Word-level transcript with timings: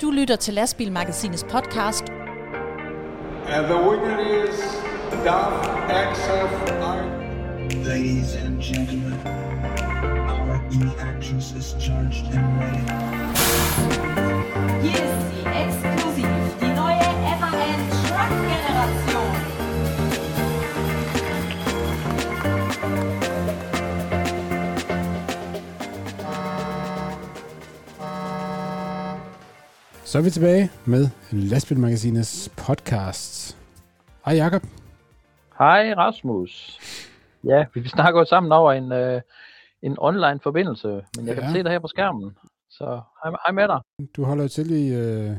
Du 0.00 0.10
lytter 0.10 0.36
til 0.36 0.54
Lastbilmagasinets 0.54 1.44
podcast. 1.50 2.04
And 3.48 3.66
the 3.66 3.76
winner 3.88 4.18
is 4.20 4.58
DAF 5.24 5.52
XFI. 5.88 7.24
Ladies 7.84 8.34
and 8.34 8.62
gentlemen, 8.62 9.14
our 10.28 10.56
E-Actress 10.72 11.52
is 11.52 11.74
charged 11.80 12.26
and 12.34 12.60
ready. 12.60 12.84
Hier 14.82 15.13
Så 30.14 30.18
er 30.18 30.22
vi 30.22 30.30
tilbage 30.30 30.70
med 30.86 31.08
Lastbilmagasinets 31.32 32.48
podcast. 32.66 33.58
Hej 34.24 34.34
Jakob. 34.34 34.62
Hej 35.58 35.94
Rasmus. 35.96 36.78
Ja, 37.44 37.64
vi 37.74 37.88
snakker 37.88 38.20
jo 38.20 38.24
sammen 38.24 38.52
over 38.52 38.72
en, 38.72 38.92
øh, 38.92 39.20
en 39.82 39.96
online 39.98 40.40
forbindelse, 40.42 40.88
men 41.16 41.26
jeg 41.26 41.34
kan 41.34 41.44
Ja. 41.44 41.52
se 41.52 41.62
dig 41.62 41.70
her 41.70 41.78
på 41.78 41.86
skærmen. 41.88 42.36
Så 42.70 42.84
hej, 43.24 43.32
hej 43.46 43.52
med 43.52 43.68
dig. 43.68 43.80
Du 44.16 44.24
holder 44.24 44.48
til 44.48 44.70
i 44.70 44.94
øh, 44.94 45.36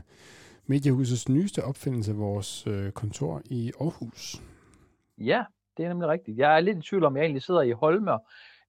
Mediehusets 0.68 1.30
nyeste 1.30 1.64
opfindelse, 1.64 2.16
vores 2.16 2.68
øh, 2.68 2.92
kontor 2.92 3.42
i 3.46 3.72
Aarhus. 3.82 4.42
Ja, 5.18 5.44
det 5.78 5.86
er 5.86 5.90
nemlig 5.90 6.10
rigtigt. 6.10 6.38
Jeg 6.38 6.56
er 6.56 6.60
lidt 6.60 6.78
i 6.78 6.82
tvivl 6.82 7.04
om, 7.04 7.18
jeg 7.18 7.24
egentlig 7.24 7.44
sidder 7.44 7.62
i 7.62 7.72
Holmer, 7.72 8.18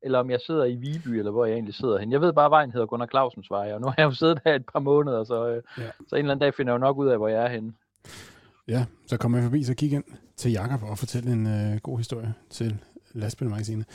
eller 0.03 0.19
om 0.19 0.31
jeg 0.31 0.41
sidder 0.47 0.65
i 0.65 0.75
Viby, 0.77 1.09
eller 1.09 1.31
hvor 1.31 1.45
jeg 1.45 1.55
egentlig 1.55 1.75
sidder 1.75 1.99
hen. 1.99 2.13
Jeg 2.13 2.21
ved 2.21 2.33
bare, 2.33 2.45
at 2.45 2.51
vejen 2.51 2.71
hedder 2.71 2.87
Gunnar 2.87 3.07
Clausens 3.07 3.51
vej, 3.51 3.73
og 3.75 3.81
nu 3.81 3.87
har 3.87 3.95
jeg 3.99 4.05
jo 4.05 4.11
siddet 4.11 4.41
her 4.45 4.55
et 4.55 4.67
par 4.73 4.79
måneder, 4.81 5.25
så, 5.25 5.49
øh, 5.49 5.63
Ja. 5.79 5.83
så 6.09 6.17
en 6.17 6.19
eller 6.19 6.33
anden 6.33 6.39
dag 6.45 6.55
finder 6.55 6.73
jeg 6.73 6.79
jo 6.81 6.85
nok 6.87 6.97
ud 6.99 7.09
af, 7.09 7.17
hvor 7.19 7.29
jeg 7.29 7.45
er 7.45 7.49
henne. 7.49 7.73
Ja, 8.69 8.85
så 9.07 9.17
kommer 9.17 9.39
jeg 9.39 9.45
forbi, 9.45 9.63
så 9.65 9.75
kig 9.75 9.93
ind 9.93 10.05
til 10.37 10.53
Jakob 10.53 10.83
og 10.91 10.99
fortælle 10.99 11.33
en 11.33 11.47
øh, 11.47 11.81
god 11.83 11.99
historie 11.99 12.35
til 12.51 12.79
Lastbilmagasinet. 13.13 13.87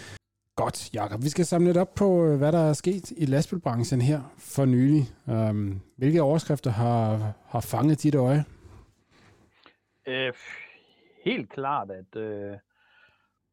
Godt, 0.55 0.93
Jakob. 0.93 1.23
Vi 1.23 1.29
skal 1.29 1.45
samle 1.45 1.65
lidt 1.67 1.77
op 1.77 1.93
på, 1.95 2.25
øh, 2.25 2.37
hvad 2.37 2.51
der 2.51 2.59
er 2.59 2.73
sket 2.73 3.11
i 3.11 3.25
lastbilbranchen 3.25 4.01
her 4.01 4.21
for 4.37 4.65
nylig. 4.65 5.03
Um, 5.27 5.81
hvilke 5.97 6.21
overskrifter 6.21 6.71
har, 6.71 7.31
har 7.47 7.59
fanget 7.61 8.03
dit 8.03 8.15
øje? 8.15 8.45
Øh, 10.07 10.33
helt 11.25 11.49
klart, 11.49 11.91
at 11.91 12.21
øh, 12.21 12.51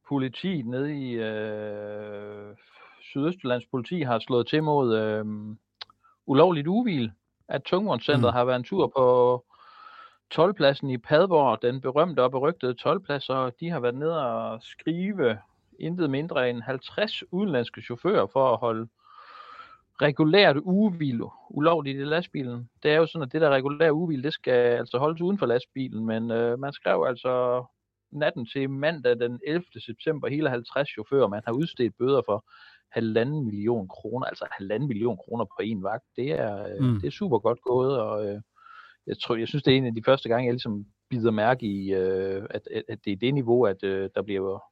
politiet 0.09 0.67
nede 0.67 0.95
i 0.99 1.13
øh, 1.13 2.55
Sydøstjyllands 3.03 3.65
politi 3.71 4.01
har 4.03 4.19
slået 4.19 4.47
til 4.47 4.63
mod 4.63 4.97
øh, 4.97 5.25
ulovligt 6.27 6.67
uvil. 6.67 7.13
At 7.49 7.63
Tungvognscenteret 7.63 8.33
Mm. 8.35 8.37
har 8.37 8.45
været 8.45 8.57
en 8.57 8.65
tur 8.65 8.93
på 8.97 9.45
tolvpladsen 10.31 10.91
i 10.91 10.99
Padborg, 10.99 11.63
den 11.63 11.81
berømte 11.81 12.23
og 12.23 12.31
berygtede 12.31 12.75
tolvplads, 12.75 13.29
og 13.31 13.53
de 13.61 13.71
har 13.71 13.81
været 13.81 13.95
nede 13.95 14.27
og 14.27 14.59
skrive 14.63 15.39
intet 15.81 16.11
mindre 16.11 16.51
end 16.51 16.63
50 16.63 17.23
udenlandske 17.33 17.83
chauffører 17.83 18.27
for 18.33 18.53
at 18.53 18.59
holde 18.59 18.89
regulært 20.03 20.57
ugehvil 20.63 21.21
ulovligt 21.51 22.01
i 22.01 22.05
lastbilen. 22.05 22.71
Det 22.83 22.91
er 22.91 22.97
jo 22.97 23.07
sådan, 23.07 23.23
at 23.27 23.33
det 23.33 23.41
der 23.41 23.51
regulære 23.51 23.93
ugehvil, 23.93 24.25
det 24.25 24.33
skal 24.33 24.53
altså 24.53 24.99
holdes 24.99 25.21
uden 25.21 25.39
for 25.39 25.47
lastbilen, 25.47 26.07
men 26.07 26.31
øh, 26.31 26.59
man 26.59 26.73
skrev 26.73 27.05
altså 27.09 27.65
natten 28.13 28.47
til 28.47 28.71
mandag 28.71 29.19
den 29.21 29.41
11. 29.47 29.65
september 29.81 30.29
hele 30.29 30.51
50 30.51 30.89
chauffører, 30.89 31.29
man 31.29 31.43
har 31.47 31.53
udstedt 31.53 31.97
bøder 31.99 32.23
for 32.27 32.45
halvanden 32.91 33.45
million 33.45 33.89
kroner, 33.89 34.27
altså 34.27 34.47
halvanden 34.59 34.89
million 34.89 35.17
kroner 35.17 35.45
på 35.45 35.57
en 35.63 35.83
vagt. 35.83 36.05
Det 36.17 36.31
er, 36.31 36.67
øh, 36.69 36.81
Mm. 36.85 37.01
det 37.01 37.07
er 37.07 37.11
super 37.11 37.39
godt 37.39 37.61
gået, 37.63 38.01
og 38.01 38.27
øh, 38.27 38.41
jeg 39.07 39.17
tror, 39.23 39.37
jeg 39.37 39.49
synes, 39.49 39.63
det 39.63 39.73
er 39.73 39.77
en 39.77 39.87
af 39.87 39.95
de 39.95 40.03
første 40.05 40.29
gange, 40.29 40.47
jeg 40.47 40.53
ligesom 40.55 40.87
bider 41.11 41.31
mærke 41.31 41.67
i, 41.67 41.95
øh, 41.95 42.47
at, 42.51 42.63
at, 42.89 42.99
det 43.05 43.13
er 43.13 43.17
det 43.17 43.35
niveau, 43.35 43.65
at 43.67 43.83
øh, 43.85 44.11
der 44.15 44.23
bliver 44.23 44.65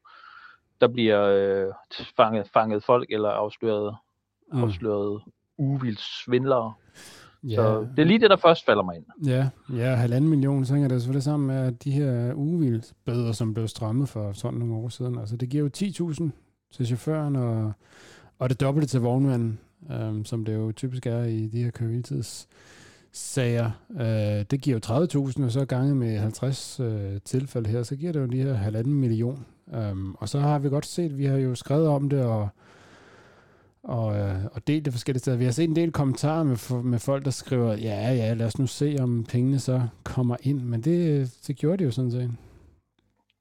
der 0.81 0.89
bliver 0.89 1.23
øh, 1.23 1.73
fanget, 2.17 2.49
fanget 2.53 2.85
folk 2.85 3.07
eller 3.11 3.29
afsløret, 3.29 3.97
Mm. 4.53 4.65
afsløret 4.65 5.23
uvilds 5.59 6.25
svindlere. 6.25 6.75
Ja, 7.47 7.57
Så 7.57 7.87
det 7.97 8.03
er 8.03 8.07
lige 8.07 8.19
det, 8.19 8.31
der 8.31 8.37
først 8.37 8.67
falder 8.67 8.83
mig 8.83 8.97
ind. 8.97 9.05
Ja, 9.27 9.49
ja, 9.73 9.95
halvanden 9.95 10.31
million, 10.31 10.65
så 10.65 10.73
hænger 10.73 10.89
det 10.89 11.01
selvfølgelig 11.01 11.23
sammen 11.23 11.47
med 11.47 11.57
at 11.57 11.85
de 11.85 11.91
her 11.91 12.33
uvildsbøder, 12.33 13.33
som 13.33 13.55
blev 13.55 13.69
strammet 13.69 14.09
for 14.09 14.33
sådan 14.33 14.59
nogle 14.59 14.75
år 14.75 14.89
siden. 14.89 15.19
Altså 15.19 15.37
det 15.37 15.49
giver 15.49 15.63
jo 15.63 15.71
10.000 16.13 16.31
til 16.75 16.87
chaufføren, 16.87 17.37
og, 17.37 17.73
og 18.39 18.49
det 18.49 18.61
dobbelte 18.61 18.89
til 18.89 19.01
vognmanden, 19.01 19.59
øhm, 19.93 20.25
som 20.25 20.45
det 20.45 20.55
jo 20.55 20.73
typisk 20.73 21.07
er 21.07 21.23
i 21.23 21.47
de 21.47 21.63
her 21.63 21.71
køretids 21.71 22.49
sager. 23.13 23.71
Øh, 24.01 24.45
det 24.51 24.61
giver 24.61 24.79
jo 24.89 25.05
30.000, 25.31 25.45
og 25.45 25.51
så 25.51 25.65
ganget 25.65 25.97
med 25.97 26.19
50 26.19 26.81
øh, 26.81 27.21
tilfælde 27.25 27.69
her, 27.69 27.83
så 27.83 27.97
giver 27.97 28.13
det 28.13 28.21
jo 28.21 28.27
de 28.27 28.43
her 28.43 28.55
halvanden 28.55 28.95
million. 28.95 29.47
Øhm, 29.75 30.15
og 30.15 30.29
så 30.29 30.41
har 30.41 30.59
vi 30.59 30.69
godt 30.69 30.87
set, 30.87 31.19
vi 31.19 31.25
har 31.25 31.37
jo 31.37 31.55
skrevet 31.55 31.89
om 31.89 32.09
det, 32.09 32.23
og 32.25 32.49
og, 33.89 34.17
øh, 34.17 34.45
og 34.55 34.67
delt 34.67 34.85
det 34.85 34.93
forskellige 34.93 35.21
steder. 35.21 35.37
Vi 35.37 35.45
har 35.45 35.51
set 35.51 35.69
en 35.69 35.77
del 35.77 35.93
kommentarer 35.93 36.43
med, 36.43 36.83
med 36.83 36.99
folk, 36.99 37.25
der 37.25 37.31
skriver, 37.31 37.73
ja, 37.73 38.13
ja, 38.15 38.35
lad 38.35 38.47
os 38.47 38.59
nu 38.59 38.67
se, 38.67 38.97
om 39.01 39.25
pengene 39.25 39.59
så 39.59 39.81
kommer 40.05 40.37
ind. 40.43 40.61
Men 40.61 40.81
det, 40.81 41.29
det 41.47 41.57
gjorde 41.57 41.77
de 41.77 41.85
jo 41.85 41.91
sådan 41.91 42.11
set. 42.11 42.31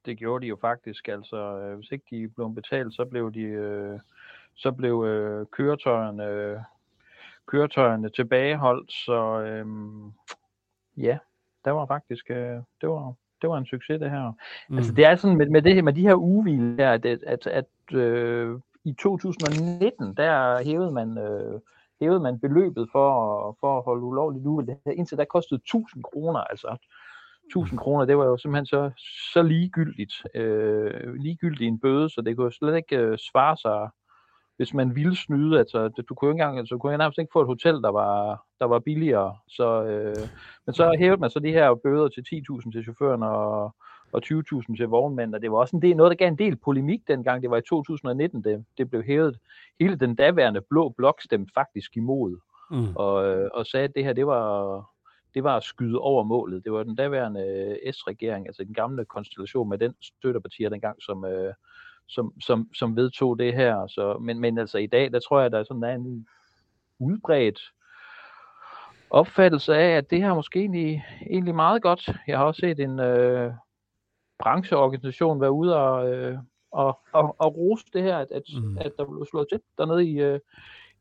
Det 0.06 0.18
gjorde 0.18 0.42
de 0.42 0.48
jo 0.48 0.56
faktisk. 0.60 1.08
Altså, 1.08 1.36
øh, 1.36 1.76
hvis 1.76 1.90
ikke 1.90 2.04
de 2.10 2.28
blev 2.28 2.54
betalt, 2.54 2.94
så 2.94 3.04
blev 3.04 3.32
de, 3.32 3.40
øh, 3.40 3.98
så 4.54 4.72
blev 4.72 5.04
øh, 5.04 5.46
køretøjerne, 5.52 6.24
øh, 6.24 6.58
køretøjerne 7.46 8.08
tilbageholdt. 8.08 8.92
Så 8.92 9.40
øh, 9.40 9.66
ja, 10.96 11.18
der 11.64 11.70
var 11.70 11.86
faktisk, 11.86 12.30
øh, 12.30 12.56
det 12.80 12.88
var, 12.88 13.14
det 13.42 13.50
var 13.50 13.58
en 13.58 13.66
succes 13.66 14.00
det 14.00 14.10
her. 14.10 14.32
Mm. 14.68 14.76
Altså 14.76 14.92
det 14.92 15.04
er 15.04 15.16
sådan 15.16 15.36
med, 15.36 15.46
med, 15.46 15.62
det 15.62 15.74
her, 15.74 15.82
med 15.82 15.92
de 15.92 16.02
her 16.02 16.14
ugehvil 16.14 16.76
her, 16.78 16.90
at, 16.92 17.06
at, 17.06 17.46
at 17.46 17.94
øh, 17.96 18.58
i 18.86 18.92
2019, 18.92 20.14
der 20.14 20.64
hævede 20.64 20.92
man, 20.92 21.18
øh, 21.18 21.60
hævede 22.00 22.20
man 22.20 22.40
beløbet 22.40 22.88
for, 22.92 23.10
for 23.60 23.78
at 23.78 23.84
holde 23.84 24.04
ulovligt 24.04 24.46
ugehvil. 24.46 24.76
Indtil 24.86 25.18
der 25.18 25.24
kostede 25.24 25.60
1000 25.60 26.02
kroner, 26.02 26.40
altså 26.40 26.76
1000 27.46 27.78
kroner, 27.78 28.04
det 28.04 28.18
var 28.18 28.24
jo 28.24 28.36
simpelthen 28.36 28.66
så, 28.66 28.90
så 29.32 29.42
ligegyldigt, 29.42 30.14
øh, 30.34 31.14
ligegyldigt 31.14 31.68
en 31.68 31.80
bøde, 31.80 32.08
så 32.10 32.20
det 32.20 32.36
kunne 32.36 32.52
slet 32.52 32.76
ikke 32.76 32.96
øh, 32.96 33.18
svare 33.18 33.56
sig, 33.56 33.88
hvis 34.56 34.74
man 34.74 34.96
ville 34.96 35.16
snyde. 35.16 35.58
Altså, 35.58 35.88
det, 35.88 36.08
du 36.08 36.14
kunne 36.14 36.28
jo 36.28 36.32
ikke 36.32 36.42
engang, 36.42 36.58
altså, 36.58 36.78
kunne 36.78 36.90
jeg 36.90 36.98
nærmest 36.98 37.18
ikke 37.18 37.32
få 37.32 37.40
et 37.40 37.46
hotel, 37.46 37.74
der 37.74 37.90
var, 37.90 38.44
der 38.60 38.66
var 38.66 38.78
billigere. 38.78 39.36
Så, 39.48 39.82
øh, 39.84 40.28
men 40.66 40.74
så 40.74 40.96
hævede 40.98 41.20
man 41.20 41.30
så 41.30 41.38
de 41.38 41.52
her 41.52 41.74
bøder 41.74 42.08
til 42.08 42.24
10.000 42.34 42.72
til 42.72 42.82
chaufføren 42.82 43.22
og, 43.22 43.74
og 44.12 44.22
20.000 44.24 44.76
til 44.76 44.88
vognmænd, 44.88 45.34
og 45.34 45.42
det 45.42 45.50
var 45.52 45.58
også 45.58 45.76
en 45.76 45.82
del, 45.82 45.96
noget, 45.96 46.10
der 46.10 46.16
gav 46.16 46.28
en 46.28 46.38
del 46.38 46.56
polemik 46.56 47.08
dengang. 47.08 47.42
Det 47.42 47.50
var 47.50 47.56
i 47.56 47.62
2019, 47.68 48.44
det, 48.44 48.64
det 48.78 48.90
blev 48.90 49.02
hævet. 49.02 49.38
Hele 49.80 49.96
den 49.96 50.14
daværende 50.14 50.60
blå 50.60 50.88
blok 50.88 51.22
stemte 51.22 51.52
faktisk 51.54 51.96
imod, 51.96 52.38
Mm. 52.70 52.96
og, 52.96 53.26
øh, 53.26 53.50
og 53.54 53.66
sagde, 53.66 53.84
at 53.84 53.94
det 53.94 54.04
her, 54.04 54.12
det 54.12 54.26
var, 54.26 54.84
det 55.34 55.44
var 55.44 55.56
at 55.56 55.64
skyde 55.64 55.98
over 55.98 56.24
målet. 56.24 56.64
Det 56.64 56.72
var 56.72 56.82
den 56.82 56.94
daværende 56.94 57.40
øh, 57.84 57.92
S-regering, 57.92 58.46
altså 58.46 58.64
den 58.64 58.74
gamle 58.74 59.04
konstellation 59.04 59.68
med 59.68 59.78
den 59.78 59.94
støtterpartier 60.02 60.68
dengang, 60.68 61.02
som, 61.02 61.24
øh, 61.24 61.54
som, 62.08 62.32
som, 62.40 62.68
som 62.74 62.96
vedtog 62.96 63.38
det 63.38 63.54
her. 63.54 63.86
Så, 63.86 64.18
men, 64.20 64.38
men 64.40 64.58
altså 64.58 64.78
i 64.78 64.86
dag, 64.86 65.12
der 65.12 65.20
tror 65.20 65.40
jeg, 65.40 65.52
der 65.52 65.58
er 65.58 65.64
sådan 65.64 65.82
er 65.84 65.94
en 65.94 66.26
udbredt 66.98 67.60
opfattelse 69.10 69.74
af, 69.76 69.96
at 69.96 70.10
det 70.10 70.22
her 70.22 70.34
måske 70.34 70.60
egentlig, 70.60 71.04
egentlig 71.30 71.54
meget 71.54 71.82
godt. 71.82 72.10
Jeg 72.26 72.38
har 72.38 72.44
også 72.44 72.60
set 72.60 72.80
en 72.80 73.00
øh, 73.00 73.52
brancheorganisation 74.38 75.40
være 75.40 75.52
ude 75.52 75.76
og, 75.76 76.12
øh, 76.12 76.38
og, 76.72 76.98
og, 77.12 77.36
og 77.38 77.56
rose 77.56 77.84
det 77.92 78.02
her, 78.02 78.16
at, 78.16 78.28
at, 78.30 78.42
Mm. 78.62 78.78
at 78.80 78.92
der 78.98 79.04
blev 79.04 79.26
slået 79.30 79.48
til 79.48 79.60
dernede 79.78 80.04
i, 80.04 80.20
øh, 80.20 80.40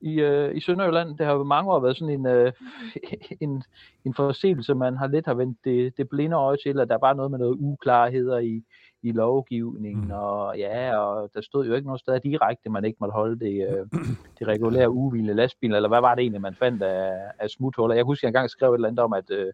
i, 0.01 0.21
øh, 0.21 0.55
i 0.57 0.59
Sønderjylland. 0.59 1.17
Det 1.17 1.25
har 1.25 1.33
jo 1.33 1.43
mange 1.43 1.71
år 1.71 1.79
været 1.79 1.97
sådan 1.97 2.13
en, 2.13 2.25
øh, 2.27 2.51
en, 3.45 3.63
en 4.05 4.13
forseelse, 4.13 4.73
man 4.73 4.97
har 4.97 5.07
lidt 5.07 5.25
har 5.25 5.33
vendt 5.33 5.59
det, 5.63 5.97
det 5.97 6.09
blinde 6.09 6.35
øje 6.35 6.57
til, 6.65 6.79
at 6.79 6.89
der 6.89 6.97
var 6.97 7.13
noget 7.13 7.31
med 7.31 7.39
noget 7.39 7.57
uklarheder 7.59 8.39
i, 8.39 8.63
i 9.03 9.11
lovgivningen, 9.11 10.05
mm. 10.05 10.11
og 10.11 10.57
ja, 10.57 10.97
og 10.97 11.29
der 11.33 11.41
stod 11.41 11.65
jo 11.65 11.73
ikke 11.73 11.87
noget 11.87 11.99
sted 11.99 12.19
direkte, 12.19 12.69
man 12.69 12.85
ikke 12.85 12.97
måtte 12.99 13.13
holde 13.13 13.39
det, 13.39 13.67
øh, 13.69 13.85
det 14.39 14.47
regulære 14.47 14.89
ugehvilende 14.89 15.33
lastbil, 15.33 15.73
eller 15.73 15.89
hvad 15.89 16.01
var 16.01 16.15
det 16.15 16.21
egentlig, 16.21 16.41
man 16.41 16.55
fandt 16.55 16.83
af, 16.83 17.31
af 17.39 17.49
smuthuller? 17.49 17.95
Jeg 17.95 18.03
husker, 18.05 18.27
jeg 18.27 18.29
engang 18.29 18.49
skrev 18.49 18.71
et 18.71 18.75
eller 18.75 18.87
andet 18.87 18.99
om, 19.03 19.13
at, 19.13 19.31
øh, 19.31 19.53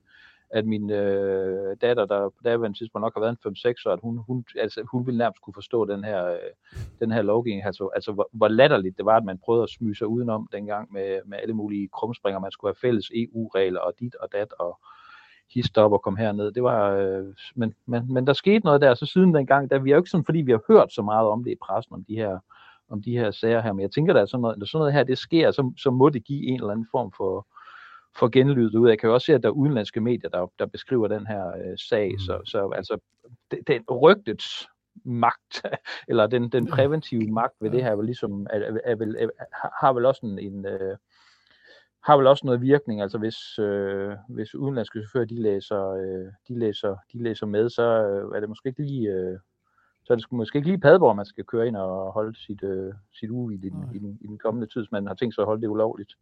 at 0.53 0.65
min 0.65 0.89
øh, 0.89 1.77
datter, 1.81 2.05
der 2.05 2.29
på 2.29 2.41
daværende 2.43 2.77
tidspunkt 2.77 3.03
nok 3.03 3.13
har 3.13 3.21
været 3.21 3.37
en 3.45 3.51
5-6 3.51 3.89
år, 3.89 3.93
at 3.93 3.99
hun, 4.03 4.17
hun, 4.27 4.45
altså, 4.59 4.83
hun 4.91 5.05
ville 5.05 5.17
nærmest 5.17 5.41
kunne 5.41 5.53
forstå 5.53 5.85
den 5.85 6.03
her, 6.03 6.25
øh, 6.25 6.37
den 6.99 7.11
her 7.11 7.21
lovgivning, 7.21 7.65
altså, 7.65 7.89
altså 7.95 8.11
hvor, 8.11 8.29
hvor 8.31 8.47
latterligt 8.47 8.97
det 8.97 9.05
var, 9.05 9.17
at 9.17 9.25
man 9.25 9.37
prøvede 9.45 9.63
at 9.63 9.69
smyge 9.69 9.95
sig 9.95 10.07
udenom 10.07 10.47
dengang 10.51 10.93
med, 10.93 11.19
med 11.25 11.37
alle 11.41 11.53
mulige 11.53 11.89
krumspringer, 11.93 12.39
man 12.39 12.51
skulle 12.51 12.69
have 12.69 12.87
fælles 12.89 13.11
EU-regler 13.15 13.79
og 13.79 13.93
dit 13.99 14.15
og 14.15 14.27
dat, 14.31 14.53
og 14.59 14.79
hist 15.53 15.77
op 15.77 15.91
og 15.91 16.01
kom 16.01 16.15
herned. 16.15 16.51
Det 16.51 16.63
var, 16.63 16.91
øh, 16.91 17.25
men, 17.55 17.73
men, 17.85 18.13
men 18.13 18.27
der 18.27 18.33
skete 18.33 18.65
noget 18.65 18.81
der, 18.81 18.93
så 18.93 19.05
siden 19.05 19.33
dengang, 19.33 19.69
der 19.69 19.79
vi 19.79 19.89
er 19.89 19.95
jo 19.95 19.99
ikke 20.01 20.09
sådan, 20.09 20.25
fordi 20.25 20.41
vi 20.41 20.51
har 20.51 20.61
hørt 20.67 20.93
så 20.93 21.01
meget 21.01 21.27
om 21.27 21.43
det 21.43 21.51
i 21.51 21.61
pressen, 21.61 21.93
om 21.93 22.03
de 22.03 22.15
her 22.15 22.39
om 22.91 23.01
de 23.01 23.17
her 23.17 23.31
sager 23.31 23.61
her, 23.61 23.73
men 23.73 23.81
jeg 23.81 23.91
tænker, 23.91 24.13
at 24.13 24.29
sådan 24.29 24.41
noget, 24.41 24.57
når 24.57 24.65
sådan 24.65 24.79
noget 24.79 24.93
her 24.93 25.03
det 25.03 25.17
sker, 25.17 25.51
så, 25.51 25.71
så 25.77 25.91
må 25.91 26.09
det 26.09 26.23
give 26.23 26.47
en 26.47 26.55
eller 26.55 26.71
anden 26.71 26.87
form 26.91 27.11
for, 27.17 27.47
for 28.17 28.29
genlyd 28.29 28.75
ud. 28.75 28.89
Jeg 28.89 28.99
kan 28.99 29.07
jo 29.07 29.13
også 29.13 29.25
se, 29.25 29.33
at 29.33 29.43
der 29.43 29.49
er 29.49 29.53
udenlandske 29.53 30.01
medier, 30.01 30.29
der, 30.29 30.51
der 30.59 30.65
beskriver 30.65 31.07
den 31.07 31.27
her 31.27 31.47
øh, 31.47 31.77
sag, 31.77 32.11
mm. 32.11 32.19
så, 32.19 32.41
så 32.45 32.69
altså, 32.75 32.97
det, 33.51 33.59
den 33.67 33.81
rygtets 33.81 34.67
magt, 35.05 35.65
eller 36.09 36.27
den, 36.27 36.49
den 36.49 36.67
præventive 36.67 37.31
magt 37.31 37.53
ved 37.61 37.71
det 37.71 37.83
her, 37.83 37.91
er 37.91 37.95
vel 37.95 38.05
ligesom, 38.05 38.47
er, 38.49 38.59
er, 38.59 38.77
er, 38.83 38.95
er, 39.19 39.29
har 39.81 39.93
vel 39.93 40.05
også 40.05 40.25
en, 40.25 40.39
en 40.39 40.65
øh, 40.65 40.97
har 42.03 42.17
vel 42.17 42.27
også 42.27 42.45
noget 42.45 42.61
virkning, 42.61 43.01
altså 43.01 43.17
hvis, 43.17 43.59
øh, 43.59 44.13
hvis 44.29 44.55
udenlandske 44.55 44.99
chauffører, 44.99 45.25
de 45.25 45.41
læser, 45.41 45.89
øh, 45.89 46.31
de 46.47 46.59
læser, 46.59 46.95
de 47.13 47.23
læser 47.23 47.45
med, 47.45 47.69
så 47.69 47.83
øh, 47.83 48.35
er 48.35 48.39
det 48.39 48.49
måske 48.49 48.69
ikke 48.69 48.81
lige, 48.81 49.09
øh, 49.09 49.39
så 50.03 50.13
er 50.13 50.17
det 50.17 50.31
måske 50.31 50.57
ikke 50.57 50.67
lige 50.67 50.79
Padborg, 50.79 51.15
man 51.15 51.25
skal 51.25 51.43
køre 51.43 51.67
ind 51.67 51.75
og 51.75 52.11
holde 52.11 52.39
sit, 52.39 52.63
øh, 52.63 52.93
sit 53.13 53.29
ugehvil 53.29 53.65
i, 53.65 53.69
den, 53.69 53.89
i, 53.95 53.99
den, 53.99 54.17
i 54.21 54.27
den 54.27 54.37
kommende 54.37 54.67
tid, 54.67 54.81
hvis 54.81 54.91
man 54.91 55.07
har 55.07 55.13
tænkt 55.13 55.35
sig 55.35 55.41
at 55.41 55.45
holde 55.45 55.61
det 55.61 55.67
ulovligt. 55.67 56.13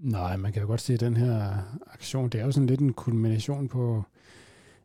Nej, 0.00 0.36
man 0.36 0.52
kan 0.52 0.62
jo 0.62 0.68
godt 0.68 0.80
se, 0.80 0.94
at 0.94 1.00
den 1.00 1.16
her 1.16 1.52
aktion, 1.92 2.28
det 2.28 2.40
er 2.40 2.44
jo 2.44 2.52
sådan 2.52 2.66
lidt 2.66 2.80
en 2.80 2.92
kulmination 2.92 3.68
på, 3.68 4.02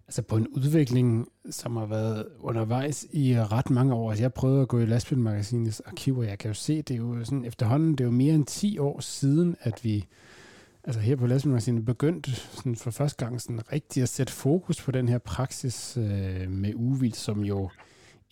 altså 0.07 0.21
på 0.21 0.37
en 0.37 0.47
udvikling, 0.47 1.27
som 1.49 1.77
har 1.77 1.85
været 1.85 2.27
undervejs 2.39 3.07
i 3.11 3.35
ret 3.39 3.69
mange 3.69 3.93
år. 3.93 4.09
Altså 4.09 4.23
jeg 4.23 4.33
prøvede 4.33 4.61
at 4.61 4.67
gå 4.67 4.79
i 4.79 4.85
lastbilmagasinets 4.85 5.81
arkiver, 5.85 6.23
jeg 6.23 6.37
kan 6.37 6.49
jo 6.49 6.53
se, 6.53 6.81
det 6.81 6.93
er 6.93 6.97
jo 6.97 7.25
sådan 7.25 7.45
efterhånden, 7.45 7.91
det 7.91 7.99
er 8.01 8.05
jo 8.05 8.11
mere 8.11 8.35
end 8.35 8.45
10 8.45 8.77
år 8.77 8.99
siden, 8.99 9.55
at 9.61 9.83
vi 9.83 10.05
altså 10.83 10.99
her 10.99 11.15
på 11.15 11.27
lastbilmagasinet 11.27 11.85
begyndte 11.85 12.31
sådan 12.31 12.75
for 12.75 12.91
første 12.91 13.25
gang 13.25 13.41
sådan 13.41 13.71
rigtig 13.71 14.03
at 14.03 14.09
sætte 14.09 14.33
fokus 14.33 14.81
på 14.81 14.91
den 14.91 15.09
her 15.09 15.17
praksis 15.17 15.97
øh, 15.97 16.49
med 16.51 16.71
uvild, 16.75 17.13
som 17.13 17.39
jo 17.39 17.69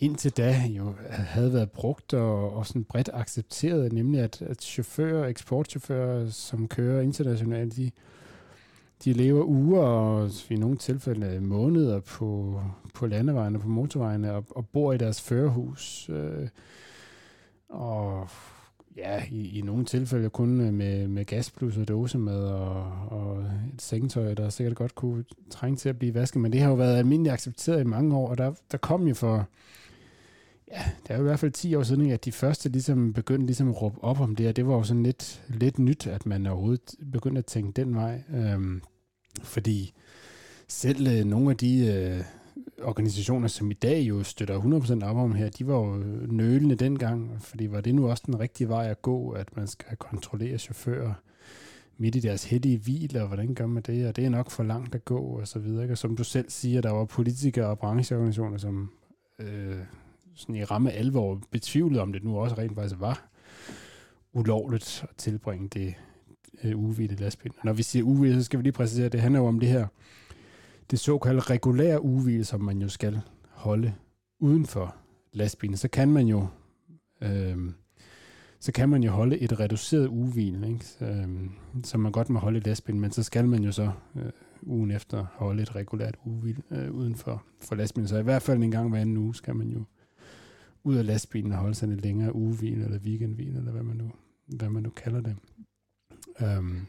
indtil 0.04 0.32
da 0.32 0.56
jo 0.70 0.94
havde 1.10 1.54
været 1.54 1.72
brugt 1.72 2.14
og, 2.14 2.54
og 2.54 2.68
sådan 2.68 2.84
bredt 2.84 3.10
accepteret, 3.14 3.94
nemlig 3.94 4.22
at, 4.22 4.42
at 4.42 4.62
chauffører, 4.62 5.28
eksportchauffører, 5.28 6.30
som 6.30 6.68
kører 6.68 7.02
internationalt, 7.02 7.76
de, 7.76 7.92
de 9.04 9.14
lever 9.14 9.44
uger 9.44 9.82
og 9.82 10.30
i 10.50 10.56
nogle 10.56 10.78
tilfælde 10.78 11.40
måneder 11.42 12.00
på, 12.00 12.62
på 12.94 13.08
landevejene, 13.08 13.60
på 13.60 13.68
motorvejene 13.68 14.34
og, 14.34 14.46
og 14.50 14.68
bor 14.68 14.94
i 14.94 14.98
deres 14.98 15.22
førerhus. 15.22 16.10
Øh, 16.10 16.48
og 17.70 18.30
ja, 18.98 19.24
i, 19.32 19.60
i 19.60 19.62
nogle 19.62 19.86
tilfælde 19.86 20.30
kun 20.30 20.50
med, 20.72 21.08
med 21.08 21.26
gasplus 21.26 21.78
og 21.78 21.88
dåsemad 21.88 22.44
og, 22.44 22.92
og 23.08 23.40
et 23.74 23.82
sengetøj, 23.82 24.34
der 24.34 24.50
sikkert 24.50 24.76
godt 24.76 24.96
kunne 24.96 25.24
trænge 25.50 25.78
til 25.78 25.90
at 25.90 26.00
blive 26.00 26.14
vasket. 26.14 26.42
Men 26.42 26.54
det 26.54 26.62
har 26.62 26.70
jo 26.70 26.76
været 26.76 26.98
almindeligt 26.98 27.34
accepteret 27.34 27.82
i 27.82 27.88
mange 27.88 28.16
år, 28.16 28.30
og 28.30 28.38
der, 28.38 28.54
der 28.72 28.78
kom 28.78 29.08
jo 29.08 29.14
for 29.14 29.48
ja, 30.74 30.84
det 31.04 31.10
er 31.10 31.16
jo 31.16 31.22
i 31.22 31.24
hvert 31.24 31.40
fald 31.40 31.52
10 31.52 31.76
år 31.76 31.84
siden, 31.84 32.12
at 32.12 32.26
de 32.26 32.32
første 32.32 32.70
ligesom 32.70 33.14
begyndte 33.14 33.46
ligesom 33.46 33.70
at 33.70 33.82
råbe 33.82 34.04
op 34.04 34.20
om 34.20 34.36
det, 34.36 34.48
og 34.48 34.56
det 34.56 34.68
var 34.68 34.74
jo 34.74 34.84
sådan 34.84 35.04
lidt, 35.04 35.44
lidt 35.50 35.80
nyt, 35.80 36.08
at 36.08 36.26
man 36.26 36.48
overhovedet 36.48 36.96
begyndte 37.12 37.40
at 37.40 37.46
tænke 37.46 37.82
den 37.82 37.96
vej. 37.96 38.24
Øhm, 38.36 38.82
fordi 39.44 39.94
selv 40.68 41.08
øh, 41.08 41.26
nogle 41.26 41.50
af 41.50 41.58
de 41.58 41.88
øh, 41.88 42.24
organisationer, 42.84 43.48
som 43.48 43.72
i 43.72 43.74
dag 43.74 44.02
jo 44.02 44.24
støtter 44.24 44.60
100% 45.02 45.06
op 45.06 45.18
om 45.18 45.36
her, 45.36 45.50
de 45.50 45.68
var 45.68 45.76
jo 45.76 45.96
nølende 46.28 46.76
dengang, 46.76 47.42
fordi 47.42 47.68
var 47.68 47.82
det 47.82 47.96
nu 47.96 48.10
også 48.10 48.24
den 48.26 48.40
rigtige 48.40 48.70
vej 48.70 48.88
at 48.88 49.02
gå, 49.02 49.30
at 49.30 49.58
man 49.58 49.68
skal 49.68 49.98
kontrollere 49.98 50.58
chauffører 50.58 51.14
midt 51.98 52.16
i 52.16 52.20
deres 52.20 52.44
hellige 52.44 52.78
hvil, 52.78 53.18
og 53.18 53.28
hvordan 53.28 53.54
gør 53.54 53.68
man 53.68 53.84
det, 53.84 54.08
og 54.08 54.16
det 54.16 54.26
er 54.26 54.30
nok 54.30 54.52
for 54.52 54.64
langt 54.64 54.96
at 54.96 55.06
gå, 55.06 55.20
og 55.20 55.48
så 55.48 55.60
videre. 55.60 55.92
Og 55.92 55.98
som 55.98 56.16
du 56.16 56.24
selv 56.24 56.50
siger, 56.50 56.82
der 56.82 56.92
var 56.92 57.06
politikere 57.06 57.66
og 57.66 57.80
brancheorganisationer, 57.80 58.58
som 58.58 58.92
øh, 59.40 59.78
sådan 60.36 60.56
i 60.56 60.64
ramme 60.64 60.92
alvor 60.92 61.42
betvivlet, 61.52 62.02
om 62.02 62.14
det 62.14 62.24
nu 62.24 62.38
også 62.38 62.56
rent 62.58 62.76
faktisk 62.76 63.00
var 63.00 63.30
ulovligt 64.34 65.06
at 65.10 65.16
tilbringe 65.18 65.68
det 65.68 65.94
øh, 66.64 66.78
uvilde 66.78 67.16
lastbil. 67.16 67.52
Når 67.64 67.74
vi 67.74 67.84
siger 67.84 68.04
uvilde, 68.04 68.36
så 68.36 68.44
skal 68.44 68.60
vi 68.60 68.64
lige 68.64 68.74
præcisere, 68.74 69.06
at 69.06 69.12
det 69.12 69.22
handler 69.22 69.40
jo 69.40 69.48
om 69.48 69.60
det 69.60 69.70
her, 69.70 69.88
det 70.92 71.00
såkaldte 71.00 71.50
regulære 71.50 72.02
uvil, 72.02 72.46
som 72.46 72.62
man 72.62 72.82
jo 72.82 72.90
skal 72.90 73.22
holde 73.50 73.94
uden 74.40 74.66
for 74.66 74.96
lastbilen. 75.34 75.78
Så 75.78 75.88
kan 75.88 76.10
man 76.12 76.28
jo 76.28 76.48
øh, 77.22 77.58
så 78.64 78.72
kan 78.72 78.90
man 78.90 79.04
jo 79.04 79.12
holde 79.12 79.40
et 79.40 79.60
reduceret 79.60 80.08
uvil, 80.08 80.64
ikke? 80.64 80.86
Øh, 81.02 81.28
som 81.84 82.00
man 82.00 82.12
godt 82.12 82.30
må 82.30 82.40
holde 82.40 82.58
i 82.58 82.62
lastbilen, 82.66 83.02
men 83.02 83.12
så 83.12 83.24
skal 83.24 83.48
man 83.48 83.64
jo 83.64 83.72
så 83.72 83.92
øh, 84.16 84.32
ugen 84.62 84.92
efter 84.92 85.26
holde 85.34 85.62
et 85.62 85.76
regulært 85.76 86.16
uvil 86.26 86.64
øh, 86.72 86.92
uden 86.92 87.16
for, 87.16 87.44
for 87.62 87.76
lastbilen. 87.76 88.08
Så 88.08 88.18
i 88.18 88.24
hvert 88.24 88.42
fald 88.42 88.64
en 88.64 88.72
gang 88.72 88.90
hver 88.90 89.02
anden 89.02 89.18
uge 89.18 89.36
skal 89.36 89.56
man 89.56 89.68
jo 89.68 89.84
ud 90.84 90.96
af 90.96 91.06
lastbilen 91.06 91.52
og 91.52 91.58
holde 91.58 91.76
sig 91.76 91.90
lidt 91.90 92.02
længere 92.02 92.36
ugevin 92.36 92.82
eller 92.82 93.00
weekendvin, 93.00 93.56
eller 93.56 93.72
hvad 93.72 93.84
man 93.84 93.96
nu, 93.96 94.12
hvad 94.48 94.70
man 94.70 94.84
nu 94.84 94.90
kalder 94.90 95.22
det. 95.22 95.36
Um, 96.58 96.88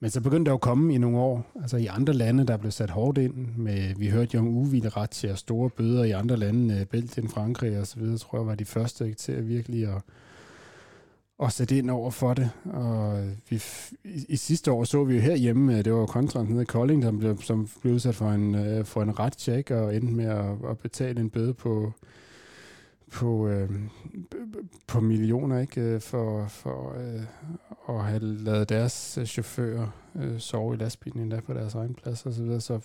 men 0.00 0.10
så 0.10 0.20
begyndte 0.20 0.44
der 0.44 0.52
jo 0.52 0.56
at 0.56 0.60
komme 0.60 0.94
i 0.94 0.98
nogle 0.98 1.18
år, 1.18 1.52
altså 1.62 1.76
i 1.76 1.86
andre 1.86 2.12
lande, 2.12 2.46
der 2.46 2.56
blev 2.56 2.70
sat 2.70 2.90
hårdt 2.90 3.18
ind 3.18 3.34
med, 3.56 3.94
vi 3.94 4.08
hørte 4.08 4.30
jo 4.34 4.40
om 4.40 4.48
ugehvileret 4.48 5.10
til 5.10 5.36
store 5.36 5.70
bøder 5.70 6.04
i 6.04 6.10
andre 6.10 6.36
lande, 6.36 6.74
øh, 6.80 6.86
Belgien, 6.86 7.28
Frankrig 7.28 7.80
og 7.80 7.86
så 7.86 7.98
videre, 7.98 8.18
tror 8.18 8.38
jeg 8.38 8.46
var 8.46 8.54
de 8.54 8.64
første 8.64 9.06
ikke, 9.06 9.16
til 9.16 9.32
at 9.32 9.48
virkelig 9.48 9.86
at, 9.86 10.02
at 11.42 11.52
sætte 11.52 11.78
ind 11.78 11.90
over 11.90 12.10
for 12.10 12.34
det. 12.34 12.50
Og 12.64 13.24
vi, 13.50 13.62
i, 14.04 14.24
i, 14.28 14.36
sidste 14.36 14.72
år 14.72 14.84
så 14.84 15.04
vi 15.04 15.14
jo 15.14 15.20
herhjemme, 15.20 15.82
det 15.82 15.92
var 15.92 16.06
kontrant 16.06 16.50
nede 16.50 16.62
i 16.62 16.64
Kolding, 16.64 17.02
som 17.02 17.18
blev, 17.18 17.42
som 17.42 17.68
blev 17.80 17.94
udsat 17.94 18.14
for 18.14 18.30
en, 18.30 18.54
øh, 18.54 18.84
for 18.84 19.02
en 19.02 19.18
ret 19.18 19.70
og 19.70 19.96
endte 19.96 20.12
med 20.12 20.24
at, 20.24 20.70
at 20.70 20.78
betale 20.78 21.20
en 21.20 21.30
bøde 21.30 21.54
på 21.54 21.92
på, 23.12 23.48
øh, 23.48 23.70
på 24.86 25.00
millioner 25.00 25.60
ikke 25.60 25.80
øh, 25.80 26.00
for, 26.00 26.46
for 26.46 26.94
øh, 26.98 27.22
at 27.88 28.04
have 28.04 28.20
lavet 28.20 28.68
deres 28.68 29.18
øh, 29.18 29.26
chauffører 29.26 29.88
øh, 30.14 30.38
sove 30.38 30.74
i 30.74 30.76
lastbilen 30.76 31.20
endda 31.20 31.40
på 31.40 31.54
deres 31.54 31.74
egen 31.74 31.94
plads 31.94 32.26
og 32.26 32.32
så 32.32 32.42
videre. 32.42 32.60
Så, 32.60 32.80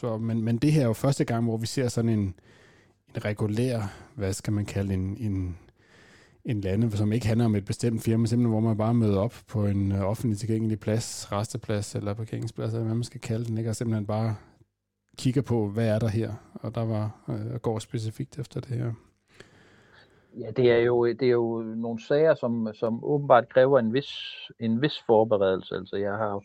så, 0.00 0.18
men, 0.18 0.42
men 0.42 0.56
det 0.56 0.72
her 0.72 0.82
er 0.82 0.86
jo 0.86 0.92
første 0.92 1.24
gang, 1.24 1.44
hvor 1.44 1.56
vi 1.56 1.66
ser 1.66 1.88
sådan 1.88 2.10
en, 2.10 2.34
en 3.14 3.24
regulær, 3.24 3.96
hvad 4.14 4.32
skal 4.32 4.52
man 4.52 4.66
kalde 4.66 4.94
en, 4.94 5.16
en, 5.20 5.58
en 6.44 6.60
lande, 6.60 6.96
som 6.96 7.12
ikke 7.12 7.26
handler 7.26 7.44
om 7.44 7.56
et 7.56 7.64
bestemt 7.64 8.02
firma, 8.02 8.26
simpelthen 8.26 8.50
hvor 8.50 8.60
man 8.60 8.76
bare 8.76 8.94
møder 8.94 9.18
op 9.18 9.34
på 9.46 9.66
en 9.66 9.92
øh, 9.92 10.00
offentlig 10.00 10.38
tilgængelig 10.38 10.80
plads, 10.80 11.32
resteplads 11.32 11.94
eller 11.94 12.14
parkeringsplads, 12.14 12.72
eller 12.72 12.84
hvad 12.84 12.94
man 12.94 13.04
skal 13.04 13.20
kalde 13.20 13.44
den, 13.44 13.58
ikke? 13.58 13.70
og 13.70 13.76
simpelthen 13.76 14.06
bare 14.06 14.36
kigger 15.18 15.42
på, 15.42 15.68
hvad 15.68 15.88
er 15.88 15.98
der 15.98 16.08
her, 16.08 16.32
og 16.54 16.74
der 16.74 16.84
var 16.84 17.10
øh, 17.28 17.60
går 17.60 17.78
specifikt 17.78 18.38
efter 18.38 18.60
det 18.60 18.76
her. 18.76 18.92
Ja, 20.40 20.50
det 20.50 20.72
er 20.72 20.78
jo, 20.78 21.06
det 21.06 21.22
er 21.22 21.30
jo 21.30 21.62
nogle 21.62 22.02
sager, 22.02 22.34
som, 22.34 22.68
som 22.74 23.04
åbenbart 23.04 23.48
kræver 23.48 23.78
en 23.78 23.92
vis, 23.92 24.10
en 24.58 24.82
vis 24.82 25.02
forberedelse. 25.06 25.74
Altså, 25.74 25.96
jeg 25.96 26.12
har 26.12 26.42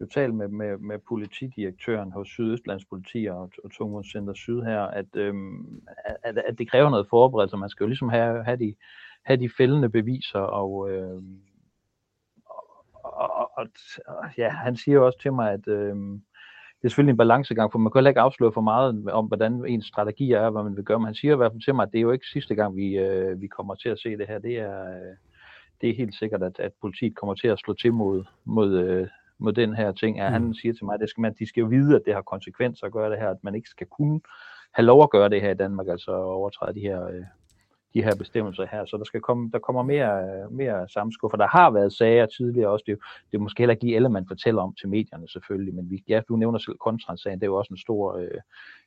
jo 0.00 0.06
talt 0.06 0.34
med, 0.34 0.48
med, 0.48 0.78
med 0.78 0.98
politidirektøren 0.98 2.12
hos 2.12 2.28
Sydøstlands 2.28 2.84
Politi 2.84 3.26
og, 3.26 3.50
og 3.64 3.70
Tungvognscenter 3.70 4.34
Syd 4.34 4.60
her, 4.60 4.80
at, 4.80 5.16
øhm, 5.16 5.82
at, 6.22 6.38
at 6.38 6.58
det 6.58 6.70
kræver 6.70 6.90
noget 6.90 7.08
forberedelse. 7.10 7.56
Man 7.56 7.68
skal 7.68 7.84
jo 7.84 7.88
ligesom 7.88 8.08
have, 8.08 8.44
have, 8.44 8.56
de, 8.56 8.74
have 9.24 9.40
de 9.40 9.50
fældende 9.56 9.88
beviser, 9.88 10.38
og, 10.38 10.90
øhm, 10.90 11.40
og, 13.04 13.30
og, 13.32 13.50
og, 13.56 13.66
og 14.06 14.24
ja, 14.38 14.48
han 14.48 14.76
siger 14.76 15.00
også 15.00 15.18
til 15.18 15.32
mig, 15.32 15.52
at 15.52 15.68
øhm, 15.68 16.22
det 16.80 16.86
er 16.86 16.88
selvfølgelig 16.88 17.12
en 17.12 17.16
balancegang, 17.16 17.72
for 17.72 17.78
man 17.78 17.92
kan 17.92 17.98
heller 17.98 18.10
ikke 18.10 18.20
afsløre 18.20 18.52
for 18.52 18.60
meget 18.60 19.10
om, 19.10 19.26
hvordan 19.26 19.64
ens 19.68 19.86
strategi 19.86 20.32
er, 20.32 20.50
hvad 20.50 20.62
man 20.62 20.76
vil 20.76 20.84
gøre. 20.84 20.98
Men 20.98 21.06
han 21.06 21.14
siger 21.14 21.32
i 21.34 21.36
hvert 21.36 21.52
fald 21.52 21.62
til 21.62 21.74
mig, 21.74 21.82
at 21.82 21.92
det 21.92 21.98
er 21.98 22.02
jo 22.02 22.10
ikke 22.10 22.26
sidste 22.32 22.54
gang, 22.54 22.76
vi, 22.76 22.98
øh, 22.98 23.40
vi 23.40 23.46
kommer 23.46 23.74
til 23.74 23.88
at 23.88 23.98
se 23.98 24.16
det 24.16 24.26
her. 24.28 24.38
Det 24.38 24.58
er, 24.58 24.82
øh, 24.82 25.16
det 25.80 25.90
er 25.90 25.94
helt 25.94 26.14
sikkert, 26.14 26.42
at, 26.42 26.58
at 26.58 26.72
politiet 26.80 27.16
kommer 27.16 27.34
til 27.34 27.48
at 27.48 27.58
slå 27.58 27.74
til 27.74 27.92
mod, 27.92 28.24
mod, 28.44 28.78
øh, 28.78 29.08
mod 29.38 29.52
den 29.52 29.74
her 29.74 29.92
ting. 29.92 30.16
Mm. 30.16 30.22
Han 30.22 30.54
siger 30.54 30.72
til 30.72 30.84
mig, 30.84 30.94
at 30.94 31.00
det 31.00 31.10
skal 31.10 31.20
man, 31.20 31.34
de 31.38 31.48
skal 31.48 31.60
jo 31.60 31.66
vide, 31.66 31.96
at 31.96 32.02
det 32.06 32.14
har 32.14 32.22
konsekvenser 32.22 32.86
at 32.86 32.92
gøre 32.92 33.10
det 33.10 33.18
her, 33.18 33.30
at 33.30 33.44
man 33.44 33.54
ikke 33.54 33.68
skal 33.68 33.86
kunne 33.86 34.20
have 34.72 34.86
lov 34.86 35.02
at 35.02 35.10
gøre 35.10 35.28
det 35.28 35.40
her 35.40 35.50
i 35.50 35.60
Danmark, 35.64 35.88
altså 35.88 36.12
overtræde 36.12 36.74
de 36.74 36.80
her 36.80 37.06
øh, 37.06 37.24
de 37.94 38.02
her 38.02 38.14
bestemmelser 38.14 38.66
her, 38.70 38.84
så 38.84 38.96
der 38.96 39.04
skal 39.04 39.20
komme, 39.20 39.50
der 39.52 39.58
kommer 39.58 39.82
mere, 39.82 40.10
mere 40.50 40.88
samskuffer. 40.88 41.36
Der 41.36 41.46
har 41.46 41.70
været 41.70 41.92
sager 41.92 42.26
tidligere 42.26 42.68
også, 42.68 42.84
det 42.86 42.92
er, 42.92 42.96
det 43.30 43.38
er 43.38 43.42
måske 43.42 43.60
heller 43.60 43.72
ikke 43.74 43.84
lige 43.84 43.96
alle, 43.96 44.08
man 44.08 44.26
fortæller 44.28 44.62
om 44.62 44.74
til 44.74 44.88
medierne 44.88 45.28
selvfølgelig, 45.28 45.74
men 45.74 45.90
vi, 45.90 46.04
ja, 46.08 46.20
du 46.28 46.36
nævner 46.36 46.58
selv 46.58 46.76
kontrassagen, 46.78 47.40
det 47.40 47.46
er 47.46 47.50
jo 47.50 47.56
også 47.56 47.74
en 47.74 47.78
stor, 47.78 48.16
øh, 48.16 48.40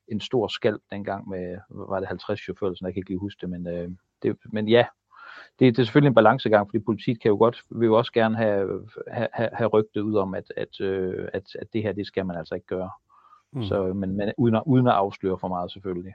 en 0.08 0.20
stor 0.20 0.48
skald 0.48 0.80
dengang 0.92 1.30
med, 1.30 1.58
var 1.70 2.00
det 2.00 2.08
50 2.08 2.40
chauffører, 2.40 2.74
så 2.74 2.86
jeg 2.86 2.94
kan 2.94 3.00
ikke 3.00 3.10
lige 3.10 3.20
huske 3.20 3.42
det, 3.42 3.50
men, 3.50 3.68
øh, 3.68 3.90
det, 4.24 4.38
men 4.46 4.68
ja, 4.68 4.86
det, 5.60 5.76
det 5.76 5.80
er 5.80 5.86
selvfølgelig 5.86 6.10
en 6.10 6.16
balancegang, 6.16 6.68
fordi 6.68 6.80
politiet 6.80 7.22
kan 7.22 7.30
jo 7.30 7.38
godt, 7.38 7.64
vil 7.70 7.86
jo 7.86 7.98
også 7.98 8.12
gerne 8.12 8.38
have, 8.38 8.88
have, 9.12 9.50
have 9.54 9.68
rygtet 9.68 10.02
ud 10.02 10.16
om, 10.16 10.34
at, 10.36 10.54
at, 10.58 10.82
øh, 10.82 11.28
at, 11.34 11.44
at 11.60 11.68
det 11.74 11.84
her, 11.84 11.92
det 11.92 12.08
skal 12.08 12.26
man 12.26 12.38
altså 12.38 12.56
ikke 12.56 12.68
gøre. 12.68 12.90
Mm. 13.52 13.64
Så, 13.64 13.94
men, 13.94 14.18
men 14.18 14.32
uden, 14.38 14.56
at, 14.56 14.64
uden 14.66 14.88
at 14.88 14.94
afsløre 14.94 15.38
for 15.38 15.48
meget 15.48 15.72
selvfølgelig. 15.72 16.14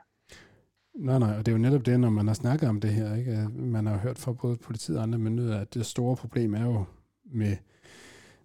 Nej, 0.98 1.18
nej, 1.18 1.38
og 1.38 1.46
det 1.46 1.52
er 1.52 1.56
jo 1.56 1.62
netop 1.62 1.86
det, 1.86 2.00
når 2.00 2.10
man 2.10 2.26
har 2.26 2.34
snakket 2.34 2.68
om 2.68 2.80
det 2.80 2.90
her, 2.90 3.14
ikke? 3.14 3.48
man 3.54 3.86
har 3.86 3.98
hørt 3.98 4.18
fra 4.18 4.32
både 4.32 4.56
politiet 4.56 4.98
og 4.98 5.02
andre 5.02 5.18
myndigheder, 5.18 5.60
at 5.60 5.74
det 5.74 5.86
store 5.86 6.16
problem 6.16 6.54
er 6.54 6.62
jo 6.62 6.84
med, 7.32 7.56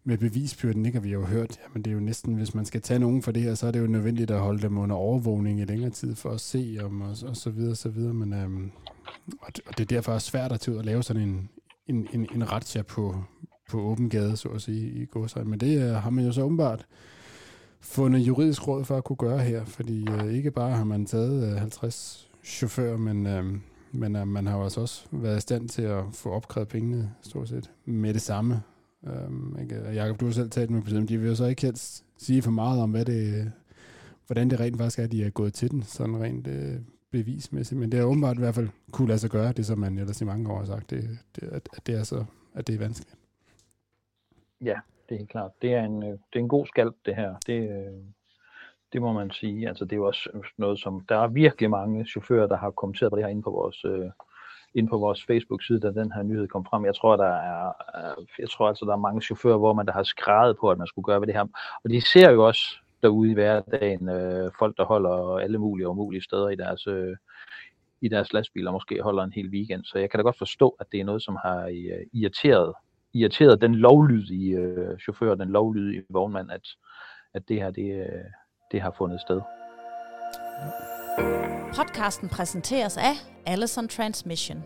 med 0.04 0.18
bevisbyrden, 0.18 0.86
ikke? 0.86 1.00
Og 1.00 1.04
vi 1.04 1.10
har 1.10 1.18
jo 1.18 1.26
hørt, 1.26 1.60
men 1.74 1.84
det 1.84 1.92
er 1.92 1.96
jo 1.96 2.00
næsten, 2.00 2.36
hvis 2.36 2.56
man 2.56 2.66
skal 2.66 2.82
tage 2.82 3.00
nogen 3.00 3.22
for 3.22 3.32
det 3.32 3.42
her, 3.42 3.56
så 3.56 3.68
er 3.68 3.72
det 3.72 3.80
jo 3.80 3.88
nødvendigt 3.88 4.32
at 4.32 4.40
holde 4.40 4.62
dem 4.62 4.78
under 4.78 4.96
overvågning 4.96 5.60
i 5.60 5.66
længere 5.66 5.90
tid 5.90 6.16
for 6.16 6.30
at 6.30 6.42
se 6.42 6.78
om, 6.84 7.02
og, 7.02 7.16
og 7.28 7.36
så 7.36 7.50
videre, 7.50 7.76
så 7.76 7.90
videre. 7.90 8.14
Men 8.14 8.34
øhm, 8.34 8.72
og, 9.42 9.56
det, 9.56 9.62
og 9.68 9.78
det 9.78 9.84
er 9.84 9.96
derfor 9.96 10.12
også 10.12 10.28
svært 10.28 10.52
at 10.52 10.60
tage 10.60 10.76
ud 10.76 10.80
og 10.80 10.86
lave 10.86 11.04
sådan 11.04 11.22
en, 11.22 11.50
en, 11.88 12.08
en, 12.14 12.28
en 12.36 12.52
ratcha 12.52 12.82
på, 12.82 13.24
på 13.70 13.82
åben 13.82 14.10
gade, 14.10 14.38
så 14.38 14.50
at 14.50 14.62
sige, 14.62 14.92
i 14.92 15.06
godsøjne. 15.06 15.50
Men 15.50 15.60
det 15.60 15.82
øh, 15.82 15.96
har 15.96 16.10
man 16.10 16.26
jo 16.26 16.32
så 16.32 16.42
åbenbart 16.42 16.86
fundet 17.82 18.20
juridisk 18.20 18.68
råd 18.68 18.86
for 18.86 18.98
at 18.98 19.04
kunne 19.04 19.18
gøre 19.18 19.40
her, 19.40 19.66
fordi 19.66 20.08
øh, 20.12 20.34
ikke 20.34 20.52
bare 20.52 20.72
har 20.72 20.84
man 20.84 21.06
taget 21.06 21.52
øh, 21.52 21.58
50 21.58 22.30
chauffør, 22.44 22.98
men, 22.98 23.28
øh, 23.28 23.46
men 23.92 24.16
øh, 24.16 24.28
man 24.28 24.48
har 24.48 24.58
jo 24.58 24.64
altså 24.64 24.82
også 24.82 25.08
været 25.12 25.38
i 25.38 25.42
stand 25.42 25.70
til 25.70 25.82
at 25.82 26.04
få 26.14 26.32
opkrævet 26.32 26.68
pengene 26.68 27.12
stort 27.22 27.50
set 27.50 27.72
med 27.86 28.14
det 28.14 28.22
samme. 28.22 28.62
Øh, 29.08 29.62
ikke? 29.62 29.76
Jacob, 29.76 30.20
du 30.20 30.26
har 30.26 30.32
selv 30.32 30.50
talt 30.50 30.70
med 30.70 30.82
dem, 30.82 31.08
de 31.08 31.18
vil 31.18 31.28
jo 31.28 31.36
så 31.36 31.46
ikke 31.46 31.62
helst 31.62 32.06
sige 32.18 32.42
for 32.42 32.52
meget 32.52 32.82
om, 32.82 32.92
hvad 32.92 33.06
det, 33.06 33.52
hvordan 34.28 34.50
det 34.50 34.60
rent 34.60 34.78
faktisk 34.78 35.00
er, 35.00 35.04
at 35.04 35.12
de 35.12 35.24
er 35.24 35.30
gået 35.30 35.54
til 35.54 35.72
den, 35.72 35.84
sådan 35.84 36.22
rent 36.22 36.48
øh, 36.48 36.76
bevismæssigt. 37.12 37.80
Men 37.80 37.92
det 37.92 38.00
er 38.00 38.04
åbenbart 38.04 38.38
i 38.38 38.40
hvert 38.40 38.56
fald 38.56 38.70
kunne 38.92 39.08
lade 39.08 39.20
sig 39.20 39.30
gøre, 39.30 39.52
det 39.52 39.66
som 39.66 39.80
man 39.80 39.98
ellers 39.98 40.22
i 40.22 40.26
mange 40.26 40.52
år 40.52 40.58
har 40.58 40.66
sagt, 40.66 40.90
det, 40.90 41.20
det, 41.36 41.44
at, 41.44 41.70
at, 41.74 41.88
det 41.88 41.96
er 41.96 42.04
så, 42.04 42.26
at 42.54 42.68
det 42.68 42.76
er 42.76 42.80
vanskeligt. 42.80 43.18
Ja, 44.62 44.80
det 45.10 45.16
er 45.16 45.20
helt 45.20 45.30
klart. 45.30 45.52
Det 45.62 45.74
er 45.74 45.84
en, 45.84 46.04
øh, 46.04 46.10
det 46.10 46.36
er 46.36 46.40
en 46.40 46.48
god 46.48 46.66
skalp, 46.66 46.96
det 47.06 47.16
her. 47.16 47.36
Det, 47.48 47.70
øh, 47.70 47.94
det 48.94 49.02
må 49.02 49.14
man 49.14 49.32
sige. 49.32 49.68
Altså, 49.68 49.86
det 49.86 49.94
er 49.94 49.98
jo 49.98 50.08
også 50.08 50.30
noget, 50.58 50.80
som... 50.80 51.06
Der 51.10 51.18
er 51.18 51.28
virkelig 51.28 51.70
mange 51.70 52.06
chauffører, 52.06 52.48
der 52.48 52.58
har 52.58 52.72
kommenteret 52.72 53.12
på 53.12 53.16
det 53.16 53.26
her 53.26 53.32
inde 53.32 53.42
på 53.44 53.52
vores, 53.52 53.86
øh, 53.86 54.10
inde 54.76 54.90
på 54.90 54.98
vores 54.98 55.26
Facebook-side, 55.26 55.80
da 55.80 55.92
den 55.92 56.12
her 56.12 56.24
nyhed 56.24 56.48
kom 56.48 56.66
frem. 56.66 56.86
Jeg 56.86 56.96
tror, 56.96 57.16
der 57.16 57.34
er, 57.54 57.68
øh, 57.68 58.26
jeg 58.40 58.50
tror 58.50 58.68
altså, 58.68 58.86
der 58.86 58.92
er 58.94 59.06
mange 59.08 59.22
chauffører, 59.22 59.58
hvor 59.58 59.74
man 59.74 59.86
der 59.86 59.92
har 59.92 60.04
skrevet 60.04 60.58
på, 60.60 60.70
at 60.72 60.78
man 60.78 60.88
skulle 60.88 61.06
gøre 61.06 61.20
ved 61.22 61.28
det 61.28 61.36
her. 61.36 61.46
Og 61.84 61.90
de 61.90 62.02
ser 62.02 62.30
jo 62.32 62.46
også 62.46 62.64
derude 63.02 63.32
i 63.32 63.34
hverdagen 63.34 64.10
øh, 64.10 64.52
folk, 64.60 64.78
der 64.78 64.86
holder 64.86 65.38
alle 65.38 65.58
mulige 65.58 65.88
og 65.88 65.92
umulige 65.92 66.24
steder 66.24 66.50
i 66.50 66.56
deres, 66.56 66.88
øh, 66.88 67.16
i 68.02 68.08
deres 68.08 68.34
lastbiler, 68.34 68.72
måske 68.72 69.02
holder 69.02 69.24
en 69.24 69.34
hel 69.34 69.50
weekend. 69.50 69.84
Så 69.84 70.00
jeg 70.00 70.10
kan 70.10 70.18
da 70.18 70.24
godt 70.24 70.38
forstå, 70.38 70.76
at 70.80 70.88
det 70.92 71.00
er 71.00 71.06
noget, 71.06 71.24
som 71.24 71.38
har 71.44 71.66
øh, 71.66 72.06
irriteret, 72.14 72.74
irriteret 73.14 73.62
den 73.62 73.76
lovlydige 73.76 74.58
øh, 74.58 74.98
chauffør, 75.00 75.36
den 75.36 75.50
lovlydige 75.50 76.04
vognmand, 76.10 76.52
at, 76.52 76.68
at 77.34 77.50
det 77.50 77.58
her, 77.62 77.72
det, 77.72 78.00
øh, 78.00 78.26
det 78.74 78.82
har 78.82 78.94
fundet 78.98 79.22
sted. 79.22 79.42
Podcasten 81.76 82.30
præsenteres 82.30 82.98
af 82.98 83.14
Allison 83.46 83.88
Transmission. 83.88 84.64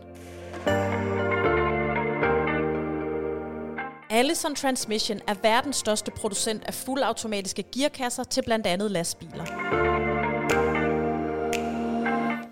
Allison 4.10 4.54
Transmission 4.54 5.18
er 5.26 5.34
verdens 5.42 5.76
største 5.76 6.10
producent 6.10 6.64
af 6.64 6.74
fuldautomatiske 6.74 7.64
gearkasser 7.74 8.24
til 8.24 8.42
blandt 8.42 8.66
andet 8.66 8.90
lastbiler. 8.90 9.44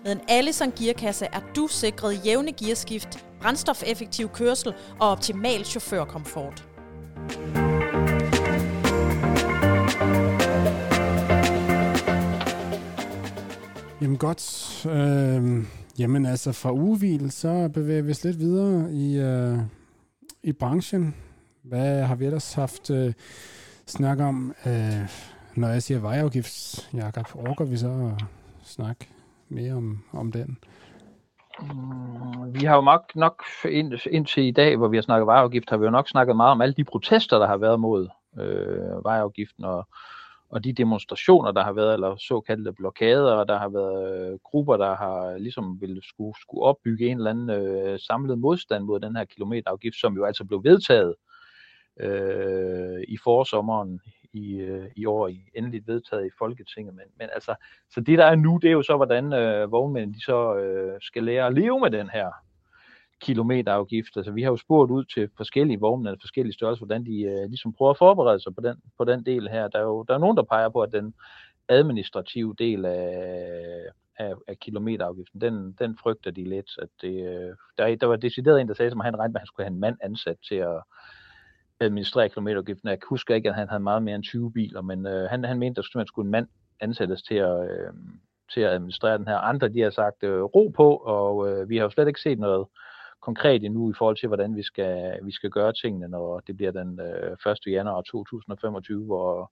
Med 0.03 0.11
en 0.11 0.21
Allison 0.27 0.71
gearkasse 0.71 1.25
er 1.25 1.41
du 1.55 1.67
sikret 1.67 2.25
jævne 2.25 2.51
gearskift, 2.51 3.25
brændstofeffektiv 3.41 4.29
kørsel 4.29 4.73
og 4.99 5.09
optimal 5.09 5.65
chaufførkomfort. 5.65 6.67
Jamen 14.07 14.17
godt. 14.17 14.85
Øh, 14.85 15.65
jamen 15.99 16.25
altså 16.25 16.51
fra 16.51 16.71
ugevil, 16.71 17.31
så 17.31 17.69
bevæger 17.73 18.01
vi 18.01 18.11
os 18.11 18.23
lidt 18.23 18.39
videre 18.39 18.91
i, 18.91 19.19
øh, 19.19 19.57
i 20.43 20.51
branchen. 20.53 21.15
Hvad 21.63 22.03
har 22.03 22.15
vi 22.15 22.25
ellers 22.25 22.53
haft 22.53 22.91
øh, 22.91 23.13
snak 23.85 24.19
om? 24.19 24.53
Øh, 24.65 25.09
når 25.55 25.67
jeg 25.67 25.83
siger 25.83 25.99
vejafgift, 25.99 26.89
Jakob, 26.93 27.25
orker 27.35 27.65
vi 27.65 27.77
så 27.77 28.13
at 28.17 28.25
snakke 28.63 29.09
mere 29.49 29.73
om, 29.73 30.03
om 30.13 30.31
den? 30.31 30.57
Mm, 31.61 32.53
Vi 32.53 32.65
har 32.65 32.75
jo 32.75 32.81
nok, 32.81 33.15
nok 33.15 33.43
ind, 33.65 33.93
indtil 34.11 34.43
i 34.43 34.51
dag, 34.51 34.77
hvor 34.77 34.87
vi 34.87 34.97
har 34.97 35.01
snakket 35.01 35.27
vejafgift, 35.27 35.69
har 35.69 35.77
vi 35.77 35.85
jo 35.85 35.91
nok 35.91 36.09
snakket 36.09 36.35
meget 36.35 36.51
om 36.51 36.61
alle 36.61 36.73
de 36.77 36.83
protester, 36.83 37.39
der 37.39 37.47
har 37.47 37.57
været 37.57 37.79
mod 37.79 38.07
øh, 38.39 39.03
vejafgiften, 39.05 39.63
og, 39.63 39.87
og 40.49 40.63
de 40.63 40.73
demonstrationer, 40.73 41.51
der 41.51 41.63
har 41.63 41.73
været, 41.73 41.93
eller 41.93 42.15
såkaldte 42.15 42.73
blokader, 42.73 43.43
der 43.43 43.57
har 43.57 43.69
været 43.69 44.31
øh, 44.31 44.39
grupper, 44.43 44.77
der 44.77 44.95
har 44.95 45.37
ligesom 45.37 45.81
ville 45.81 46.01
skulle, 46.03 46.33
skulle 46.41 46.63
opbygge 46.63 47.07
en 47.07 47.17
eller 47.17 47.29
anden 47.29 47.49
øh, 47.49 47.99
samlet 47.99 48.39
modstand 48.39 48.83
mod 48.83 48.99
den 48.99 49.15
her 49.15 49.25
kilometerafgift, 49.25 49.95
som 49.95 50.15
jo 50.15 50.25
altså 50.25 50.45
blev 50.45 50.63
vedtaget 50.63 51.15
øh, 51.99 53.03
i 53.07 53.17
forsommeren 53.23 54.01
i, 54.33 54.55
øh, 54.55 54.85
i 54.95 55.05
år, 55.05 55.27
i 55.27 55.39
endeligt 55.55 55.87
vedtaget 55.87 56.25
i 56.25 56.29
Folketinget. 56.37 56.95
Men, 56.95 57.05
men 57.19 57.29
altså, 57.33 57.55
så 57.89 58.01
det 58.01 58.17
der 58.17 58.25
er 58.25 58.35
nu, 58.35 58.59
det 58.61 58.67
er 58.67 58.71
jo 58.71 58.83
så, 58.83 58.95
hvordan 58.95 59.33
øh, 59.33 59.71
vognmændene 59.71 60.13
de 60.13 60.23
så 60.23 60.55
øh, 60.55 60.97
skal 61.01 61.23
lære 61.23 61.47
at 61.47 61.53
leve 61.53 61.79
med 61.79 61.91
den 61.91 62.09
her 62.09 62.31
kilometerafgift. 63.21 64.17
Altså, 64.17 64.31
vi 64.31 64.41
har 64.41 64.49
jo 64.49 64.57
spurgt 64.57 64.91
ud 64.91 65.05
til 65.05 65.29
forskellige 65.37 65.79
vognmænd 65.79 66.13
af 66.13 66.21
forskellige 66.21 66.53
størrelser, 66.53 66.85
hvordan 66.85 67.05
de 67.05 67.21
øh, 67.21 67.49
ligesom 67.49 67.73
prøver 67.73 67.91
at 67.91 67.97
forberede 67.97 68.39
sig 68.39 68.55
på 68.55 68.61
den, 68.61 68.77
på 68.97 69.03
den 69.03 69.25
del 69.25 69.49
her. 69.49 69.67
Der 69.67 69.79
er 69.79 69.83
jo 69.83 70.03
der 70.07 70.13
er 70.13 70.17
nogen, 70.17 70.37
der 70.37 70.43
peger 70.43 70.69
på, 70.69 70.81
at 70.81 70.91
den 70.91 71.13
administrative 71.69 72.55
del 72.59 72.85
af, 72.85 73.13
af, 74.19 74.33
af 74.47 74.59
kilometerafgiften, 74.59 75.41
den, 75.41 75.75
den 75.79 75.97
frygter 75.97 76.31
de 76.31 76.43
lidt. 76.43 76.71
At 76.81 76.89
det, 77.01 77.27
øh, 77.27 77.55
der, 77.77 77.95
der 77.95 78.05
var 78.05 78.15
decideret 78.15 78.61
en, 78.61 78.67
der 78.67 78.73
sagde, 78.73 78.91
at 78.91 79.03
han 79.03 79.19
regnede 79.19 79.31
med, 79.31 79.35
at 79.35 79.41
han 79.41 79.47
skulle 79.47 79.65
have 79.65 79.73
en 79.73 79.79
mand 79.79 79.97
ansat 80.03 80.37
til 80.47 80.55
at 80.55 80.81
administrere 81.79 82.29
kilometerafgiften. 82.29 82.89
Jeg 82.89 82.97
husker 83.09 83.35
ikke, 83.35 83.49
at 83.49 83.55
han 83.55 83.69
havde 83.69 83.83
meget 83.83 84.03
mere 84.03 84.15
end 84.15 84.23
20 84.23 84.51
biler, 84.51 84.81
men 84.81 85.05
øh, 85.07 85.29
han, 85.29 85.43
han 85.43 85.59
mente, 85.59 85.79
at 85.79 85.85
man 85.95 86.07
skulle 86.07 86.27
en 86.27 86.31
mand 86.31 86.47
ansættes 86.79 87.21
til 87.23 87.35
at, 87.35 87.71
øh, 87.71 87.93
til 88.53 88.61
at 88.61 88.71
administrere 88.71 89.17
den 89.17 89.27
her. 89.27 89.37
Andre, 89.37 89.69
de 89.69 89.81
har 89.81 89.89
sagt 89.89 90.23
øh, 90.23 90.41
ro 90.41 90.73
på, 90.75 90.95
og 90.95 91.49
øh, 91.49 91.69
vi 91.69 91.77
har 91.77 91.83
jo 91.83 91.89
slet 91.89 92.07
ikke 92.07 92.21
set 92.21 92.39
noget 92.39 92.67
konkret 93.29 93.63
endnu 93.63 93.91
i 93.91 93.97
forhold 93.97 94.17
til, 94.17 94.27
hvordan 94.27 94.55
vi 94.55 94.63
skal, 94.63 95.19
vi 95.23 95.31
skal 95.31 95.49
gøre 95.49 95.73
tingene, 95.73 96.07
når 96.07 96.39
det 96.47 96.57
bliver 96.57 96.71
den 96.71 96.99
øh, 96.99 97.51
1. 97.51 97.57
januar 97.67 98.01
2025, 98.01 99.05
hvor 99.05 99.51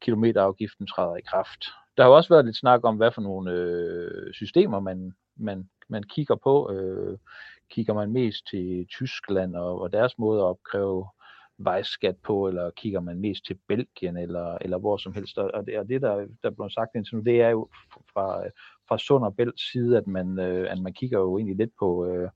kilometerafgiften 0.00 0.86
træder 0.86 1.16
i 1.16 1.28
kraft. 1.30 1.62
Der 1.96 2.02
har 2.02 2.10
jo 2.10 2.16
også 2.16 2.28
været 2.34 2.44
lidt 2.44 2.56
snak 2.56 2.80
om, 2.84 2.96
hvad 2.96 3.12
for 3.12 3.20
nogle 3.20 3.52
øh, 3.52 4.32
systemer 4.32 4.80
man, 4.80 5.12
man, 5.36 5.68
man 5.88 6.02
kigger 6.02 6.36
på. 6.36 6.72
Øh, 6.72 7.18
kigger 7.70 7.94
man 7.94 8.12
mest 8.12 8.46
til 8.50 8.86
Tyskland 8.90 9.56
og, 9.56 9.80
og 9.80 9.92
deres 9.92 10.18
måde 10.18 10.40
at 10.40 10.44
opkræve 10.44 11.06
vejskat 11.58 12.16
på, 12.16 12.48
eller 12.48 12.70
kigger 12.70 13.00
man 13.00 13.20
mest 13.20 13.46
til 13.46 13.58
Belgien, 13.68 14.16
eller, 14.16 14.58
eller 14.60 14.78
hvor 14.78 14.96
som 14.96 15.12
helst. 15.12 15.38
Og 15.38 15.66
det, 15.66 15.78
og 15.78 15.88
det 15.88 16.02
der, 16.02 16.26
der 16.42 16.50
blev 16.50 16.70
sagt 16.70 16.90
indtil 16.94 17.16
nu, 17.16 17.22
det 17.22 17.42
er 17.42 17.48
jo 17.48 17.68
fra, 18.12 18.42
fra 18.88 18.98
Sund 18.98 19.24
og 19.24 19.36
Bælts 19.36 19.72
side, 19.72 19.96
at 19.96 20.06
man, 20.06 20.38
øh, 20.38 20.72
at 20.72 20.78
man 20.78 20.92
kigger 20.92 21.18
jo 21.18 21.38
egentlig 21.38 21.56
lidt 21.56 21.72
på, 21.78 22.06
øh, 22.06 22.30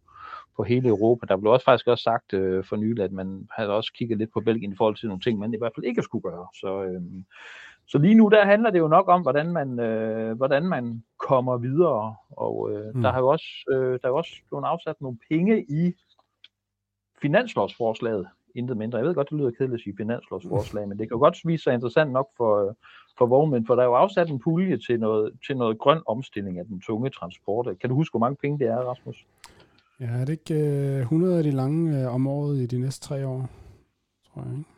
på 0.57 0.63
hele 0.63 0.89
Europa. 0.89 1.27
Der 1.29 1.37
blev 1.37 1.53
også 1.53 1.65
faktisk 1.65 1.87
også 1.87 2.03
sagt 2.03 2.33
øh, 2.33 2.65
for 2.65 2.77
nylig, 2.77 3.05
at 3.05 3.13
man 3.13 3.49
havde 3.57 3.71
også 3.71 3.93
kigget 3.93 4.19
lidt 4.19 4.33
på 4.33 4.41
Belgien 4.41 4.73
i 4.73 4.77
forhold 4.77 4.97
til 4.97 5.09
nogle 5.09 5.21
ting, 5.21 5.39
man 5.39 5.55
i 5.55 5.59
hvert 5.59 5.73
fald 5.75 5.87
ikke 5.87 6.03
skulle 6.03 6.23
gøre. 6.23 6.47
Så, 6.55 6.83
øh, 6.83 7.03
så 7.87 7.99
lige 7.99 8.15
nu 8.15 8.29
der 8.29 8.45
handler 8.45 8.71
det 8.71 8.79
jo 8.79 8.89
nok 8.89 9.09
om, 9.09 9.23
hvordan 9.23 9.53
man, 9.53 9.81
øh, 9.81 10.37
hvordan 10.37 10.63
man 10.63 11.03
kommer 11.19 11.57
videre. 11.57 12.15
Og 12.31 12.71
øh, 12.73 12.95
mm. 12.95 13.03
der 13.03 13.13
har 13.13 13.21
jo 13.21 13.29
også, 13.29 13.47
øh, 13.71 13.93
der 13.93 14.05
er 14.05 14.09
jo 14.09 14.17
også 14.17 14.33
blevet 14.49 14.65
afsat 14.65 15.01
nogle 15.01 15.19
penge 15.31 15.65
i 15.69 15.93
finanslovsforslaget 17.23 18.27
intet 18.55 18.77
mindre. 18.77 18.99
Jeg 18.99 19.07
ved 19.07 19.15
godt, 19.15 19.31
det 19.31 19.39
lyder 19.39 19.51
kedeligt 19.51 19.75
at 19.75 19.81
sige 19.81 19.97
finanslovsforslag, 19.97 20.89
men 20.89 20.99
det 20.99 21.09
kan 21.09 21.15
jo 21.15 21.19
godt 21.19 21.37
vise 21.45 21.63
sig 21.63 21.75
interessant 21.75 22.13
nok 22.13 22.29
for, 22.37 22.77
for 23.19 23.27
vognmænd, 23.27 23.67
for 23.67 23.75
der 23.75 23.83
er 23.83 23.87
jo 23.87 23.95
afsat 23.95 24.31
en 24.31 24.39
pulje 24.39 24.77
til 24.77 25.01
noget, 25.01 25.33
til 25.47 25.57
noget 25.57 25.79
grøn 25.79 26.03
omstilling 26.07 26.59
af 26.59 26.65
den 26.65 26.81
tunge 26.81 27.11
transport. 27.11 27.79
Kan 27.81 27.91
du 27.91 27.97
huske, 27.97 28.13
hvor 28.13 28.21
mange 28.21 28.37
penge 28.37 28.59
det 28.59 28.67
er, 28.67 28.77
Rasmus? 28.77 29.27
Ja, 30.01 30.07
er 30.07 30.25
det 30.25 30.33
ikke 30.33 30.55
øh, 30.55 31.01
100 31.01 31.39
af 31.39 31.45
de 31.45 31.51
lange 31.51 32.01
øh, 32.01 32.15
om 32.15 32.27
året 32.27 32.59
i 32.59 32.67
de 32.67 32.79
næste 32.79 33.07
tre 33.09 33.27
år, 33.27 33.51
tror 34.27 34.43
jeg, 34.43 34.59
ikke? 34.59 34.71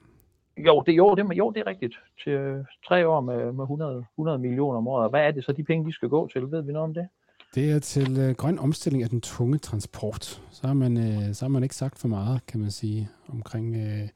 Jo, 0.58 0.82
det, 0.86 0.92
jo, 0.92 1.14
det, 1.14 1.36
jo, 1.36 1.50
det 1.50 1.60
er 1.60 1.66
rigtigt. 1.66 1.94
Til 2.24 2.32
øh, 2.32 2.64
tre 2.88 3.08
år 3.08 3.20
med, 3.20 3.52
med 3.52 3.62
100, 3.64 4.04
100 4.14 4.38
millioner 4.38 4.78
om 4.78 4.88
året. 4.88 5.10
Hvad 5.10 5.20
er 5.20 5.30
det 5.30 5.44
så, 5.44 5.52
de 5.52 5.64
penge, 5.64 5.86
de 5.86 5.92
skal 5.92 6.08
gå 6.08 6.28
til? 6.28 6.50
Ved 6.50 6.62
vi 6.62 6.72
noget 6.72 6.84
om 6.84 6.94
det? 6.94 7.08
Det 7.54 7.70
er 7.70 7.78
til 7.78 8.18
øh, 8.18 8.34
grøn 8.34 8.58
omstilling 8.58 9.02
af 9.02 9.10
den 9.10 9.20
tunge 9.20 9.58
transport. 9.58 10.42
Så 10.50 10.66
har, 10.66 10.74
man, 10.74 10.96
øh, 10.96 11.34
så 11.34 11.44
har 11.44 11.48
man 11.48 11.62
ikke 11.62 11.74
sagt 11.74 11.98
for 11.98 12.08
meget, 12.08 12.46
kan 12.46 12.60
man 12.60 12.70
sige, 12.70 13.08
omkring... 13.28 13.76
Øh, 13.76 14.08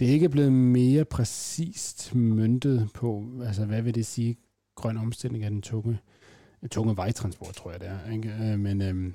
det 0.00 0.08
er 0.08 0.12
ikke 0.12 0.28
blevet 0.28 0.52
mere 0.52 1.04
præcist 1.04 2.14
møntet 2.14 2.90
på, 2.94 3.24
altså 3.46 3.66
hvad 3.66 3.82
vil 3.82 3.94
det 3.94 4.06
sige, 4.06 4.36
grøn 4.74 4.96
omstilling 4.96 5.44
af 5.44 5.50
den 5.50 5.62
tunge, 5.62 5.98
tunge 6.70 6.96
vejtransport, 6.96 7.54
tror 7.54 7.70
jeg 7.70 7.80
det 7.80 7.88
er. 7.88 8.12
Ikke? 8.12 8.28
Øh, 8.28 8.58
men, 8.58 8.82
øh, 8.82 9.12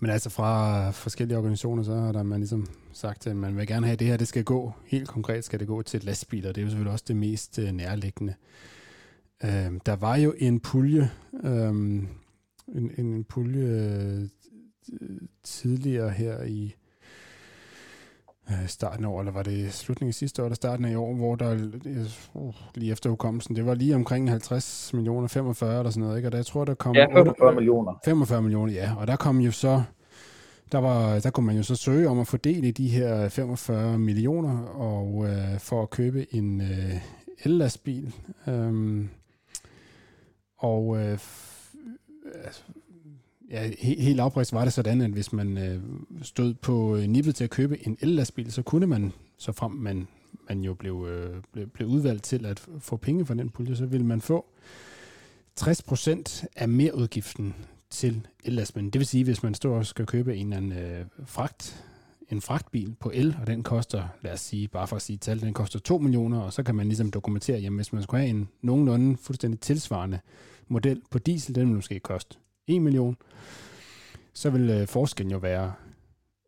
men 0.00 0.10
altså 0.10 0.30
fra 0.30 0.90
forskellige 0.90 1.38
organisationer, 1.38 1.82
så 1.82 1.94
har 1.94 2.12
der 2.12 2.22
man 2.22 2.40
ligesom 2.40 2.66
sagt, 2.92 3.26
at 3.26 3.36
man 3.36 3.56
vil 3.56 3.66
gerne 3.66 3.86
have, 3.86 3.96
det 3.96 4.06
her 4.06 4.16
det 4.16 4.28
skal 4.28 4.44
gå, 4.44 4.72
helt 4.86 5.08
konkret 5.08 5.44
skal 5.44 5.58
det 5.60 5.66
gå 5.66 5.82
til 5.82 6.04
lastbiler. 6.04 6.52
Det 6.52 6.58
er 6.58 6.62
jo 6.62 6.68
selvfølgelig 6.68 6.92
også 6.92 7.04
det 7.08 7.16
mest 7.16 7.58
øh, 7.58 7.72
nærliggende. 7.72 8.34
Øh, 9.44 9.72
der 9.86 9.96
var 9.96 10.16
jo 10.16 10.34
en 10.38 10.60
pulje... 10.60 11.10
Øh, 11.44 12.02
en, 12.68 12.90
en, 12.98 13.24
pulje 13.24 13.66
øh, 13.66 14.28
tidligere 15.42 16.10
her 16.10 16.42
i, 16.42 16.74
starten 18.66 19.04
af 19.04 19.08
år, 19.08 19.20
eller 19.20 19.32
var 19.32 19.42
det 19.42 19.72
slutningen 19.72 20.10
af 20.10 20.14
sidste 20.14 20.42
år, 20.42 20.46
eller 20.46 20.56
starten 20.56 20.84
af 20.84 20.90
i 20.90 20.94
år, 20.94 21.14
hvor 21.14 21.34
der 21.34 21.54
uh, 22.34 22.54
lige 22.74 22.92
efter 22.92 23.10
hukommelsen, 23.10 23.56
det 23.56 23.66
var 23.66 23.74
lige 23.74 23.94
omkring 23.94 24.30
50 24.30 24.94
millioner, 24.94 25.28
45 25.28 25.78
eller 25.78 25.90
sådan 25.90 26.02
noget, 26.02 26.16
ikke? 26.16 26.28
Og 26.28 26.32
der 26.32 26.38
jeg 26.38 26.46
tror, 26.46 26.64
der 26.64 26.74
kom... 26.74 26.94
Ja, 26.94 27.06
45 27.14 27.54
millioner. 27.54 28.00
45 28.04 28.42
millioner, 28.42 28.72
ja. 28.72 28.90
Og 28.98 29.06
der 29.06 29.16
kom 29.16 29.40
jo 29.40 29.50
så, 29.50 29.82
der, 30.72 30.78
var, 30.78 31.18
der 31.18 31.30
kunne 31.30 31.46
man 31.46 31.56
jo 31.56 31.62
så 31.62 31.76
søge 31.76 32.08
om 32.08 32.20
at 32.20 32.26
fordele 32.26 32.70
de 32.70 32.88
her 32.88 33.28
45 33.28 33.98
millioner 33.98 34.58
og 34.62 35.24
øh, 35.28 35.58
for 35.58 35.82
at 35.82 35.90
købe 35.90 36.34
en 36.34 36.60
øh, 36.60 36.94
el-lastbil. 37.44 38.14
Øhm, 38.48 39.08
og 40.58 40.96
øh, 40.96 41.18
altså, 42.44 42.62
ja, 43.50 43.70
he, 43.78 43.94
helt 43.94 44.20
oprigtigt 44.20 44.54
var 44.54 44.64
det 44.64 44.72
sådan, 44.72 45.00
at 45.00 45.10
hvis 45.10 45.32
man 45.32 45.58
øh, 45.58 45.82
stod 46.22 46.54
på 46.54 46.96
øh, 46.96 47.06
nippet 47.06 47.34
til 47.34 47.44
at 47.44 47.50
købe 47.50 47.86
en 47.86 47.98
el-lastbil, 48.00 48.52
så 48.52 48.62
kunne 48.62 48.86
man, 48.86 49.12
så 49.36 49.52
frem 49.52 49.70
man, 49.70 50.08
man 50.48 50.60
jo 50.60 50.74
blev, 50.74 51.06
øh, 51.10 51.42
blev, 51.52 51.66
blev 51.66 51.88
udvalgt 51.88 52.24
til 52.24 52.46
at 52.46 52.66
få 52.78 52.96
penge 52.96 53.26
fra 53.26 53.34
den 53.34 53.50
pulje, 53.50 53.76
så 53.76 53.86
ville 53.86 54.06
man 54.06 54.20
få 54.20 54.46
60% 55.60 56.46
af 56.56 56.68
merudgiften 56.68 57.54
til 57.90 58.26
ellastbilen. 58.44 58.90
Det 58.90 58.98
vil 58.98 59.06
sige, 59.06 59.24
hvis 59.24 59.42
man 59.42 59.54
står 59.54 59.76
og 59.76 59.86
skal 59.86 60.06
købe 60.06 60.36
en 60.36 60.46
eller 60.52 60.56
anden 60.56 60.72
øh, 60.72 61.06
fragt, 61.24 61.84
en 62.30 62.40
fragtbil 62.40 62.96
på 63.00 63.10
el, 63.14 63.36
og 63.40 63.46
den 63.46 63.62
koster, 63.62 64.08
lad 64.22 64.32
os 64.32 64.40
sige, 64.40 64.68
bare 64.68 64.86
for 64.86 64.96
at 64.96 65.02
sige 65.02 65.16
tal, 65.16 65.40
den 65.40 65.54
koster 65.54 65.78
2 65.78 65.98
millioner, 65.98 66.40
og 66.40 66.52
så 66.52 66.62
kan 66.62 66.74
man 66.74 66.86
ligesom 66.86 67.10
dokumentere, 67.10 67.58
jamen 67.58 67.76
hvis 67.76 67.92
man 67.92 68.02
skulle 68.02 68.20
have 68.20 68.30
en 68.30 68.48
nogenlunde 68.62 69.16
fuldstændig 69.16 69.60
tilsvarende 69.60 70.18
model 70.68 71.02
på 71.10 71.18
diesel, 71.18 71.54
den 71.54 71.68
vil 71.68 71.76
måske 71.76 72.00
koste 72.00 72.38
1 72.66 72.82
million, 72.82 73.16
så 74.32 74.50
vil 74.50 74.70
øh, 74.70 74.86
forskellen 74.86 75.32
jo 75.32 75.38
være, 75.38 75.72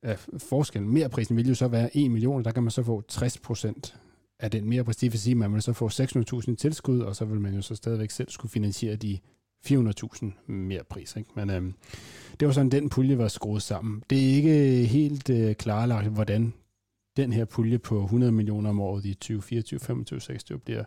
øh, 0.03 0.17
forskellen, 0.39 0.93
merprisen 0.93 1.37
vil 1.37 1.49
jo 1.49 1.55
så 1.55 1.69
være 1.69 1.97
1 1.97 2.11
million, 2.11 2.45
der 2.45 2.51
kan 2.51 2.63
man 2.63 2.71
så 2.71 2.83
få 2.83 3.03
60 3.09 3.39
procent 3.39 3.97
af 4.41 4.51
den 4.51 4.69
merpris. 4.69 4.97
Det 4.97 5.13
vil 5.13 5.21
sige, 5.21 5.33
at 5.33 5.37
man 5.37 5.55
vil 5.55 5.63
så 5.63 5.73
få 5.73 5.89
600.000 5.89 6.51
i 6.51 6.57
tilskud, 6.57 7.01
og 7.01 7.17
så 7.17 7.25
vil 7.25 7.41
man 7.41 7.55
jo 7.55 7.63
så 7.63 7.75
stadigvæk 7.75 8.11
selv 8.11 8.31
skulle 8.31 8.53
finansiere 8.53 8.97
de 8.97 9.19
400.000 9.67 10.53
mere 10.53 10.85
pris. 10.85 11.17
Ikke? 11.17 11.31
Men 11.35 11.51
øhm, 11.51 11.75
det 12.41 12.49
var 12.49 12.55
sådan, 12.55 12.71
den 12.71 12.89
pulje 12.89 13.19
var 13.19 13.29
skruet 13.29 13.63
sammen. 13.63 14.03
Det 14.11 14.19
er 14.19 14.37
ikke 14.37 14.85
helt 14.85 15.31
øh, 15.31 15.55
klarlagt, 15.55 16.09
hvordan 16.09 16.53
den 17.17 17.33
her 17.33 17.45
pulje 17.45 17.79
på 17.79 18.03
100 18.05 18.33
millioner 18.33 18.71
om 18.71 18.81
året 18.81 19.05
i 19.05 19.15
2024, 19.15 19.81
25, 19.81 20.21
26 20.21 20.59
bliver, 20.59 20.85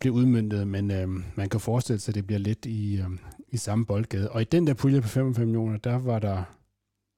bliver 0.00 0.14
udmyndtet, 0.14 0.68
men 0.68 0.90
øhm, 0.90 1.24
man 1.34 1.48
kan 1.48 1.60
forestille 1.60 2.00
sig, 2.00 2.10
at 2.12 2.14
det 2.14 2.26
bliver 2.26 2.38
lidt 2.38 2.66
i, 2.66 3.00
øhm, 3.00 3.18
i 3.54 3.56
samme 3.56 3.86
boldgade. 3.86 4.30
Og 4.30 4.40
i 4.40 4.44
den 4.44 4.66
der 4.66 4.74
pulje 4.74 5.00
på 5.00 5.08
55 5.08 5.46
millioner, 5.46 5.78
der 5.78 5.98
var 5.98 6.18
der 6.18 6.42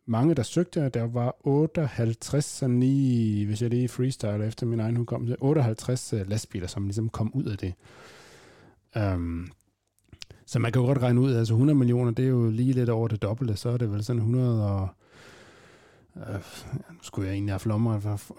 mange, 0.07 0.35
der 0.35 0.43
søgte, 0.43 0.89
der 0.89 1.03
var 1.03 1.37
58, 1.41 2.45
sådan 2.45 2.81
lige, 2.81 3.47
hvis 3.47 3.63
jeg 3.63 3.71
lige 3.71 3.89
freestyler 3.89 4.45
efter 4.45 4.67
min 4.67 4.81
egen 4.81 4.97
hukommelse, 4.97 5.37
58 5.43 6.13
øh, 6.13 6.29
lastbiler, 6.29 6.67
som 6.67 6.85
ligesom 6.85 7.09
kom 7.09 7.31
ud 7.35 7.45
af 7.45 7.59
det. 7.59 7.75
Um, 9.15 9.49
så 10.47 10.59
man 10.59 10.73
kan 10.73 10.83
jo 10.83 10.87
godt 10.87 11.03
regne 11.03 11.21
ud, 11.21 11.35
altså 11.35 11.55
100 11.55 11.79
millioner, 11.79 12.11
det 12.11 12.25
er 12.25 12.29
jo 12.29 12.51
lige 12.51 12.73
lidt 12.73 12.89
over 12.89 13.09
det 13.09 13.23
dobbelte, 13.23 13.57
så 13.57 13.69
er 13.69 13.77
det 13.77 13.93
vel 13.93 14.05
sådan 14.05 14.21
100 14.21 14.71
og... 14.71 14.89
Øh, 16.17 16.35
nu 16.91 16.99
skulle 17.03 17.29
jeg 17.29 17.35
egentlig 17.35 17.53
have 17.53 17.77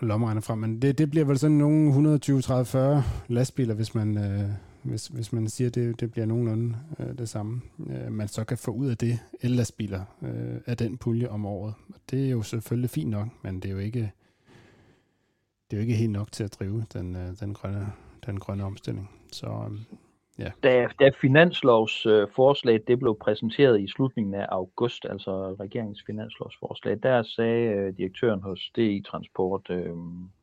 lommeregner 0.02 0.42
frem, 0.42 0.60
men 0.60 0.82
det, 0.82 0.98
det 0.98 1.10
bliver 1.10 1.26
vel 1.26 1.40
sådan 1.40 1.58
nogle 1.58 1.88
120, 1.88 2.42
30, 2.42 2.66
40 2.66 3.04
lastbiler, 3.28 3.74
hvis 3.74 3.96
man, 3.96 4.18
øh, 4.18 4.50
hvis, 4.88 5.08
hvis 5.08 5.34
man 5.34 5.48
siger, 5.48 5.68
at 5.68 5.76
det, 5.76 6.00
det 6.00 6.12
bliver 6.12 6.26
nogenlunde 6.26 6.78
øh, 7.00 7.18
det 7.18 7.30
samme. 7.30 7.62
Øh, 7.90 8.12
man 8.12 8.28
så 8.28 8.44
kan 8.44 8.58
få 8.58 8.72
ud 8.72 8.88
af 8.90 8.98
det 8.98 9.20
el-lastbiler 9.42 10.02
øh, 10.22 10.62
af 10.66 10.78
den 10.78 10.98
pulje 10.98 11.28
om 11.28 11.46
året. 11.46 11.74
Og 11.90 12.00
Det 12.12 12.26
er 12.26 12.30
jo 12.30 12.42
selvfølgelig 12.42 12.90
fint 12.90 13.10
nok, 13.10 13.28
men 13.44 13.56
det 13.56 13.70
er 13.70 13.74
jo 13.74 13.80
ikke, 13.80 14.12
det 15.72 15.78
er 15.78 15.78
jo 15.78 15.82
ikke 15.82 15.96
helt 15.96 16.12
nok 16.12 16.32
til 16.32 16.44
at 16.44 16.56
drive 16.60 16.86
den, 16.94 17.16
øh, 17.16 17.40
den, 17.40 17.54
grønne, 17.54 17.92
den 18.26 18.40
grønne 18.40 18.64
omstilling. 18.64 19.10
Så 19.32 19.48
øh, 19.48 19.98
Ja. 20.40 20.52
Da, 20.64 20.88
da 21.00 21.10
finanslovsforslaget 21.22 22.82
øh, 22.82 22.88
det 22.88 23.00
blev 23.00 23.18
præsenteret 23.22 23.82
i 23.82 23.88
slutningen 23.88 24.34
af 24.34 24.46
august, 24.50 25.06
altså 25.10 25.56
regeringens 25.60 26.04
finanslovsforslag, 26.06 27.00
der 27.04 27.24
sagde 27.24 27.68
øh, 27.68 27.98
direktøren 27.98 28.42
hos 28.42 28.72
DI 28.76 29.02
Transport, 29.02 29.70
øh, 29.70 29.96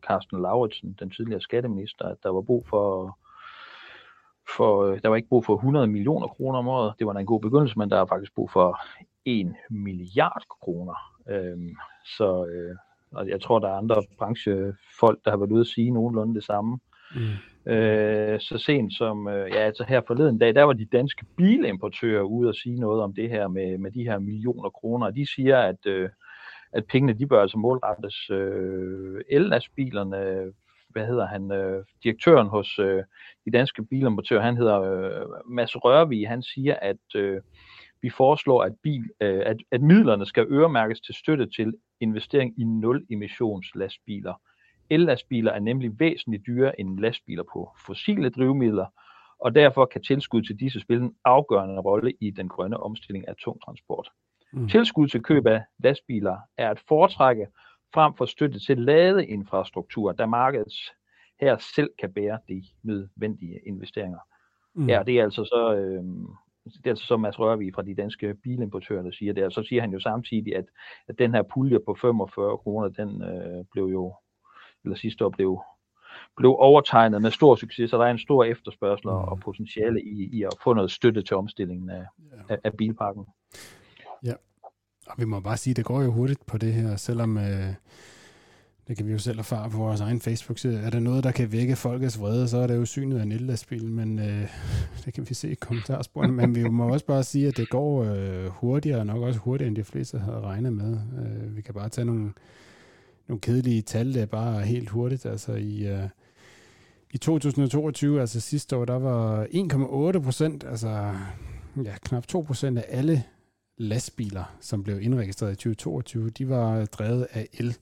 Carsten 0.07 0.43
Lauritsen, 0.43 0.97
den 1.01 1.11
tidligere 1.11 1.41
skatteminister, 1.41 2.05
at 2.05 2.17
der 2.23 2.31
var 2.31 2.41
brug 2.41 2.67
for 2.69 3.19
for, 4.57 4.85
øh, 4.85 5.03
der 5.03 5.09
var 5.09 5.17
ikke 5.17 5.29
brug 5.29 5.45
for 5.45 5.55
100 5.55 5.87
millioner 5.87 6.27
kroner 6.27 6.59
om 6.59 6.69
året. 6.69 6.95
Det 6.99 7.07
var 7.07 7.15
en 7.15 7.27
god 7.27 7.41
begyndelse, 7.41 7.79
men 7.79 7.91
der 7.91 8.01
er 8.01 8.07
faktisk 8.07 8.35
brug 8.35 8.51
for 8.51 8.81
1 9.25 9.55
milliard 9.71 10.43
kroner. 10.49 10.95
Øhm, 11.29 11.77
så 12.05 12.47
øh, 12.47 12.77
og 13.15 13.29
jeg 13.29 13.41
tror, 13.41 13.59
der 13.59 13.69
er 13.69 13.79
andre 13.79 14.03
branchefolk, 14.19 15.25
der 15.25 15.31
har 15.31 15.37
været 15.37 15.53
ude 15.53 15.61
at 15.61 15.67
sige 15.67 15.91
nogenlunde 15.91 16.35
det 16.35 16.45
samme. 16.45 16.79
Mm. 17.15 17.73
Øh, 17.73 18.41
så 18.41 18.59
sent 18.59 18.95
som 18.95 19.29
øh, 19.29 19.51
ja, 19.51 19.59
altså 19.59 19.85
her 19.89 20.01
forleden 20.07 20.39
dag, 20.39 20.55
der 20.55 20.63
var 20.63 20.73
de 20.73 20.85
danske 20.85 21.27
bilimportører 21.37 22.23
ude 22.23 22.49
og 22.49 22.55
sige 22.55 22.81
noget 22.81 23.03
om 23.03 23.15
det 23.15 23.31
her 23.31 23.49
med, 23.49 23.79
med 23.79 23.91
de 23.91 24.03
her 24.03 24.19
millioner 24.19 24.71
kroner. 24.71 25.11
De 25.11 25.27
siger, 25.35 25.59
at, 25.59 25.87
øh, 25.87 26.09
at 26.73 26.85
pengene 26.87 27.19
de 27.19 27.27
bør 27.27 27.43
altså 27.43 27.59
målrettes 27.59 28.31
øh, 28.31 29.21
ellastbilerne. 29.31 30.53
Hvad 30.95 31.07
hedder 31.07 31.27
han? 31.27 31.53
Øh, 31.53 31.85
direktøren 32.03 32.49
hos 32.49 32.79
øh, 32.79 33.03
de 33.45 33.51
danske 33.51 33.85
bilimportører, 33.85 34.43
han 34.43 34.57
hedder 34.57 34.81
øh, 34.81 35.27
Mads 35.47 35.77
Rørvig, 35.77 36.29
han 36.29 36.43
siger, 36.43 36.77
at 36.83 37.15
øh, 37.17 37.41
vi 38.03 38.11
foreslår, 38.11 38.63
at, 38.63 38.73
bil, 38.83 39.05
øh, 39.21 39.43
at, 39.47 39.57
at 39.71 39.83
midlerne 39.83 40.27
skal 40.27 40.47
øremærkes 40.51 41.01
til 41.01 41.15
støtte 41.15 41.47
til 41.57 41.75
investering 42.01 42.61
i 42.61 42.65
nul 42.65 43.07
emissions 43.11 43.67
lastbiler. 43.75 44.35
El-lastbiler 44.91 45.53
er 45.53 45.61
nemlig 45.61 46.01
væsentligt 46.01 46.47
dyrere 46.47 46.81
end 46.81 46.99
lastbiler 46.99 47.43
på 47.53 47.71
fossile 47.87 48.31
drivmidler, 48.31 48.87
og 49.39 49.55
derfor 49.55 49.85
kan 49.87 50.03
tilskud 50.03 50.43
til 50.43 50.61
disse 50.61 50.81
spille 50.81 51.05
en 51.05 51.15
afgørende 51.25 51.81
rolle 51.81 52.13
i 52.21 52.31
den 52.31 52.49
grønne 52.49 52.77
omstilling 52.77 53.29
af 53.29 53.37
tungtransport. 53.37 54.09
Mm. 54.53 54.69
Tilskud 54.69 55.09
til 55.09 55.23
køb 55.23 55.47
af 55.47 55.63
lastbiler 55.79 56.37
er 56.59 56.71
at 56.71 56.83
foretrække 56.89 57.47
frem 57.95 58.15
for 58.15 58.25
støtte 58.25 58.59
til 58.59 58.79
ladeinfrastruktur, 58.79 60.13
da 60.13 60.27
markedet 60.27 60.73
her 61.41 61.57
selv 61.75 61.91
kan 61.99 62.13
bære 62.13 62.39
de 62.49 62.63
nødvendige 62.83 63.61
investeringer. 63.67 64.19
Mm. 64.75 64.89
Ja, 64.89 65.03
det 65.07 65.19
er 65.19 65.25
altså 65.25 65.45
så, 65.45 65.75
øh, 65.75 66.05
det 66.65 66.87
er 66.87 66.91
altså 66.91 67.07
så 67.07 67.17
Mads 67.17 67.39
Rørvig 67.39 67.75
fra 67.75 67.83
de 67.83 67.95
danske 67.95 68.35
bilimportører, 68.35 69.03
der 69.03 69.11
siger 69.11 69.33
det. 69.33 69.45
Og 69.45 69.53
så 69.53 69.63
siger 69.63 69.81
han 69.81 69.93
jo 69.93 70.01
samtidig, 70.01 70.57
at, 70.57 70.65
at 71.09 71.19
den 71.19 71.35
her 71.35 71.43
pulje 71.43 71.79
på 71.87 71.97
45 72.01 72.59
kroner, 72.59 72.89
den 72.89 73.23
øh, 73.23 73.65
blev 73.73 73.85
jo 73.85 74.15
eller 74.85 74.97
sidste 74.97 75.25
år 75.25 75.29
blev, 75.29 75.63
blev 76.37 76.57
overtegnet 76.59 77.23
med 77.23 77.31
stor 77.31 77.57
succes, 77.57 77.91
så 77.91 77.99
der 77.99 78.05
er 78.05 78.11
en 78.11 78.19
stor 78.19 78.45
efterspørgsel 78.45 79.07
mm. 79.07 79.17
og 79.17 79.41
potentiale 79.41 80.03
i, 80.03 80.29
i 80.33 80.43
at 80.43 80.53
få 80.65 80.75
noget 80.75 80.91
støtte 80.91 81.23
til 81.23 81.37
omstillingen 81.37 81.91
af, 81.91 82.05
ja. 82.33 82.55
af, 82.55 82.59
af 82.65 82.73
bilparken. 82.77 83.27
Ja, 84.25 84.33
og 85.07 85.15
vi 85.19 85.25
må 85.25 85.41
bare 85.41 85.57
sige, 85.57 85.75
det 85.75 85.85
går 85.85 86.03
jo 86.03 86.13
hurtigt 86.13 86.47
på 86.47 86.59
det 86.59 86.73
her, 86.73 86.97
selvom 86.97 87.39
øh, 87.39 87.75
det 88.89 88.97
kan 88.97 89.07
vi 89.07 89.13
jo 89.13 89.19
selv 89.19 89.39
erfare 89.39 89.71
på 89.71 89.77
vores 89.77 90.01
egen 90.01 90.21
Facebook-side. 90.21 90.79
Er 90.79 90.91
der 90.91 91.01
noget, 91.01 91.25
der 91.25 91.33
kan 91.33 91.53
vække 91.53 91.77
folkets 91.77 92.21
vrede, 92.21 92.49
så 92.49 92.59
er 92.59 92.67
det 92.67 92.77
jo 92.77 92.85
synet 92.85 93.19
af 93.19 93.23
en 93.23 93.33
ellastbil, 93.33 93.85
men 93.85 94.19
øh, 94.19 94.49
det 95.05 95.15
kan 95.15 95.29
vi 95.29 95.35
se 95.35 95.51
i 95.51 95.55
kommentarsporene. 95.55 96.33
men 96.33 96.55
vi 96.55 96.69
må 96.69 96.89
også 96.89 97.07
bare 97.07 97.23
sige, 97.23 97.49
at 97.49 97.57
det 97.57 97.69
går 97.69 98.05
øh, 98.05 98.47
hurtigere, 98.47 99.05
nok 99.05 99.23
også 99.23 99.41
hurtigere, 99.41 99.69
end 99.69 99.77
de 99.77 99.85
fleste 99.85 100.19
havde 100.19 100.41
regnet 100.41 100.73
med. 100.73 100.99
Øh, 101.19 101.57
vi 101.57 101.63
kan 101.63 101.75
bare 101.75 101.89
tage 101.89 102.05
nogle 102.05 102.33
nogle 103.29 103.41
kedelige 103.41 103.83
tal, 103.83 104.15
der 104.15 104.27
bare 104.27 104.63
helt 104.63 104.91
hurtigt. 104.91 105.27
Altså 105.27 105.53
i, 105.53 105.87
Øh, 105.87 106.09
i 107.15 107.19
2022, 107.19 108.21
altså 108.21 108.41
sidste 108.41 108.77
år, 108.77 108.85
der 108.85 108.99
var 108.99 109.45
1,8 110.15 110.21
procent, 110.21 110.65
altså 110.65 111.15
ja, 111.85 111.93
knap 112.05 112.27
2 112.27 112.41
procent 112.41 112.79
af 112.79 112.85
alle 112.89 113.23
lastbiler, 113.77 114.57
som 114.61 114.83
blev 114.83 115.03
indregistreret 115.03 115.53
i 115.53 115.57
2022, 115.57 116.31
de 116.31 116.49
var 116.49 116.79
øh, 116.79 116.87
drevet 116.87 117.27
af 117.33 117.49
el. 117.53 117.77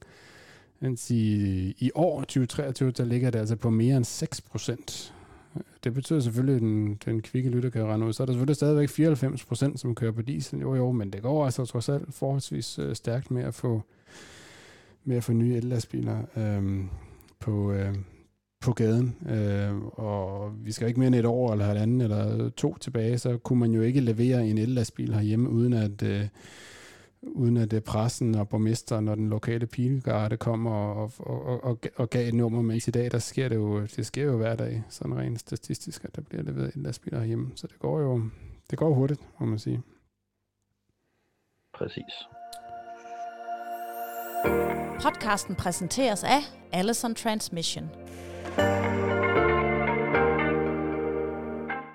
Mens 0.80 1.10
i, 1.10 1.76
i 1.78 1.90
år, 1.94 2.20
2023, 2.20 2.90
der 2.90 3.04
ligger 3.04 3.30
det 3.30 3.38
altså 3.38 3.56
på 3.56 3.70
mere 3.70 3.96
end 3.96 4.04
6 4.04 4.40
procent. 4.40 5.14
Det 5.84 5.94
betyder 5.94 6.20
selvfølgelig, 6.20 6.54
at 6.54 6.60
den, 6.60 6.98
den 7.04 7.22
kvikke 7.22 7.50
lytter 7.50 7.70
kan 7.70 7.84
rende 7.84 8.06
ud. 8.06 8.12
Så 8.12 8.22
er 8.22 8.26
der 8.26 8.32
selvfølgelig 8.32 8.56
stadigvæk 8.56 8.88
94 8.88 9.44
procent, 9.44 9.80
som 9.80 9.94
kører 9.94 10.12
på 10.12 10.22
diesel. 10.22 10.60
Jo, 10.60 10.74
jo, 10.74 10.92
men 10.92 11.12
det 11.12 11.22
går 11.22 11.44
altså 11.44 11.64
trods 11.64 11.88
alt 11.88 12.14
forholdsvis 12.14 12.78
øh, 12.78 12.96
stærkt 12.96 13.30
med 13.30 13.42
at 13.42 13.54
få, 13.54 13.82
med 15.04 15.16
at 15.16 15.24
få 15.24 15.32
nye 15.32 15.56
ellastbiler 15.56 16.22
øhm, 16.36 16.88
på, 17.40 17.72
øhm, 17.72 18.04
på 18.62 18.72
gaden. 18.72 19.16
Øh, 19.28 19.76
og 19.82 20.52
vi 20.64 20.72
skal 20.72 20.88
ikke 20.88 21.00
mere 21.00 21.06
end 21.06 21.14
et 21.14 21.26
år 21.26 21.52
eller 21.52 21.64
halvanden 21.64 22.00
eller 22.00 22.48
to 22.48 22.76
tilbage, 22.78 23.18
så 23.18 23.38
kunne 23.38 23.58
man 23.58 23.72
jo 23.72 23.82
ikke 23.82 24.00
levere 24.00 24.46
en 24.46 24.58
ellastbil 24.58 25.14
herhjemme, 25.14 25.48
uden 25.48 25.72
at, 25.72 26.02
øh, 26.02 26.28
uden 27.22 27.56
at 27.56 27.72
øh, 27.72 27.80
pressen 27.80 28.34
og 28.34 28.48
borgmesteren 28.48 29.08
og 29.08 29.16
den 29.16 29.28
lokale 29.28 29.66
pilgarde 29.66 30.36
kom 30.36 30.66
og, 30.66 30.96
og, 30.96 31.12
og, 31.18 31.64
og, 31.64 31.78
og 31.96 32.10
gav 32.10 32.28
et 32.28 32.34
nummer, 32.34 32.62
mens 32.62 32.88
i 32.88 32.90
dag, 32.90 33.10
der 33.10 33.18
sker 33.18 33.48
det 33.48 33.56
jo, 33.56 33.80
det 33.96 34.06
sker 34.06 34.24
jo 34.24 34.36
hver 34.36 34.56
dag, 34.56 34.82
sådan 34.88 35.16
rent 35.16 35.40
statistisk, 35.40 36.04
at 36.04 36.16
der 36.16 36.22
bliver 36.22 36.42
leveret 36.42 36.74
ellastbiler 36.76 37.18
herhjemme. 37.18 37.50
Så 37.54 37.66
det 37.66 37.78
går 37.78 38.00
jo 38.00 38.22
det 38.70 38.78
går 38.78 38.94
hurtigt, 38.94 39.20
må 39.40 39.46
man 39.46 39.58
sige. 39.58 39.82
Præcis. 41.74 42.14
Podcasten 45.02 45.54
præsenteres 45.54 46.24
af 46.24 46.40
Allison 46.72 47.14
Transmission. 47.14 47.90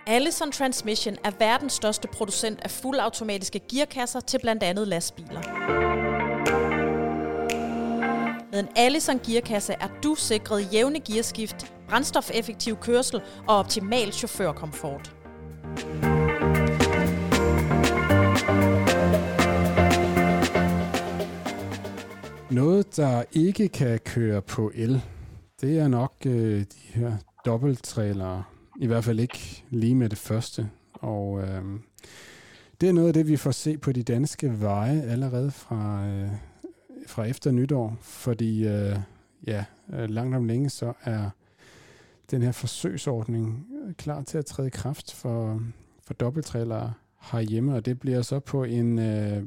Allison 0.09 0.51
Transmission 0.51 1.15
er 1.23 1.31
verdens 1.39 1.73
største 1.73 2.07
producent 2.07 2.59
af 2.61 2.71
fuldautomatiske 2.71 3.59
gearkasser 3.71 4.19
til 4.19 4.39
blandt 4.39 4.63
andet 4.63 4.87
lastbiler. 4.87 5.41
Med 8.51 8.59
en 8.59 8.67
Allison 8.75 9.19
gearkasse 9.19 9.73
er 9.73 9.87
du 10.03 10.15
sikret 10.15 10.73
jævne 10.73 10.99
gearskift, 10.99 11.73
brændstofeffektiv 11.89 12.77
kørsel 12.77 13.21
og 13.47 13.57
optimal 13.57 14.13
chaufførkomfort. 14.13 15.15
Noget, 22.49 22.97
der 22.97 23.23
ikke 23.31 23.69
kan 23.69 23.99
køre 23.99 24.41
på 24.41 24.71
el, 24.75 25.01
det 25.61 25.79
er 25.79 25.87
nok 25.87 26.13
øh, 26.25 26.59
de 26.59 26.65
her 26.93 27.17
dobbelttrailere. 27.45 28.43
I 28.79 28.87
hvert 28.87 29.03
fald 29.03 29.19
ikke 29.19 29.63
lige 29.69 29.95
med 29.95 30.09
det 30.09 30.17
første. 30.17 30.69
Og 30.93 31.41
øh, 31.41 31.63
det 32.81 32.89
er 32.89 32.93
noget 32.93 33.07
af 33.07 33.13
det, 33.13 33.27
vi 33.27 33.37
får 33.37 33.51
se 33.51 33.77
på 33.77 33.91
de 33.91 34.03
danske 34.03 34.61
veje 34.61 35.01
allerede 35.01 35.51
fra, 35.51 36.07
øh, 36.07 36.29
fra 37.07 37.23
efter 37.23 37.51
nytår. 37.51 37.97
Fordi 38.01 38.67
øh, 38.67 38.95
ja, 39.47 39.65
øh, 39.93 40.09
langt 40.09 40.35
om 40.35 40.45
længe 40.45 40.69
så 40.69 40.93
er 41.03 41.29
den 42.31 42.41
her 42.41 42.51
forsøgsordning 42.51 43.67
øh, 43.83 43.93
klar 43.93 44.21
til 44.21 44.37
at 44.37 44.45
træde 44.45 44.67
i 44.67 44.71
kraft 44.71 45.13
for, 45.13 45.61
for 46.03 46.13
dobbelttrailere 46.13 46.93
herhjemme, 47.31 47.75
og 47.75 47.85
det 47.85 47.99
bliver 47.99 48.21
så 48.21 48.39
på 48.39 48.63
en 48.63 48.99
øh, 48.99 49.43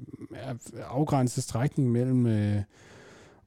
afgrænset 0.90 1.44
strækning 1.44 1.90
mellem 1.90 2.26
øh, 2.26 2.62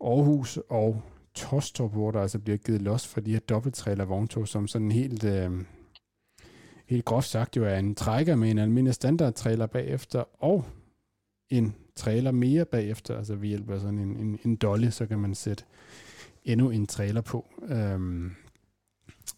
Aarhus 0.02 0.60
og 0.70 1.02
Tostrup, 1.36 1.92
hvor 1.92 2.12
der 2.12 2.22
altså 2.22 2.40
bliver 2.40 2.58
givet 2.58 2.82
los 2.82 3.08
for 3.08 3.22
de 3.22 3.32
her 3.32 3.40
dobbelttræler 3.40 4.06
vogntog, 4.06 4.48
som 4.48 4.68
sådan 4.68 4.92
helt, 4.92 5.24
øh, 5.24 5.52
helt 6.86 7.06
groft 7.06 7.28
sagt 7.28 7.58
jo 7.58 7.66
er 7.66 7.78
en 7.78 7.96
trækker 7.96 8.36
med 8.36 8.52
en 8.52 8.58
almindelig 8.58 8.94
standardtræler 8.94 9.66
bagefter, 9.66 10.24
og 10.44 10.66
en 11.50 11.76
trailer 11.96 12.32
mere 12.32 12.66
bagefter, 12.66 13.18
altså 13.18 13.36
ved 13.36 13.48
hjælp 13.48 13.70
af 13.70 13.80
sådan 13.80 14.00
en, 14.00 14.18
en, 14.18 14.40
en 14.46 14.56
dolly, 14.56 14.90
så 14.90 15.06
kan 15.06 15.20
man 15.20 15.36
sætte 15.36 15.64
endnu 16.44 16.70
en 16.70 16.88
trailer 16.88 17.22
på. 17.22 17.46
Øhm, 17.68 18.32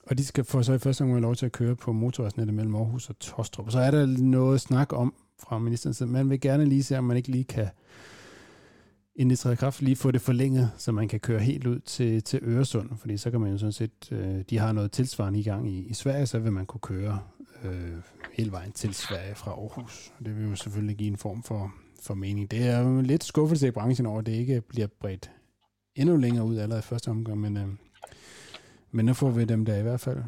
og 0.08 0.18
de 0.18 0.26
skal 0.26 0.44
få 0.44 0.64
så 0.64 0.74
i 0.74 0.80
første 0.80 1.02
omgang 1.02 1.22
lov 1.22 1.36
til 1.36 1.46
at 1.46 1.52
køre 1.52 1.76
på 1.76 1.92
motorvejsnettet 1.92 2.56
mellem 2.56 2.76
Aarhus 2.76 3.10
og 3.10 3.20
Tostrup. 3.20 3.72
Så 3.72 3.80
er 3.80 3.92
der 3.92 4.06
noget 4.06 4.62
snak 4.62 4.94
om 4.94 5.14
fra 5.40 5.60
ministerens 5.60 5.98
side. 5.98 6.10
Man 6.10 6.30
vil 6.30 6.42
gerne 6.42 6.66
lige 6.66 6.84
se, 6.84 6.98
om 6.98 7.04
man 7.04 7.18
ikke 7.18 7.30
lige 7.30 7.44
kan 7.44 7.68
inden 9.16 9.30
det 9.30 9.40
træder 9.40 9.56
kraft, 9.56 9.82
lige 9.82 9.96
få 9.96 10.12
det 10.12 10.22
forlænget, 10.22 10.72
så 10.78 10.92
man 10.92 11.08
kan 11.08 11.20
køre 11.20 11.40
helt 11.40 11.68
ud 11.68 11.80
til, 11.80 12.24
til 12.24 12.40
Øresund, 12.44 12.98
fordi 12.98 13.18
så 13.18 13.32
kan 13.32 13.40
man 13.42 13.52
jo 13.52 13.58
sådan 13.58 13.72
set, 13.72 14.12
øh, 14.12 14.42
de 14.50 14.58
har 14.58 14.72
noget 14.72 14.92
tilsvarende 14.92 15.40
i 15.40 15.44
gang 15.44 15.70
i, 15.70 15.88
i 15.88 15.94
Sverige, 15.94 16.26
så 16.26 16.40
vil 16.40 16.52
man 16.52 16.66
kunne 16.66 16.82
køre 16.82 17.20
øh, 17.64 17.98
hele 18.34 18.52
vejen 18.52 18.72
til 18.72 18.94
Sverige 18.94 19.36
fra 19.36 19.52
Aarhus. 19.52 20.14
Det 20.26 20.38
vil 20.38 20.50
jo 20.50 20.56
selvfølgelig 20.56 20.98
give 20.98 21.10
en 21.10 21.18
form 21.18 21.44
for, 21.44 21.74
for 22.04 22.14
mening. 22.14 22.52
Det 22.52 22.68
er 22.68 22.80
jo 22.80 23.02
lidt 23.02 23.24
skuffelse 23.24 23.68
i 23.68 23.72
branchen 23.72 24.06
over, 24.06 24.20
at 24.20 24.26
det 24.26 24.32
ikke 24.32 24.62
bliver 24.62 24.88
bredt 25.00 25.32
endnu 25.96 26.18
længere 26.18 26.46
ud 26.46 26.58
allerede 26.58 26.80
i 26.80 26.90
første 26.92 27.10
omgang, 27.10 27.40
men, 27.40 27.58
øh, 27.58 27.68
men 28.92 29.06
nu 29.06 29.14
får 29.14 29.30
vi 29.30 29.46
dem 29.46 29.66
der 29.66 29.78
i 29.78 29.82
hvert 29.82 30.00
fald 30.00 30.24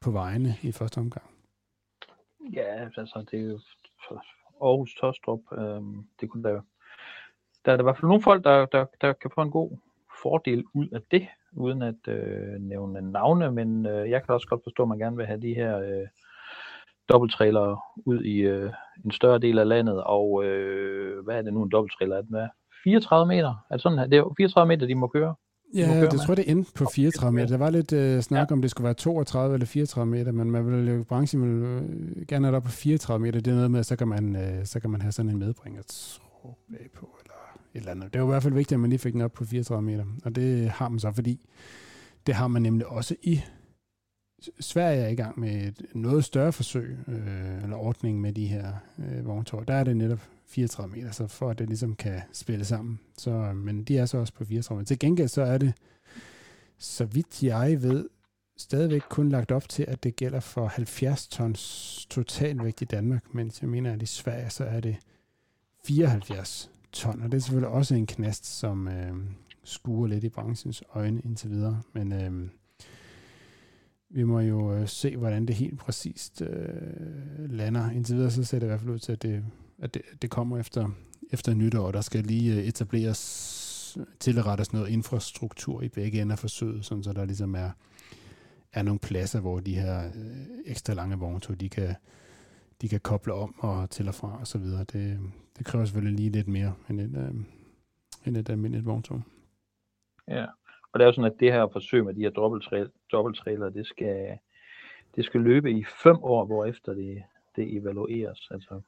på 0.00 0.10
vejene 0.10 0.54
i 0.62 0.72
første 0.72 0.98
omgang. 0.98 1.26
Ja, 2.52 2.88
altså 2.96 3.24
det 3.30 3.40
er 3.40 3.44
jo 3.44 3.60
Aarhus 4.62 4.94
Tostrup, 4.94 5.40
øh, 5.58 5.82
det 6.20 6.30
kunne 6.30 6.42
da 6.48 6.60
der 7.64 7.72
er 7.72 7.76
der 7.76 7.82
i 7.82 7.86
hvert 7.86 7.96
fald 7.96 8.08
nogle 8.08 8.22
folk, 8.22 8.44
der, 8.44 8.66
der, 8.66 8.84
der 9.00 9.12
kan 9.12 9.30
få 9.34 9.40
en 9.40 9.50
god 9.50 9.70
fordel 10.22 10.64
ud 10.74 10.88
af 10.88 11.00
det, 11.10 11.26
uden 11.52 11.82
at 11.82 12.08
øh, 12.08 12.60
nævne 12.60 13.12
navne, 13.12 13.52
men 13.52 13.86
øh, 13.86 14.10
jeg 14.10 14.24
kan 14.24 14.34
også 14.34 14.48
godt 14.48 14.60
forstå, 14.64 14.82
at 14.82 14.88
man 14.88 14.98
gerne 14.98 15.16
vil 15.16 15.26
have 15.26 15.40
de 15.40 15.54
her 15.54 15.78
øh, 15.78 16.06
dobbelttrailer 17.08 17.84
ud 18.06 18.20
i 18.20 18.36
øh, 18.38 18.72
en 19.04 19.10
større 19.10 19.38
del 19.38 19.58
af 19.58 19.68
landet, 19.68 20.02
og 20.02 20.44
øh, 20.44 21.24
hvad 21.24 21.36
er 21.36 21.42
det 21.42 21.52
nu 21.52 21.62
en 21.62 21.70
dobbelttrailer? 21.70 22.16
Er 22.16 22.22
den 22.22 22.34
er 22.34 22.48
34 22.84 23.26
meter? 23.26 23.64
Er 23.70 23.74
det, 23.74 23.82
sådan, 23.82 23.98
her? 23.98 24.06
det 24.06 24.14
er 24.14 24.18
jo 24.18 24.34
34 24.36 24.68
meter, 24.68 24.86
de 24.86 24.94
må 24.94 25.06
køre? 25.06 25.34
Ja, 25.74 26.00
det 26.00 26.12
med. 26.12 26.18
tror 26.18 26.32
jeg, 26.32 26.36
det 26.36 26.50
endte 26.50 26.72
på 26.78 26.84
34 26.94 27.34
meter. 27.34 27.46
Der 27.46 27.58
var 27.58 27.70
lidt 27.70 27.92
øh, 27.92 28.20
snak 28.20 28.50
ja. 28.50 28.54
om, 28.54 28.62
det 28.62 28.70
skulle 28.70 28.84
være 28.84 28.94
32 28.94 29.54
eller 29.54 29.66
34 29.66 30.10
meter, 30.10 30.32
men 30.32 30.50
man 30.50 30.66
vil 30.66 30.96
jo, 30.96 31.04
branchen 31.04 31.42
vil 31.42 31.62
øh, 31.68 32.26
gerne 32.26 32.46
have 32.46 32.52
det 32.52 32.56
op 32.56 32.62
på 32.62 32.70
34 32.70 33.22
meter. 33.22 33.40
Det 33.40 33.50
er 33.50 33.54
noget 33.54 33.70
med, 33.70 33.80
at 33.80 33.86
så 33.86 33.96
kan 33.96 34.08
man, 34.08 34.36
øh, 34.36 34.64
så 34.64 34.80
kan 34.80 34.90
man 34.90 35.00
have 35.00 35.12
sådan 35.12 35.30
en 35.30 35.38
medbringer 35.38 35.82
på, 36.94 37.08
et 37.20 37.23
eller 37.74 37.90
andet. 37.90 38.12
Det 38.12 38.20
var 38.20 38.26
i 38.26 38.30
hvert 38.30 38.42
fald 38.42 38.54
vigtigt, 38.54 38.72
at 38.72 38.80
man 38.80 38.90
lige 38.90 38.98
fik 38.98 39.12
den 39.12 39.20
op 39.20 39.32
på 39.32 39.44
34 39.44 39.82
meter, 39.82 40.04
og 40.24 40.34
det 40.34 40.70
har 40.70 40.88
man 40.88 41.00
så, 41.00 41.12
fordi 41.12 41.40
det 42.26 42.34
har 42.34 42.48
man 42.48 42.62
nemlig 42.62 42.86
også 42.86 43.16
i 43.22 43.40
Sverige 44.60 45.00
er 45.00 45.08
i 45.08 45.14
gang 45.14 45.40
med 45.40 45.62
et 45.62 45.86
noget 45.94 46.24
større 46.24 46.52
forsøg, 46.52 46.98
øh, 47.08 47.62
eller 47.62 47.76
ordning 47.76 48.20
med 48.20 48.32
de 48.32 48.46
her 48.46 48.72
øh, 48.98 49.26
vogntog. 49.26 49.68
Der 49.68 49.74
er 49.74 49.84
det 49.84 49.96
netop 49.96 50.28
34 50.46 50.96
meter, 50.96 51.10
så 51.10 51.26
for 51.26 51.50
at 51.50 51.58
det 51.58 51.68
ligesom 51.68 51.94
kan 51.94 52.20
spille 52.32 52.64
sammen. 52.64 53.00
Så, 53.18 53.30
øh, 53.30 53.56
men 53.56 53.84
de 53.84 53.98
er 53.98 54.06
så 54.06 54.18
også 54.18 54.32
på 54.32 54.44
34 54.44 54.78
meter. 54.78 54.86
Til 54.86 54.98
gengæld 54.98 55.28
så 55.28 55.42
er 55.42 55.58
det, 55.58 55.72
så 56.78 57.04
vidt 57.04 57.42
jeg 57.42 57.82
ved, 57.82 58.08
stadigvæk 58.56 59.02
kun 59.08 59.28
lagt 59.28 59.52
op 59.52 59.68
til, 59.68 59.84
at 59.88 60.04
det 60.04 60.16
gælder 60.16 60.40
for 60.40 60.66
70 60.66 61.28
tons 61.28 62.06
totalvægt 62.10 62.82
i 62.82 62.84
Danmark, 62.84 63.34
mens 63.34 63.62
jeg 63.62 63.70
mener, 63.70 63.92
at 63.92 64.02
i 64.02 64.06
Sverige 64.06 64.50
så 64.50 64.64
er 64.64 64.80
det 64.80 64.96
74 65.84 66.70
ton, 66.94 67.22
og 67.22 67.32
det 67.32 67.36
er 67.36 67.42
selvfølgelig 67.42 67.68
også 67.68 67.94
en 67.94 68.06
knast, 68.06 68.46
som 68.46 68.88
øh, 68.88 69.14
skuer 69.64 70.06
lidt 70.06 70.24
i 70.24 70.28
branchens 70.28 70.82
øjne 70.94 71.20
indtil 71.24 71.50
videre. 71.50 71.82
Men 71.92 72.12
øh, 72.12 72.48
vi 74.10 74.22
må 74.22 74.40
jo 74.40 74.74
øh, 74.74 74.88
se, 74.88 75.16
hvordan 75.16 75.46
det 75.46 75.56
helt 75.56 75.78
præcist 75.78 76.42
øh, 76.42 77.50
lander. 77.50 77.90
Indtil 77.90 78.16
videre 78.16 78.30
så 78.30 78.44
ser 78.44 78.58
det 78.58 78.66
i 78.66 78.68
hvert 78.68 78.80
fald 78.80 78.90
ud 78.90 78.98
til, 78.98 79.12
at 79.12 79.22
det, 79.22 79.44
at 79.78 79.94
det, 79.94 80.02
det 80.22 80.30
kommer 80.30 80.58
efter, 80.58 80.88
efter 81.30 81.54
nytår, 81.54 81.86
og 81.86 81.92
der 81.92 82.00
skal 82.00 82.24
lige 82.24 82.54
øh, 82.54 82.64
etableres, 82.64 83.98
tilrettes 84.20 84.72
noget 84.72 84.88
infrastruktur 84.88 85.82
i 85.82 85.88
begge 85.88 86.22
ender 86.22 86.36
for 86.36 86.40
forsøget, 86.40 86.84
sådan 86.84 87.04
så 87.04 87.12
der 87.12 87.24
ligesom 87.24 87.54
er, 87.54 87.70
er 88.72 88.82
nogle 88.82 88.98
pladser, 88.98 89.40
hvor 89.40 89.60
de 89.60 89.74
her 89.74 90.06
øh, 90.06 90.46
ekstra 90.64 90.94
lange 90.94 91.16
vogntog, 91.16 91.60
de 91.60 91.68
kan, 91.68 91.94
de 92.82 92.88
kan 92.88 93.00
koble 93.00 93.34
om 93.34 93.54
og 93.58 93.90
til 93.90 94.08
og 94.08 94.14
fra 94.14 94.38
og 94.40 94.46
så 94.46 94.58
videre. 94.58 94.84
Det, 94.84 95.20
det 95.58 95.66
kræver 95.66 95.84
selvfølgelig 95.84 96.18
lige 96.18 96.30
lidt 96.30 96.48
mere 96.48 96.74
end 96.90 97.00
et, 97.00 97.16
øh, 97.16 97.34
end 98.26 98.36
et 98.36 98.50
almindeligt 98.50 98.86
vogntog. 98.86 99.22
Ja, 100.28 100.46
og 100.92 101.00
det 101.00 101.04
er 101.04 101.06
jo 101.06 101.12
sådan, 101.12 101.32
at 101.32 101.40
det 101.40 101.52
her 101.52 101.68
forsøg 101.72 102.04
med 102.04 102.14
de 102.14 102.20
her 102.20 102.30
dobbelttrailer, 103.12 103.70
det 103.70 103.86
skal, 103.86 104.38
det 105.16 105.24
skal 105.24 105.40
løbe 105.40 105.70
i 105.70 105.84
fem 106.02 106.16
år, 106.22 106.44
hvor 106.44 106.64
efter 106.64 106.94
det, 106.94 107.22
det 107.56 107.76
evalueres. 107.76 108.48
Altså 108.50 108.80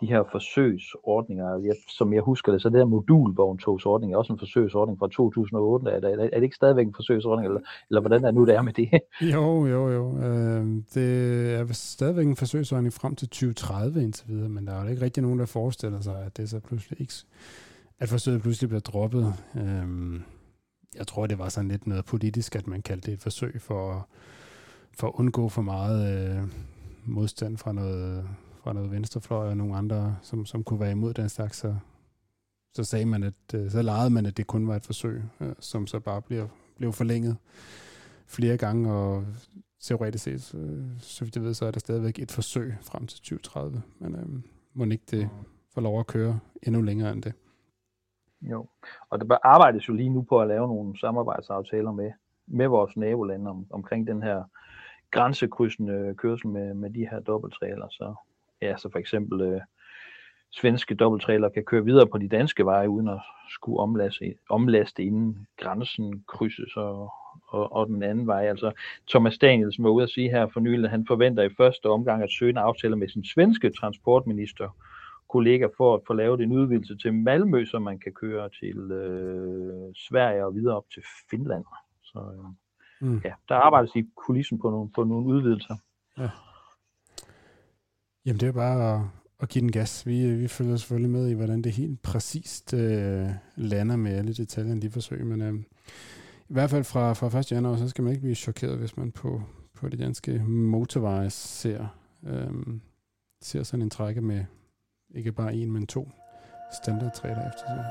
de 0.00 0.06
her 0.06 0.22
forsøgsordninger, 0.32 1.58
jeg, 1.58 1.74
som 1.88 2.12
jeg 2.12 2.22
husker 2.22 2.52
det, 2.52 2.62
så 2.62 2.68
det 2.68 2.76
her 2.76 2.84
modulvogntogsordning 2.84 4.12
er 4.12 4.16
også 4.16 4.32
en 4.32 4.38
forsøgsordning 4.38 4.98
fra 4.98 5.08
2008. 5.08 5.90
Er 5.90 6.00
det, 6.00 6.10
er 6.32 6.36
det 6.38 6.42
ikke 6.42 6.56
stadigvæk 6.56 6.86
en 6.86 6.94
forsøgsordning, 6.94 7.46
eller, 7.46 7.60
eller 7.90 8.00
hvordan 8.00 8.24
er 8.24 8.30
nu 8.30 8.46
det 8.46 8.54
er 8.54 8.62
med 8.62 8.72
det? 8.72 8.88
Jo, 9.34 9.66
jo, 9.66 9.88
jo. 9.88 10.18
Øh, 10.18 10.66
det 10.94 11.08
er 11.54 11.72
stadigvæk 11.72 12.26
en 12.26 12.36
forsøgsordning 12.36 12.92
frem 12.92 13.14
til 13.14 13.28
2030 13.28 14.02
indtil 14.02 14.28
videre, 14.28 14.48
men 14.48 14.66
der 14.66 14.72
er 14.72 14.82
jo 14.82 14.88
ikke 14.88 15.02
rigtig 15.02 15.22
nogen, 15.22 15.38
der 15.38 15.46
forestiller 15.46 16.00
sig, 16.00 16.24
at 16.26 16.36
det 16.36 16.50
så 16.50 16.60
pludselig 16.60 17.00
ikke, 17.00 17.14
at 17.98 18.08
forsøget 18.08 18.42
pludselig 18.42 18.68
bliver 18.68 18.80
droppet. 18.80 19.34
Øh, 19.56 20.20
jeg 20.98 21.06
tror, 21.06 21.26
det 21.26 21.38
var 21.38 21.48
sådan 21.48 21.68
lidt 21.68 21.86
noget 21.86 22.04
politisk, 22.04 22.56
at 22.56 22.66
man 22.66 22.82
kaldte 22.82 23.06
det 23.06 23.14
et 23.14 23.22
forsøg 23.22 23.60
for, 23.60 24.08
for 24.98 25.06
at 25.06 25.12
undgå 25.14 25.48
for 25.48 25.62
meget 25.62 25.98
øh, 26.12 26.42
modstand 27.04 27.56
fra 27.56 27.72
noget 27.72 28.24
fra 28.62 28.72
noget 28.72 28.90
venstrefløj 28.90 29.48
og 29.48 29.56
nogle 29.56 29.76
andre, 29.76 30.16
som, 30.22 30.46
som 30.46 30.64
kunne 30.64 30.80
være 30.80 30.90
imod 30.90 31.14
den 31.14 31.28
slags, 31.28 31.56
så, 31.56 31.76
så 32.74 32.84
sagde 32.84 33.06
man, 33.06 33.22
at 33.22 33.54
øh, 33.54 33.70
så 33.70 33.82
legede 33.82 34.10
man, 34.10 34.26
at 34.26 34.36
det 34.36 34.46
kun 34.46 34.68
var 34.68 34.76
et 34.76 34.86
forsøg, 34.86 35.22
øh, 35.40 35.54
som 35.60 35.86
så 35.86 36.00
bare 36.00 36.22
bliver, 36.22 36.46
blev 36.76 36.92
forlænget 36.92 37.36
flere 38.26 38.56
gange, 38.56 38.92
og 38.92 39.24
teoretisk 39.80 40.24
set, 40.24 40.54
øh, 40.54 41.00
så 41.00 41.24
vidt 41.24 41.36
jeg 41.36 41.44
ved, 41.44 41.54
så 41.54 41.66
er 41.66 41.70
der 41.70 41.80
stadigvæk 41.80 42.18
et 42.18 42.30
forsøg 42.30 42.74
frem 42.82 43.06
til 43.06 43.18
2030, 43.18 43.82
men 43.98 44.14
øh, 44.14 44.42
må 44.74 44.84
ikke 44.84 45.04
det 45.10 45.30
får 45.74 45.80
lov 45.80 46.00
at 46.00 46.06
køre 46.06 46.38
endnu 46.62 46.82
længere 46.82 47.12
end 47.12 47.22
det. 47.22 47.32
Jo, 48.42 48.66
og 49.10 49.20
der 49.20 49.36
arbejdes 49.42 49.88
jo 49.88 49.94
lige 49.94 50.10
nu 50.10 50.22
på 50.22 50.40
at 50.40 50.48
lave 50.48 50.68
nogle 50.68 50.98
samarbejdsaftaler 50.98 51.92
med, 51.92 52.10
med 52.46 52.66
vores 52.66 52.96
nabolande 52.96 53.50
om, 53.50 53.66
omkring 53.70 54.06
den 54.06 54.22
her 54.22 54.42
grænsekrydsende 55.10 56.14
kørsel 56.14 56.48
med, 56.48 56.74
med 56.74 56.90
de 56.90 57.08
her 57.10 57.20
dobbelttræler, 57.20 57.88
så 57.90 58.14
ja, 58.62 58.76
så 58.76 58.88
for 58.92 58.98
eksempel 58.98 59.40
øh, 59.40 59.60
svenske 60.52 60.94
dobbelttrailer 60.94 61.48
kan 61.48 61.64
køre 61.64 61.84
videre 61.84 62.06
på 62.06 62.18
de 62.18 62.28
danske 62.28 62.64
veje, 62.64 62.90
uden 62.90 63.08
at 63.08 63.20
skulle 63.50 63.80
omlaste, 63.80 64.34
omlaste 64.50 65.02
inden 65.02 65.46
grænsen 65.56 66.24
krydses 66.28 66.76
og, 66.76 67.12
og, 67.48 67.72
og 67.72 67.86
den 67.86 68.02
anden 68.02 68.26
vej. 68.26 68.48
Altså 68.48 68.72
Thomas 69.08 69.38
Danielsen 69.38 69.84
var 69.84 69.90
ude 69.90 70.02
at 70.02 70.10
sige 70.10 70.30
her 70.30 70.46
for 70.52 70.60
nylig, 70.60 70.84
at 70.84 70.90
han 70.90 71.06
forventer 71.06 71.42
i 71.42 71.54
første 71.56 71.86
omgang 71.86 72.22
at 72.22 72.32
søge 72.38 72.50
en 72.50 72.56
aftale 72.56 72.96
med 72.96 73.08
sin 73.08 73.24
svenske 73.24 73.70
transportminister 73.70 74.76
kollega 75.30 75.66
for 75.76 75.94
at 75.94 76.00
få 76.06 76.12
lavet 76.12 76.40
en 76.40 76.52
udvidelse 76.52 76.96
til 76.96 77.14
Malmø, 77.14 77.64
så 77.64 77.78
man 77.78 77.98
kan 77.98 78.12
køre 78.12 78.48
til 78.60 78.78
øh, 78.92 79.94
Sverige 80.08 80.44
og 80.44 80.54
videre 80.54 80.76
op 80.76 80.84
til 80.94 81.02
Finland. 81.30 81.64
Så 82.02 82.18
øh, 82.18 82.44
Mm. 83.00 83.20
ja, 83.24 83.32
der 83.48 83.54
arbejdes 83.54 83.96
i 83.96 84.04
kulissen 84.16 84.58
på 84.58 84.70
nogle, 84.70 84.90
på 84.94 85.04
nogle 85.04 85.26
udvidelser. 85.26 85.76
Jamen, 88.28 88.40
det 88.40 88.48
er 88.48 88.52
bare 88.52 88.94
at, 88.94 89.00
at 89.40 89.48
give 89.48 89.62
den 89.62 89.72
gas. 89.72 90.06
Vi, 90.06 90.34
vi 90.34 90.48
følger 90.48 90.76
selvfølgelig 90.76 91.10
med 91.10 91.28
i, 91.28 91.32
hvordan 91.32 91.62
det 91.62 91.72
helt 91.72 92.02
præcist 92.02 92.74
øh, 92.74 93.28
lander 93.56 93.96
med 93.96 94.12
alle 94.12 94.34
detaljerne 94.34 94.76
i 94.76 94.80
de 94.80 94.90
forsøg, 94.90 95.26
men 95.26 95.42
øh, 95.42 95.54
i 96.48 96.52
hvert 96.52 96.70
fald 96.70 96.84
fra, 96.84 97.12
fra 97.12 97.38
1. 97.38 97.52
januar, 97.52 97.76
så 97.76 97.88
skal 97.88 98.04
man 98.04 98.10
ikke 98.10 98.20
blive 98.20 98.34
chokeret, 98.34 98.78
hvis 98.78 98.96
man 98.96 99.12
på, 99.12 99.42
på 99.74 99.88
de 99.88 99.96
danske 99.96 100.38
motorveje 100.46 101.30
ser, 101.30 101.86
øh, 102.26 102.50
ser 103.42 103.62
sådan 103.62 103.82
en 103.82 103.90
trække 103.90 104.20
med 104.20 104.44
ikke 105.14 105.32
bare 105.32 105.54
en, 105.54 105.72
men 105.72 105.86
to 105.86 106.10
standardtræder 106.82 107.48
efter 107.48 107.62
sig. 107.66 107.84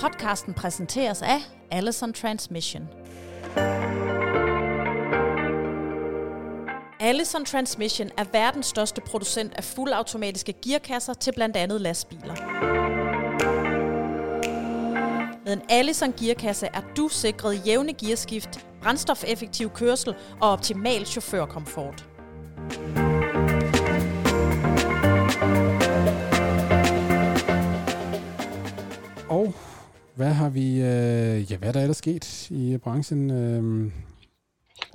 Podcasten 0.00 0.54
præsenteres 0.54 1.22
af 1.22 1.38
Allison 1.70 2.12
Transmission. 2.12 2.88
Allison 7.00 7.44
Transmission 7.44 8.10
er 8.16 8.24
verdens 8.32 8.66
største 8.66 9.00
producent 9.00 9.54
af 9.54 9.64
fuldautomatiske 9.64 10.54
gearkasser 10.64 11.14
til 11.14 11.32
blandt 11.32 11.56
andet 11.56 11.80
lastbiler. 11.80 12.34
Med 15.44 15.52
en 15.52 15.62
Allison 15.68 16.12
gearkasse 16.12 16.66
er 16.66 16.80
du 16.96 17.08
sikret 17.08 17.66
jævne 17.66 17.92
gearskift, 17.92 18.66
brændstofeffektiv 18.82 19.70
kørsel 19.70 20.14
og 20.40 20.50
optimal 20.50 21.06
chaufførkomfort. 21.06 22.08
Og 29.28 29.54
hvad 30.14 30.32
har 30.32 30.48
vi, 30.48 30.70
øh, 30.70 31.52
ja, 31.52 31.56
hvad 31.56 31.68
er 31.68 31.72
der 31.72 31.80
ellers 31.80 31.96
sket 31.96 32.50
i 32.50 32.76
branchen? 32.76 33.30
Øh, 33.30 33.92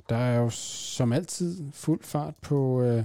der 0.08 0.16
er 0.16 0.38
jo 0.40 0.50
som 0.50 1.12
altid 1.12 1.72
fuld 1.72 2.00
fart 2.02 2.34
på, 2.42 2.82
øh, 2.82 3.04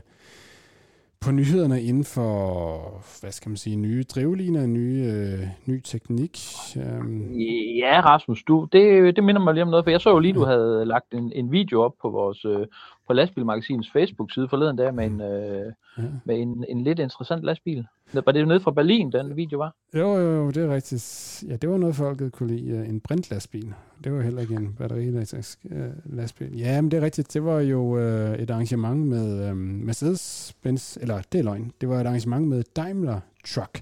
på 1.22 1.32
nyhederne 1.32 1.82
inden 1.82 2.04
for, 2.04 2.80
hvad 3.22 3.32
skal 3.32 3.50
man 3.50 3.58
sige, 3.58 3.76
nye 3.76 4.04
drivliner, 4.04 4.66
nye, 4.66 5.04
øh, 5.14 5.48
ny 5.66 5.82
teknik. 5.82 6.40
Øh, 6.78 7.78
Ja, 7.78 8.02
Rasmus, 8.06 8.44
du, 8.44 8.68
det, 8.72 9.16
det 9.16 9.24
minder 9.24 9.42
mig 9.42 9.54
lige 9.54 9.64
om 9.64 9.70
noget, 9.70 9.86
for 9.86 9.90
jeg 9.92 10.02
så 10.02 10.10
jo 10.10 10.20
lige, 10.20 10.34
du 10.34 10.46
havde 10.46 10.86
lagt 10.86 11.14
en, 11.14 11.32
en 11.36 11.52
video 11.52 11.82
op 11.82 11.94
på 12.02 12.10
vores 12.10 12.46
øh, 12.46 12.66
på 13.08 13.14
lastbilmagasinets 13.14 13.90
Facebook-side 13.92 14.50
forleden 14.50 14.76
dag 14.76 14.94
med 14.94 15.06
en, 15.06 15.22
øh, 15.22 15.74
Ja. 15.98 16.04
med 16.26 16.40
en, 16.40 16.66
en 16.70 16.84
lidt 16.84 17.00
interessant 17.00 17.44
lastbil. 17.44 17.86
Var 18.14 18.32
det 18.32 18.48
nede 18.48 18.60
fra 18.60 18.72
Berlin, 18.72 19.12
den 19.12 19.36
video 19.36 19.58
var? 19.58 19.76
jo, 19.94 20.18
jo, 20.18 20.36
jo, 20.36 20.52
det 20.52 20.64
er 20.64 20.74
rigtigt. 20.76 21.44
Ja, 21.48 21.56
det 21.56 21.70
var 21.70 21.78
noget, 21.78 21.96
folket 21.96 22.32
kunne 22.32 22.56
lide. 22.56 22.72
Øh, 22.72 22.90
en 22.90 23.00
brintlastbil. 23.00 23.74
Det 24.04 24.14
var 24.14 24.22
heller 24.22 24.42
ikke 24.42 24.56
en 24.56 24.74
batterielektrisk 24.74 25.66
øh, 25.72 25.90
lastbil. 26.06 26.60
Ja, 26.60 26.82
men 26.82 26.92
det 26.92 26.98
er 26.98 27.02
rigtigt. 27.02 27.34
Det 27.34 27.44
var 27.46 27.60
jo 27.60 27.98
øh, 27.98 28.40
et 28.40 28.50
arrangement 28.50 29.08
med 29.08 29.50
øh, 29.50 29.56
Mercedes-Benz, 29.90 30.98
eller 31.02 31.22
det 31.32 31.40
er 31.40 31.44
løgn. 31.44 31.72
Det 31.82 31.90
var 31.90 32.02
et 32.02 32.08
arrangement 32.08 32.48
med 32.48 32.64
Daimler 32.76 33.20
Truck, 33.48 33.82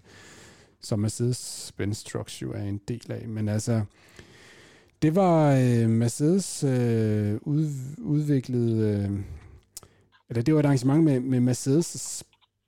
som 0.81 1.05
Mercedes-Benz 1.05 2.11
Trucks 2.11 2.41
jo 2.41 2.51
er 2.51 2.61
en 2.63 2.81
del 2.87 3.11
af. 3.11 3.27
Men 3.27 3.49
altså, 3.49 3.81
det 5.01 5.15
var 5.15 5.51
øh, 5.51 5.89
Mercedes 5.89 6.63
øh, 6.63 7.39
ud, 7.41 7.69
udviklet, 7.97 8.85
øh, 8.85 9.19
eller 10.29 10.43
det 10.43 10.53
var 10.53 10.59
et 10.59 10.65
arrangement 10.65 11.03
med, 11.03 11.19
med 11.19 11.39
Mercedes 11.39 12.23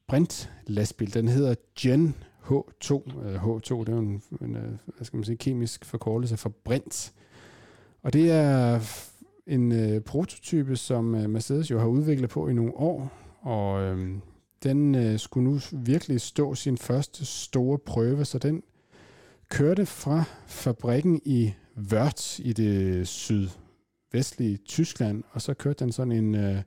sprint 0.09 0.49
lastbil. 0.67 1.13
Den 1.13 1.27
hedder 1.27 1.55
Gen 1.79 2.15
H2. 2.43 3.19
Øh, 3.25 3.43
H2, 3.43 3.79
det 3.79 3.89
er 3.89 3.97
en, 3.97 4.21
en 4.41 4.55
øh, 4.55 4.71
hvad 4.95 5.05
skal 5.05 5.17
man 5.17 5.23
sige, 5.23 5.37
kemisk 5.37 5.85
forkortelse 5.85 6.37
for 6.37 6.49
brint. 6.49 7.13
Og 8.03 8.13
det 8.13 8.31
er 8.31 8.79
en 9.47 9.71
øh, 9.71 10.01
prototype, 10.01 10.75
som 10.75 11.15
øh, 11.15 11.29
Mercedes 11.29 11.71
jo 11.71 11.79
har 11.79 11.87
udviklet 11.87 12.29
på 12.29 12.47
i 12.47 12.53
nogle 12.53 12.75
år, 12.75 13.11
og 13.41 13.81
øh, 13.81 14.09
den 14.63 14.95
øh, 14.95 15.19
skulle 15.19 15.49
nu 15.51 15.59
virkelig 15.71 16.21
stå 16.21 16.55
sin 16.55 16.77
første 16.77 17.25
store 17.25 17.77
prøve, 17.77 18.25
så 18.25 18.37
den 18.37 18.63
kørte 19.49 19.85
fra 19.85 20.23
fabrikken 20.47 21.21
i 21.25 21.53
Wörth 21.77 22.41
i 22.41 22.53
det 22.53 23.07
sydvestlige 23.07 24.57
Tyskland, 24.57 25.23
og 25.31 25.41
så 25.41 25.53
kørte 25.53 25.83
den 25.83 25.91
sådan 25.91 26.11
en, 26.11 26.35
øh, 26.35 26.61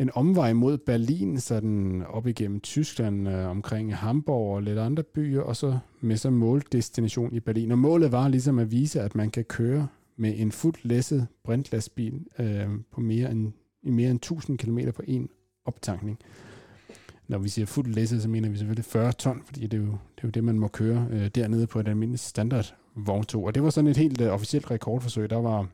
en 0.00 0.10
omvej 0.14 0.52
mod 0.52 0.78
Berlin, 0.78 1.40
sådan 1.40 2.02
op 2.08 2.26
igennem 2.26 2.60
Tyskland, 2.60 3.28
øh, 3.28 3.48
omkring 3.48 3.96
Hamburg 3.96 4.54
og 4.54 4.62
lidt 4.62 4.78
andre 4.78 5.02
byer, 5.02 5.40
og 5.40 5.56
så 5.56 5.78
med 6.00 6.16
så 6.16 6.30
måldestination 6.30 7.34
i 7.34 7.40
Berlin. 7.40 7.70
Og 7.70 7.78
målet 7.78 8.12
var 8.12 8.28
ligesom 8.28 8.58
at 8.58 8.70
vise, 8.70 9.00
at 9.00 9.14
man 9.14 9.30
kan 9.30 9.44
køre 9.44 9.88
med 10.16 10.34
en 10.36 10.52
fuldt 10.52 10.84
læsset 10.84 11.26
brintlastbil 11.44 12.26
øh, 12.38 12.68
på 12.92 13.00
mere 13.00 13.30
end, 13.30 13.52
i 13.82 13.90
mere 13.90 14.10
end 14.10 14.18
1000 14.18 14.58
km 14.58 14.78
på 14.94 15.02
en 15.06 15.28
optankning. 15.64 16.18
Når 17.28 17.38
vi 17.38 17.48
siger 17.48 17.66
fuldt 17.66 17.94
læsset, 17.94 18.22
så 18.22 18.28
mener 18.28 18.48
vi 18.48 18.56
selvfølgelig 18.56 18.84
40 18.84 19.12
ton, 19.12 19.42
fordi 19.44 19.66
det 19.66 19.74
er 19.74 19.82
jo 19.82 19.86
det, 19.86 20.24
er 20.24 20.24
jo 20.24 20.30
det 20.30 20.44
man 20.44 20.58
må 20.58 20.68
køre 20.68 21.06
øh, 21.10 21.28
dernede 21.34 21.66
på 21.66 21.80
et 21.80 21.88
almindeligt 21.88 22.22
standard 22.22 22.74
vogntog. 22.96 23.44
Og 23.44 23.54
det 23.54 23.62
var 23.62 23.70
sådan 23.70 23.90
et 23.90 23.96
helt 23.96 24.20
øh, 24.20 24.32
officielt 24.32 24.70
rekordforsøg. 24.70 25.30
Der 25.30 25.36
var 25.40 25.66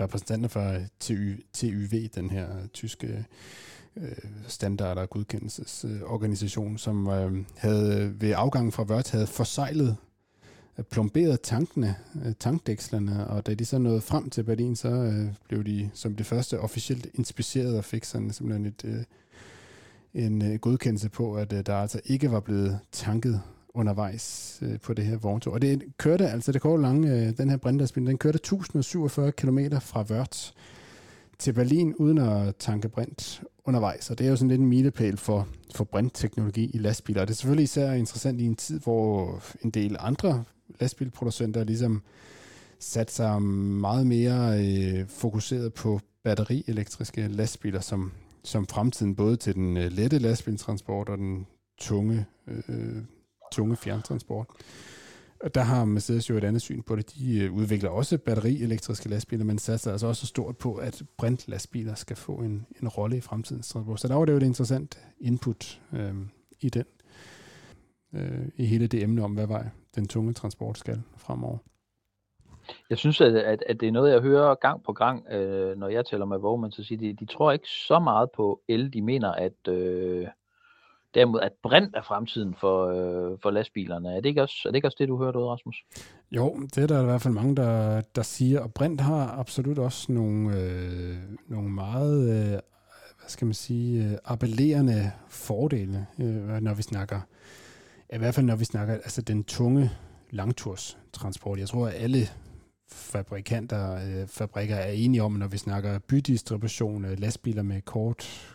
repræsentanter 0.00 0.48
fra 0.48 0.74
øh, 0.74 0.86
TY, 1.00 1.44
TYV, 1.52 2.08
den 2.14 2.30
her 2.30 2.56
øh, 2.56 2.68
tyske 2.68 3.24
øh, 3.96 4.12
standard- 4.48 4.98
og 4.98 5.10
godkendelsesorganisation, 5.10 6.78
som 6.78 7.08
øh, 7.08 7.44
havde 7.56 8.00
øh, 8.00 8.20
ved 8.20 8.32
afgangen 8.36 8.72
fra 8.72 8.82
Wörth 8.82 9.12
havde 9.12 9.26
forsejlet 9.26 9.96
plomberet 10.90 11.40
tankene, 11.40 11.94
tankdækslerne, 12.40 13.26
og 13.26 13.46
da 13.46 13.54
de 13.54 13.64
så 13.64 13.78
nåede 13.78 14.00
frem 14.00 14.30
til 14.30 14.42
Berlin, 14.42 14.76
så 14.76 14.88
øh, 14.88 15.26
blev 15.48 15.64
de 15.64 15.90
som 15.94 16.16
det 16.16 16.26
første 16.26 16.60
officielt 16.60 17.06
inspiceret 17.14 17.78
og 17.78 17.84
fik 17.84 18.04
sådan 18.04 18.30
simpelthen 18.30 18.66
et, 18.66 18.84
øh, 18.84 19.04
en 20.24 20.42
øh, 20.42 20.58
godkendelse 20.58 21.08
på, 21.08 21.34
at 21.34 21.52
øh, 21.52 21.66
der 21.66 21.76
altså 21.76 22.00
ikke 22.04 22.30
var 22.30 22.40
blevet 22.40 22.78
tanket 22.92 23.40
undervejs 23.74 24.58
øh, 24.62 24.80
på 24.80 24.94
det 24.94 25.04
her 25.04 25.16
vogntog. 25.16 25.52
Og 25.52 25.62
det 25.62 25.82
kørte 25.98 26.30
altså 26.30 26.52
det 26.52 26.60
går 26.60 26.76
lange, 26.76 27.12
øh, 27.12 27.36
den 27.36 27.50
her 27.50 27.56
brintlastbil, 27.56 28.06
den 28.06 28.18
kørte 28.18 28.36
1047 28.36 29.32
km 29.32 29.58
fra 29.80 30.02
Wörth 30.02 30.52
til 31.38 31.52
Berlin 31.52 31.94
uden 31.94 32.18
at 32.18 32.56
tanke 32.56 32.88
brint 32.88 33.42
undervejs. 33.64 34.10
Og 34.10 34.18
det 34.18 34.26
er 34.26 34.30
jo 34.30 34.36
sådan 34.36 34.48
lidt 34.48 34.60
en 34.60 34.66
milepæl 34.66 35.16
for, 35.16 35.48
for 35.74 35.84
brintteknologi 35.84 36.70
i 36.74 36.78
lastbiler. 36.78 37.20
Og 37.20 37.28
det 37.28 37.34
er 37.34 37.36
selvfølgelig 37.36 37.64
især 37.64 37.92
interessant 37.92 38.40
i 38.40 38.44
en 38.44 38.56
tid, 38.56 38.80
hvor 38.80 39.42
en 39.64 39.70
del 39.70 39.96
andre 40.00 40.44
lastbilproducenter 40.80 41.64
ligesom 41.64 42.02
sat 42.78 43.10
sig 43.10 43.42
meget 43.42 44.06
mere 44.06 44.64
øh, 44.64 45.08
fokuseret 45.08 45.74
på 45.74 46.00
batterielektriske 46.24 47.28
lastbiler 47.28 47.80
som, 47.80 48.12
som 48.42 48.66
fremtiden, 48.66 49.14
både 49.14 49.36
til 49.36 49.54
den 49.54 49.76
øh, 49.76 49.92
lette 49.92 50.18
lastbiltransport 50.18 51.08
og 51.08 51.18
den 51.18 51.46
tunge, 51.78 52.26
øh, 52.46 53.02
tunge 53.52 53.76
fjerntransport. 53.76 54.46
Og 55.40 55.54
der 55.54 55.60
har 55.60 55.84
Mercedes 55.84 56.30
jo 56.30 56.36
et 56.36 56.44
andet 56.44 56.62
syn 56.62 56.82
på 56.82 56.96
det. 56.96 57.14
De 57.14 57.38
øh, 57.38 57.52
udvikler 57.52 57.90
også 57.90 58.18
batterielektriske 58.18 59.08
lastbiler, 59.08 59.44
men 59.44 59.58
satser 59.58 59.92
altså 59.92 60.06
også 60.06 60.26
stort 60.26 60.56
på, 60.56 60.74
at 60.74 61.02
brintlastbiler 61.18 61.94
skal 61.94 62.16
få 62.16 62.32
en, 62.32 62.66
en 62.82 62.88
rolle 62.88 63.16
i 63.16 63.20
fremtidens 63.20 63.68
transport. 63.68 64.00
Så 64.00 64.08
der 64.08 64.14
var 64.14 64.24
det 64.24 64.32
jo 64.32 64.36
et 64.36 64.42
interessant 64.42 64.98
input 65.20 65.80
øh, 65.92 66.14
i 66.60 66.68
den, 66.68 66.84
øh, 68.14 68.48
i 68.56 68.64
hele 68.64 68.86
det 68.86 69.02
emne 69.02 69.24
om, 69.24 69.32
hvad 69.32 69.46
vej 69.46 69.68
den 69.94 70.08
tunge 70.08 70.32
transport 70.32 70.78
skal 70.78 71.02
fremover. 71.16 71.58
Jeg 72.90 72.98
synes, 72.98 73.20
at, 73.20 73.34
at, 73.34 73.64
at 73.68 73.80
det 73.80 73.88
er 73.88 73.92
noget, 73.92 74.12
jeg 74.12 74.20
hører 74.20 74.54
gang 74.54 74.82
på 74.84 74.92
gang, 74.92 75.32
øh, 75.32 75.78
når 75.78 75.88
jeg 75.88 76.06
taler 76.06 76.24
med 76.24 76.38
vognmænd, 76.38 76.72
så 76.72 76.84
siger 76.84 76.98
de, 76.98 77.12
de 77.12 77.26
tror 77.26 77.52
ikke 77.52 77.68
så 77.68 77.98
meget 77.98 78.30
på 78.36 78.60
el. 78.68 78.92
De 78.92 79.02
mener, 79.02 79.32
at 79.32 79.68
øh, 79.68 80.26
derimod, 81.14 81.40
at 81.40 81.52
brint 81.62 81.96
er 81.96 82.02
fremtiden 82.02 82.54
for, 82.60 82.86
øh, 82.86 83.38
for 83.42 83.50
lastbilerne. 83.50 84.08
Er 84.08 84.20
det, 84.20 84.26
ikke 84.26 84.42
også, 84.42 84.62
er 84.64 84.70
det 84.70 84.76
ikke 84.76 84.88
også 84.88 84.96
det, 84.98 85.08
du 85.08 85.18
hørte 85.18 85.38
ud, 85.38 85.44
Rasmus? 85.44 85.76
Jo, 86.32 86.56
det 86.74 86.82
er 86.82 86.86
der 86.86 87.02
i 87.02 87.04
hvert 87.04 87.22
fald 87.22 87.34
mange, 87.34 87.56
der, 87.56 88.00
der 88.00 88.22
siger, 88.22 88.60
og 88.60 88.74
brint 88.74 89.00
har 89.00 89.38
absolut 89.38 89.78
også 89.78 90.12
nogle, 90.12 90.60
øh, 90.60 91.16
nogle 91.48 91.70
meget, 91.70 92.30
øh, 92.30 92.50
hvad 93.18 93.28
skal 93.28 93.46
man 93.46 93.54
sige, 93.54 94.04
øh, 94.04 94.18
appellerende 94.24 95.10
fordele, 95.28 96.06
øh, 96.20 96.60
når 96.60 96.74
vi 96.74 96.82
snakker, 96.82 97.20
i 98.14 98.18
hvert 98.18 98.34
fald 98.34 98.46
når 98.46 98.56
vi 98.56 98.64
snakker, 98.64 98.94
altså 98.94 99.22
den 99.22 99.44
tunge 99.44 99.90
langturstransport. 100.30 101.58
Jeg 101.58 101.68
tror, 101.68 101.86
at 101.86 101.94
alle 101.96 102.28
fabrikanter, 102.90 103.94
øh, 103.94 104.28
fabrikker 104.28 104.76
er 104.76 104.90
enige 104.90 105.22
om, 105.22 105.32
når 105.32 105.46
vi 105.46 105.58
snakker 105.58 105.98
bydistribution, 105.98 107.04
øh, 107.04 107.18
lastbiler 107.18 107.62
med 107.62 107.82
kort, 107.82 108.53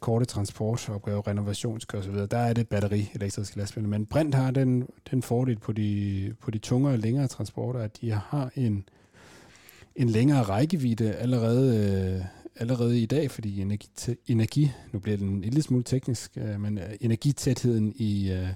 korte 0.00 0.24
transportopgaver, 0.24 1.26
renovationskørsel 1.26 2.12
osv., 2.12 2.28
der 2.30 2.38
er 2.38 2.52
det 2.52 2.68
batteri 2.68 3.10
elektriske 3.14 3.56
lastbiler. 3.56 3.88
Men 3.88 4.06
Brint 4.06 4.34
har 4.34 4.50
den, 4.50 4.88
den 5.10 5.22
fordel 5.22 5.58
på 5.58 5.72
de, 5.72 6.34
på 6.40 6.50
de 6.50 6.58
tungere 6.58 6.92
og 6.92 6.98
længere 6.98 7.26
transporter, 7.26 7.80
at 7.80 8.00
de 8.00 8.10
har 8.10 8.50
en, 8.54 8.88
en 9.96 10.08
længere 10.08 10.42
rækkevidde 10.42 11.12
allerede 11.12 11.76
øh, 12.16 12.24
allerede 12.60 13.00
i 13.00 13.06
dag, 13.06 13.30
fordi 13.30 13.60
energi, 13.60 13.88
energi 14.26 14.72
nu 14.92 14.98
bliver 14.98 15.18
den 15.18 15.28
en 15.28 15.40
lille 15.40 15.62
smule 15.62 15.84
teknisk, 15.84 16.32
øh, 16.36 16.60
men 16.60 16.78
øh, 16.78 16.84
energitætheden 17.00 17.92
i, 17.96 18.32
øh, 18.32 18.48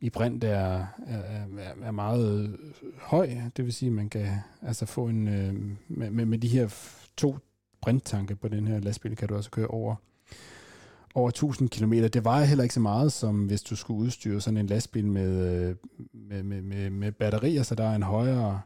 i 0.00 0.10
brint 0.10 0.44
er, 0.44 0.86
er, 1.06 1.46
er 1.82 1.90
meget 1.90 2.56
høj. 2.98 3.30
Det 3.56 3.64
vil 3.64 3.72
sige, 3.72 3.88
at 3.88 3.94
man 3.94 4.08
kan 4.08 4.26
altså 4.62 4.86
få 4.86 5.06
en, 5.06 5.28
øh, 5.28 5.54
med, 5.88 6.10
med, 6.10 6.24
med 6.24 6.38
de 6.38 6.48
her 6.48 6.74
to 7.16 7.36
brinttanke 7.80 8.36
på 8.36 8.48
den 8.48 8.66
her 8.66 8.80
lastbil, 8.80 9.16
kan 9.16 9.28
du 9.28 9.36
også 9.36 9.50
køre 9.50 9.66
over 9.66 9.94
over 11.14 11.28
1000 11.28 11.70
km. 11.70 11.92
Det 11.92 12.24
vejer 12.24 12.44
heller 12.44 12.62
ikke 12.62 12.74
så 12.74 12.80
meget, 12.80 13.12
som 13.12 13.44
hvis 13.44 13.62
du 13.62 13.76
skulle 13.76 14.00
udstyre 14.00 14.40
sådan 14.40 14.56
en 14.56 14.66
lastbil 14.66 15.06
med, 15.06 15.54
øh, 15.54 15.76
med, 16.12 16.42
med, 16.42 16.62
med, 16.62 16.90
med 16.90 17.12
batterier, 17.12 17.62
så 17.62 17.74
der 17.74 17.84
er 17.84 17.94
en 17.94 18.02
højere 18.02 18.60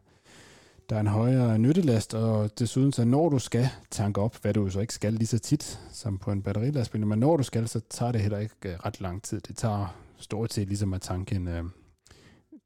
der 0.91 0.97
er 0.97 1.01
en 1.01 1.07
højere 1.07 1.59
nyttelast, 1.59 2.15
og 2.15 2.59
desuden 2.59 2.93
så 2.93 3.05
når 3.05 3.29
du 3.29 3.39
skal 3.39 3.69
tanke 3.91 4.21
op, 4.21 4.37
hvad 4.43 4.55
du 4.55 4.71
så 4.71 4.81
ikke 4.81 4.95
skal 4.95 5.13
lige 5.13 5.27
så 5.27 5.39
tit 5.39 5.81
som 5.93 6.19
på 6.19 6.33
en 6.33 6.43
batterilastbil, 6.43 7.07
men 7.07 7.19
når 7.19 7.37
du 7.37 7.43
skal, 7.43 7.69
så 7.69 7.81
tager 7.91 8.13
det 8.13 8.21
heller 8.21 8.39
ikke 8.39 8.55
øh, 8.65 8.75
ret 8.75 9.01
lang 9.01 9.23
tid. 9.23 9.41
Det 9.41 9.57
tager 9.57 9.97
stort 10.17 10.53
set 10.53 10.69
ligesom 10.69 10.95
at 10.95 11.01
tanke 11.01 11.35
en, 11.35 11.49
uh, 11.49 11.71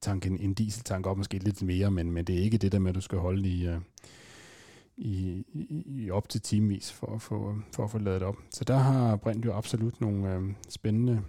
tanke 0.01 0.29
en, 0.29 0.39
en 0.39 0.55
dieseltank 0.55 1.07
op, 1.07 1.17
måske 1.17 1.39
lidt 1.39 1.63
mere, 1.63 1.91
men, 1.91 2.11
men 2.11 2.25
det 2.25 2.39
er 2.39 2.43
ikke 2.43 2.59
det 2.59 2.73
der 2.73 2.79
med, 2.79 2.89
at 2.89 2.95
du 2.95 3.01
skal 3.01 3.19
holde 3.19 3.49
i, 3.49 3.69
uh, 3.69 3.75
i, 5.03 5.45
i, 5.53 5.85
i 5.87 6.11
op 6.11 6.29
til 6.29 6.41
timevis 6.41 6.93
for 6.93 7.15
at, 7.15 7.23
få, 7.23 7.55
for 7.75 7.85
at 7.85 7.91
få 7.91 7.99
lavet 7.99 8.23
op. 8.23 8.37
Så 8.51 8.65
der 8.65 8.77
har 8.77 9.17
Brint 9.17 9.45
jo 9.45 9.53
absolut 9.53 10.01
nogle 10.01 10.37
uh, 10.37 10.45
spændende 10.69 11.23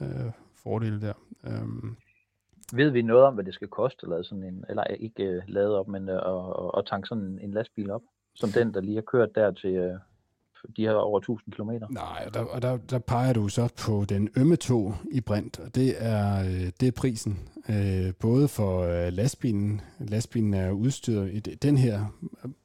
uh, 0.00 0.32
fordele 0.62 1.00
der. 1.00 1.12
Um, 1.62 1.96
ved 2.72 2.90
vi 2.90 3.02
noget 3.02 3.22
om, 3.24 3.34
hvad 3.34 3.44
det 3.44 3.54
skal 3.54 3.68
koste 3.68 3.98
at 4.02 4.08
lade 4.08 4.24
sådan 4.24 4.44
en, 4.44 4.64
eller 4.68 4.84
ikke 4.84 5.28
uh, 5.28 5.42
lade 5.54 5.78
op, 5.78 5.88
men 5.88 6.08
uh, 6.08 6.14
at, 6.14 6.70
at 6.78 6.86
tanke 6.86 7.06
sådan 7.06 7.38
en 7.42 7.50
lastbil 7.50 7.90
op, 7.90 8.02
som 8.34 8.50
den, 8.50 8.74
der 8.74 8.80
lige 8.80 8.94
har 8.94 9.02
kørt 9.02 9.34
der 9.34 9.50
til 9.50 9.78
uh, 9.78 9.98
de 10.76 10.82
her 10.82 10.92
over 10.92 11.18
1000 11.18 11.54
km? 11.54 11.70
Nej, 11.90 12.24
og 12.26 12.34
der, 12.34 12.44
og 12.44 12.62
der, 12.62 12.76
der 12.76 12.98
peger 12.98 13.32
du 13.32 13.48
så 13.48 13.72
på 13.86 14.04
den 14.08 14.28
ømme 14.36 14.56
tog 14.56 14.94
i 15.10 15.20
Brint, 15.20 15.60
og 15.60 15.74
det 15.74 15.94
er, 15.98 16.42
det 16.80 16.88
er 16.88 16.92
prisen 16.92 17.38
øh, 17.70 18.14
både 18.14 18.48
for 18.48 18.82
øh, 18.82 19.12
lastbilen, 19.12 19.80
lastbilen 19.98 20.54
er 20.54 20.70
udstyret, 20.70 21.34
i 21.34 21.40
den 21.40 21.78
her 21.78 22.06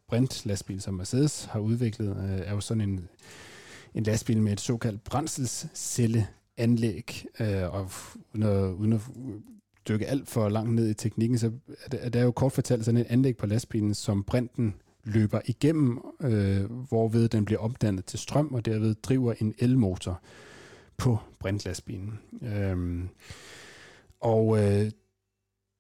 Brint 0.07 0.45
lastbil, 0.45 0.81
som 0.81 0.93
Mercedes 0.93 1.45
har 1.45 1.59
udviklet, 1.59 2.09
øh, 2.09 2.39
er 2.39 2.53
jo 2.53 2.61
sådan 2.61 2.81
en, 2.81 3.09
en 3.93 4.03
lastbil 4.03 4.41
med 4.41 4.51
et 4.51 4.61
såkaldt 4.61 5.03
brændselscelleanlæg, 5.03 7.25
øh, 7.39 7.73
og 7.73 7.91
uden 8.33 8.43
at, 8.43 8.71
uden 8.71 8.93
at 8.93 9.01
dykke 9.87 10.07
alt 10.07 10.29
for 10.29 10.49
langt 10.49 10.73
ned 10.73 10.89
i 10.89 10.93
teknikken, 10.93 11.37
så 11.37 11.51
er 11.91 12.09
det, 12.09 12.19
er 12.19 12.23
jo 12.23 12.31
kort 12.31 12.51
fortalt 12.51 12.85
sådan 12.85 13.01
et 13.01 13.07
anlæg 13.09 13.37
på 13.37 13.45
lastbilen, 13.45 13.93
som 13.93 14.23
brinten 14.23 14.75
løber 15.03 15.41
igennem, 15.45 15.99
øh, 16.21 16.71
hvorved 16.71 17.27
den 17.27 17.45
bliver 17.45 17.59
omdannet 17.59 18.05
til 18.05 18.19
strøm, 18.19 18.53
og 18.53 18.65
derved 18.65 18.95
driver 18.95 19.33
en 19.39 19.53
elmotor 19.59 20.21
på 20.97 21.17
brintlastbilen. 21.39 22.19
Øh, 22.41 23.03
og 24.21 24.58
øh, 24.58 24.91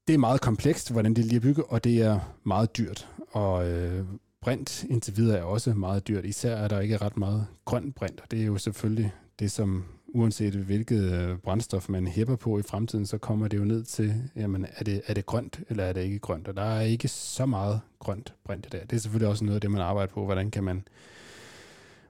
det 0.07 0.13
er 0.13 0.17
meget 0.17 0.41
komplekst, 0.41 0.91
hvordan 0.91 1.13
det 1.13 1.25
lige 1.25 1.35
er 1.35 1.41
bygget, 1.41 1.65
og 1.69 1.83
det 1.83 2.01
er 2.01 2.19
meget 2.43 2.77
dyrt. 2.77 3.09
Og 3.31 3.69
øh, 3.69 4.05
brint 4.41 4.83
indtil 4.83 5.17
videre 5.17 5.37
er 5.37 5.43
også 5.43 5.73
meget 5.73 6.07
dyrt. 6.07 6.25
Især 6.25 6.55
er 6.55 6.67
der 6.67 6.79
ikke 6.79 6.97
ret 6.97 7.17
meget 7.17 7.47
grøn 7.65 7.91
brint, 7.91 8.21
og 8.21 8.31
det 8.31 8.41
er 8.41 8.45
jo 8.45 8.57
selvfølgelig 8.57 9.11
det, 9.39 9.51
som 9.51 9.85
uanset 10.07 10.53
hvilket 10.53 11.13
øh, 11.13 11.37
brændstof 11.37 11.89
man 11.89 12.07
hæpper 12.07 12.35
på 12.35 12.59
i 12.59 12.61
fremtiden, 12.61 13.05
så 13.05 13.17
kommer 13.17 13.47
det 13.47 13.57
jo 13.57 13.63
ned 13.63 13.83
til, 13.83 14.13
jamen, 14.35 14.65
er 14.75 14.83
det, 14.83 15.01
er 15.07 15.13
det 15.13 15.25
grønt, 15.25 15.59
eller 15.69 15.83
er 15.83 15.93
det 15.93 16.01
ikke 16.01 16.19
grønt? 16.19 16.47
Og 16.47 16.57
der 16.57 16.63
er 16.63 16.81
ikke 16.81 17.07
så 17.07 17.45
meget 17.45 17.81
grønt 17.99 18.33
brint 18.43 18.71
der. 18.71 18.79
Det 18.79 18.93
er 18.93 18.99
selvfølgelig 18.99 19.29
også 19.29 19.45
noget 19.45 19.55
af 19.55 19.61
det, 19.61 19.71
man 19.71 19.81
arbejder 19.81 20.13
på. 20.13 20.25
Hvordan 20.25 20.51
kan 20.51 20.63
man, 20.63 20.87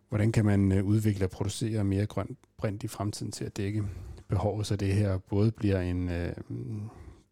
hvordan 0.09 0.31
kan 0.31 0.45
man 0.45 0.71
øh, 0.71 0.85
udvikle 0.85 1.25
og 1.25 1.31
producere 1.31 1.83
mere 1.83 2.05
grønt 2.05 2.37
brint 2.57 2.83
i 2.83 2.87
fremtiden 2.87 3.31
til 3.31 3.45
at 3.45 3.57
dække 3.57 3.83
behovet, 4.27 4.67
så 4.67 4.75
det 4.75 4.93
her 4.93 5.17
både 5.17 5.51
bliver 5.51 5.79
en, 5.81 6.09
øh, 6.09 6.33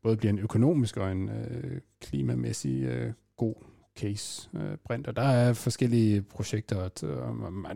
både 0.04 0.18
bliver 0.18 0.34
en 0.34 0.40
økonomisk 0.40 0.98
og 0.98 1.12
en 1.12 1.30
øh, 1.30 1.82
klimamæssig 2.02 2.84
øh, 2.84 3.14
god 3.38 3.56
case 4.00 4.50
øh, 4.54 4.78
brint, 4.86 5.08
og 5.08 5.16
der 5.16 5.22
er 5.22 5.54
forskellige 5.54 6.22
projekter, 6.22 6.76
og 6.76 6.92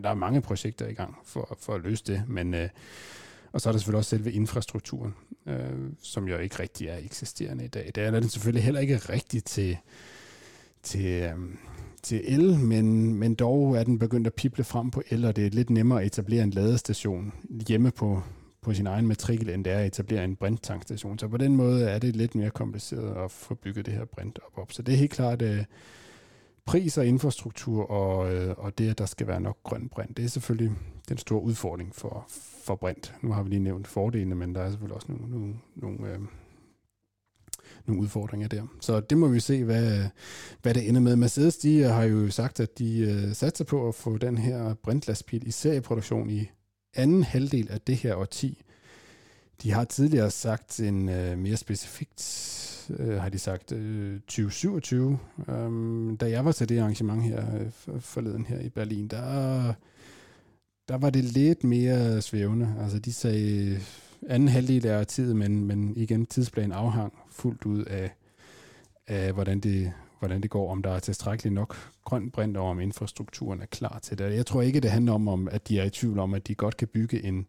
der 0.02 0.10
er 0.10 0.14
mange 0.14 0.40
projekter 0.40 0.88
i 0.88 0.92
gang 0.94 1.16
for, 1.24 1.56
for 1.60 1.74
at 1.74 1.82
løse 1.82 2.04
det, 2.04 2.22
men 2.28 2.54
øh, 2.54 2.68
og 3.52 3.60
så 3.60 3.68
er 3.68 3.72
der 3.72 3.78
selvfølgelig 3.78 3.98
også 3.98 4.10
selve 4.10 4.32
infrastrukturen, 4.32 5.14
øh, 5.46 5.90
som 6.02 6.28
jo 6.28 6.38
ikke 6.38 6.58
rigtig 6.60 6.88
er 6.88 6.96
eksisterende 6.96 7.64
i 7.64 7.68
dag. 7.68 7.90
Det 7.94 8.04
er 8.04 8.10
den 8.10 8.28
selvfølgelig 8.28 8.64
heller 8.64 8.80
ikke 8.80 8.96
rigtig 8.96 9.44
til, 9.44 9.76
til, 10.82 11.06
øh, 11.06 11.34
til 12.02 12.20
el, 12.24 12.58
men, 12.58 13.14
men 13.14 13.34
dog 13.34 13.76
er 13.76 13.84
den 13.84 13.98
begyndt 13.98 14.26
at 14.26 14.34
pible 14.34 14.64
frem 14.64 14.90
på 14.90 15.02
el, 15.10 15.24
og 15.24 15.36
det 15.36 15.46
er 15.46 15.50
lidt 15.50 15.70
nemmere 15.70 16.00
at 16.00 16.06
etablere 16.06 16.42
en 16.42 16.50
ladestation 16.50 17.32
hjemme 17.68 17.90
på, 17.90 18.22
på 18.68 18.74
sin 18.74 18.86
egen 18.86 19.06
matrikel, 19.06 19.50
end 19.50 19.64
det 19.64 19.72
er 19.72 19.78
at 19.78 19.86
etablere 19.86 20.24
en 20.24 20.36
brinttankstation. 20.36 21.18
Så 21.18 21.28
på 21.28 21.36
den 21.36 21.56
måde 21.56 21.84
er 21.84 21.98
det 21.98 22.16
lidt 22.16 22.34
mere 22.34 22.50
kompliceret 22.50 23.24
at 23.24 23.30
få 23.30 23.54
bygget 23.54 23.86
det 23.86 23.94
her 23.94 24.04
brint 24.04 24.38
op. 24.46 24.58
op. 24.58 24.72
Så 24.72 24.82
det 24.82 24.94
er 24.94 24.98
helt 24.98 25.10
klart 25.10 25.42
øh, 25.42 25.64
pris 26.64 26.98
og 26.98 27.06
infrastruktur 27.06 27.90
og, 27.90 28.34
øh, 28.34 28.54
og 28.58 28.78
det, 28.78 28.90
at 28.90 28.98
der 28.98 29.06
skal 29.06 29.26
være 29.26 29.40
nok 29.40 29.56
grøn 29.62 29.88
brint, 29.88 30.16
det 30.16 30.24
er 30.24 30.28
selvfølgelig 30.28 30.72
den 31.08 31.18
store 31.18 31.42
udfordring 31.42 31.94
for, 31.94 32.26
for 32.64 32.76
brint. 32.76 33.14
Nu 33.22 33.32
har 33.32 33.42
vi 33.42 33.48
lige 33.48 33.60
nævnt 33.60 33.86
fordelene, 33.86 34.34
men 34.34 34.54
der 34.54 34.60
er 34.60 34.70
selvfølgelig 34.70 34.96
også 34.96 35.12
nogle, 35.12 35.30
nogle, 35.30 35.54
nogle, 35.76 36.12
øh, 36.12 36.18
nogle 37.86 38.02
udfordringer 38.02 38.48
der. 38.48 38.62
Så 38.80 39.00
det 39.00 39.18
må 39.18 39.28
vi 39.28 39.40
se, 39.40 39.64
hvad, 39.64 40.04
hvad 40.62 40.74
det 40.74 40.88
ender 40.88 41.00
med. 41.00 41.16
Mercedes 41.16 41.56
de 41.56 41.82
har 41.82 42.04
jo 42.04 42.30
sagt, 42.30 42.60
at 42.60 42.78
de 42.78 43.00
øh, 43.00 43.34
satser 43.34 43.64
på 43.64 43.88
at 43.88 43.94
få 43.94 44.18
den 44.18 44.38
her 44.38 44.74
brintlastbil 44.74 45.46
i 45.46 45.50
serieproduktion 45.50 46.30
i 46.30 46.50
anden 46.94 47.22
halvdel 47.22 47.70
af 47.70 47.80
det 47.80 47.96
her 47.96 48.14
årti. 48.14 48.62
De 49.62 49.70
har 49.70 49.84
tidligere 49.84 50.30
sagt 50.30 50.80
en 50.80 51.08
øh, 51.08 51.38
mere 51.38 51.56
specifikt 51.56 52.20
øh, 52.90 53.20
har 53.20 53.28
de 53.28 53.38
sagt, 53.38 53.72
øh, 53.72 54.20
2027. 54.20 55.18
Um, 55.48 55.54
øhm, 55.54 56.16
da 56.16 56.30
jeg 56.30 56.44
var 56.44 56.52
til 56.52 56.68
det 56.68 56.78
arrangement 56.78 57.22
her 57.22 57.44
øh, 57.58 58.00
forleden 58.00 58.46
her 58.46 58.60
i 58.60 58.68
Berlin, 58.68 59.08
der, 59.08 59.72
der 60.88 60.98
var 60.98 61.10
det 61.10 61.24
lidt 61.24 61.64
mere 61.64 62.22
svævende. 62.22 62.74
Altså 62.80 62.98
de 62.98 63.12
sagde 63.12 63.66
øh, 63.66 63.82
anden 64.28 64.48
halvdel 64.48 64.86
af 64.86 65.06
tid, 65.06 65.34
men, 65.34 65.64
men 65.64 65.96
igen 65.96 66.26
tidsplanen 66.26 66.72
afhang 66.72 67.12
fuldt 67.30 67.64
ud 67.64 67.84
af, 67.84 68.14
af 69.06 69.32
hvordan, 69.32 69.60
det, 69.60 69.92
hvordan 70.18 70.40
det 70.40 70.50
går, 70.50 70.70
om 70.70 70.82
der 70.82 70.90
er 70.90 70.98
tilstrækkeligt 70.98 71.54
nok 71.54 71.76
grøn 72.04 72.30
brint, 72.30 72.56
og 72.56 72.66
om 72.66 72.80
infrastrukturen 72.80 73.60
er 73.60 73.66
klar 73.66 73.98
til 74.02 74.18
det. 74.18 74.34
Jeg 74.34 74.46
tror 74.46 74.62
ikke, 74.62 74.80
det 74.80 74.90
handler 74.90 75.12
om, 75.12 75.48
at 75.48 75.68
de 75.68 75.78
er 75.78 75.84
i 75.84 75.90
tvivl 75.90 76.18
om, 76.18 76.34
at 76.34 76.48
de 76.48 76.54
godt 76.54 76.76
kan 76.76 76.88
bygge 76.88 77.24
en, 77.24 77.46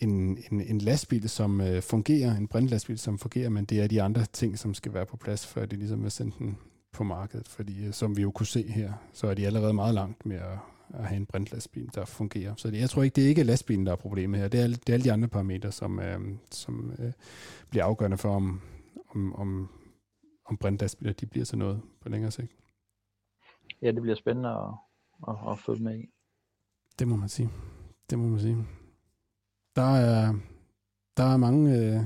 en, 0.00 0.38
en, 0.50 0.60
en 0.60 0.78
lastbil, 0.78 1.28
som 1.28 1.60
øh, 1.60 1.82
fungerer, 1.82 2.36
en 2.36 2.48
brintlastbil, 2.48 2.98
som 2.98 3.18
fungerer, 3.18 3.48
men 3.48 3.64
det 3.64 3.80
er 3.80 3.86
de 3.86 4.02
andre 4.02 4.24
ting, 4.32 4.58
som 4.58 4.74
skal 4.74 4.94
være 4.94 5.06
på 5.06 5.16
plads, 5.16 5.46
før 5.46 5.66
de 5.66 5.76
ligesom 5.76 6.04
er 6.04 6.08
sendt 6.08 6.38
den 6.38 6.58
på 6.92 7.04
markedet. 7.04 7.48
Fordi 7.48 7.86
øh, 7.86 7.92
som 7.92 8.16
vi 8.16 8.22
jo 8.22 8.30
kunne 8.30 8.46
se 8.46 8.62
her, 8.68 8.92
så 9.12 9.26
er 9.26 9.34
de 9.34 9.46
allerede 9.46 9.72
meget 9.72 9.94
langt 9.94 10.26
med 10.26 10.36
at, 10.36 10.58
at 10.94 11.04
have 11.04 11.16
en 11.16 11.26
brintlastbil, 11.26 11.90
der 11.94 12.04
fungerer. 12.04 12.54
Så 12.56 12.70
det, 12.70 12.80
jeg 12.80 12.90
tror 12.90 13.02
ikke, 13.02 13.14
det 13.14 13.24
er 13.24 13.28
ikke 13.28 13.42
lastbilen, 13.42 13.86
der 13.86 13.92
er 13.92 13.96
problemet 13.96 14.40
her. 14.40 14.48
Det 14.48 14.60
er, 14.60 14.66
det 14.66 14.88
er 14.88 14.92
alle 14.92 15.04
de 15.04 15.12
andre 15.12 15.28
parametre, 15.28 15.72
som, 15.72 16.00
øh, 16.00 16.20
som 16.50 16.92
øh, 16.98 17.12
bliver 17.70 17.84
afgørende 17.84 18.18
for, 18.18 18.36
om, 18.36 18.60
om, 19.14 19.34
om, 19.34 19.68
om 20.46 20.56
brintlastbiler 20.56 21.12
de 21.12 21.26
bliver 21.26 21.44
til 21.44 21.58
noget 21.58 21.82
på 22.00 22.08
længere 22.08 22.30
sigt. 22.30 22.56
Ja, 23.82 23.90
det 23.90 24.02
bliver 24.02 24.16
spændende 24.16 24.48
at, 24.48 24.74
at, 25.28 25.36
at 25.50 25.58
følge 25.58 25.82
med 25.82 25.98
i. 25.98 26.06
Det 26.98 27.08
må 27.08 27.16
man 27.16 27.28
sige. 27.28 27.48
Det 28.10 28.18
må 28.18 28.26
man 28.26 28.40
sige 28.40 28.66
der 29.76 29.96
er, 29.96 30.34
der 31.16 31.24
er 31.24 31.36
mange, 31.36 31.70
øh, 31.70 32.00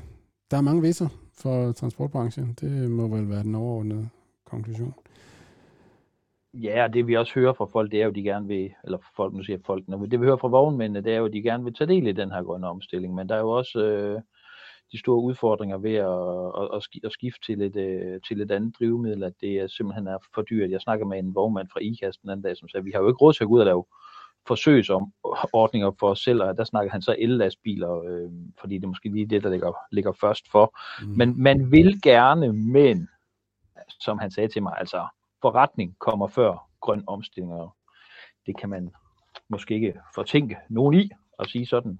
der 0.50 0.57
er 0.57 0.61
mange 0.61 0.83
viser 0.83 1.09
for 1.42 1.72
transportbranchen. 1.72 2.57
Det 2.61 2.90
må 2.90 3.09
vel 3.09 3.29
være 3.29 3.42
den 3.42 3.55
overordnede 3.55 4.09
konklusion. 4.46 4.94
Ja, 6.55 6.85
og 6.85 6.94
det 6.94 7.07
vi 7.07 7.16
også 7.16 7.35
hører 7.35 7.53
fra 7.53 7.64
folk, 7.64 7.90
det 7.90 8.00
er 8.00 8.05
jo, 8.05 8.11
de 8.11 8.22
gerne 8.22 8.46
vil, 8.46 8.70
eller 8.85 8.98
folk, 9.16 9.35
nu 9.35 9.42
siger 9.42 9.59
folk, 9.66 9.87
det 9.87 10.20
vi 10.20 10.26
hører 10.26 10.37
fra 10.37 10.48
vognmændene, 10.48 11.05
det 11.05 11.12
er 11.12 11.18
jo, 11.18 11.24
at 11.24 11.33
de 11.33 11.42
gerne 11.42 11.64
vil 11.64 11.74
tage 11.74 11.88
del 11.88 12.07
i 12.07 12.12
den 12.12 12.31
her 12.31 12.42
grønne 12.42 12.68
omstilling, 12.68 13.14
men 13.14 13.29
der 13.29 13.35
er 13.35 13.40
jo 13.40 13.50
også 13.50 13.85
øh, 13.85 14.20
de 14.92 14.98
store 14.98 15.22
udfordringer 15.22 15.79
ved 15.79 15.94
at, 15.94 16.76
at, 16.76 17.05
at 17.05 17.12
skifte 17.12 17.40
til 17.46 17.62
et, 17.62 17.76
øh, 17.76 18.20
til 18.29 18.40
et 18.40 18.50
andet 18.50 18.74
drivmiddel, 18.79 19.22
at 19.22 19.33
det 19.40 19.70
simpelthen 19.70 20.07
er 20.07 20.18
for 20.35 20.42
dyrt. 20.42 20.70
Jeg 20.70 20.81
snakker 20.81 21.07
med 21.07 21.18
en 21.18 21.35
vognmand 21.35 21.68
fra 21.72 21.81
IKAS 21.81 22.16
den 22.16 22.31
anden 22.31 22.42
dag, 22.42 22.57
som 22.57 22.68
sagde, 22.68 22.83
at 22.83 22.85
vi 22.85 22.90
har 22.90 23.00
jo 23.00 23.09
ikke 23.09 23.22
råd 23.22 23.33
til 23.33 23.44
at 23.44 23.48
gå 23.48 23.55
ud 23.55 23.61
og 23.61 23.66
lave 23.66 23.85
forsøgsordninger 24.46 25.91
for 26.01 26.11
os 26.11 26.20
selv, 26.20 26.43
og 26.43 26.57
der 26.57 26.64
snakker 26.64 26.93
han 26.93 27.03
så 27.03 27.16
el-lastbiler, 27.18 28.03
øh, 28.03 28.30
fordi 28.61 28.74
det 28.74 28.84
er 28.84 28.88
måske 28.88 29.09
lige 29.09 29.26
det, 29.26 29.43
der 29.43 29.51
ligger, 29.51 29.72
ligger 29.93 30.12
først 30.12 30.51
for. 30.51 30.78
Mm. 31.03 31.09
Men 31.16 31.43
man 31.43 31.70
vil 31.70 32.03
gerne, 32.03 32.53
men 32.53 33.09
som 34.01 34.18
han 34.18 34.30
sagde 34.30 34.49
til 34.49 34.62
mig, 34.62 34.74
altså 34.78 35.07
forretning 35.43 35.97
kommer 35.99 36.28
før 36.28 36.68
grøn 36.80 37.05
omstilling, 37.07 37.53
og 37.53 37.74
det 38.47 38.57
kan 38.57 38.68
man 38.68 38.91
måske 39.49 39.74
ikke 39.74 39.95
fortænke 40.14 40.57
nogen 40.68 40.95
i 40.95 41.11
at 41.38 41.49
sige 41.49 41.66
sådan, 41.66 41.99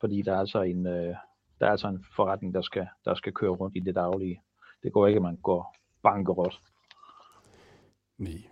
fordi 0.00 0.22
der 0.22 0.32
er 0.34 0.38
altså 0.38 0.62
en, 0.62 0.86
øh, 0.86 1.14
der 1.60 1.66
er 1.66 1.70
altså 1.70 1.88
en 1.88 2.04
forretning, 2.16 2.54
der 2.54 2.62
skal, 2.62 2.86
der 3.04 3.14
skal 3.14 3.32
køre 3.32 3.50
rundt 3.50 3.76
i 3.76 3.80
det 3.80 3.94
daglige. 3.94 4.40
Det 4.82 4.92
går 4.92 5.06
ikke, 5.06 5.16
at 5.16 5.22
man 5.22 5.36
går 5.36 5.76
bankerot. 6.02 6.60
Nej, 8.18 8.42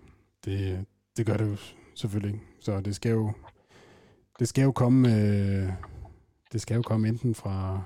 det, 0.45 0.87
det 1.17 1.27
gør 1.27 1.37
det 1.37 1.51
jo 1.51 1.57
selvfølgelig. 1.95 2.41
Så 2.61 2.81
det 2.81 2.95
skal 2.95 3.11
jo, 3.13 3.33
det 4.39 4.49
skal 4.49 4.63
jo 4.63 4.73
komme, 4.73 5.09
øh, 5.09 5.69
det 6.53 6.61
skal 6.61 6.75
jo 6.75 6.83
komme 6.83 7.09
enten 7.09 7.35
fra, 7.35 7.83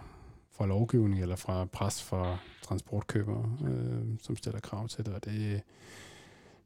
fra 0.50 0.66
lovgivning 0.66 1.22
eller 1.22 1.36
fra 1.36 1.64
pres 1.64 2.04
fra 2.04 2.38
transportkøbere, 2.62 3.56
øh, 3.68 4.18
som 4.20 4.36
stiller 4.36 4.60
krav 4.60 4.88
til 4.88 5.06
det. 5.06 5.14
Og 5.14 5.24
det 5.24 5.62